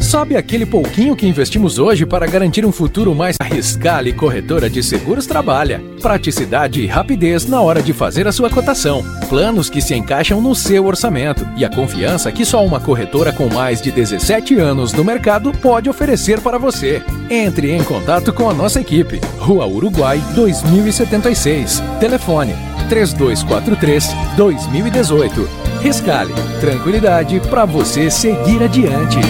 [0.01, 5.25] Sabe aquele pouquinho que investimos hoje para garantir um futuro mais arriscado Corretora de Seguros
[5.25, 5.81] trabalha?
[6.03, 9.05] Praticidade e rapidez na hora de fazer a sua cotação.
[9.29, 13.49] Planos que se encaixam no seu orçamento e a confiança que só uma corretora com
[13.49, 17.03] mais de 17 anos no mercado pode oferecer para você.
[17.31, 19.21] Entre em contato com a nossa equipe.
[19.39, 21.81] Rua Uruguai 2076.
[22.01, 25.49] Telefone 3243 2018.
[25.81, 29.21] Riscale, tranquilidade para você seguir adiante.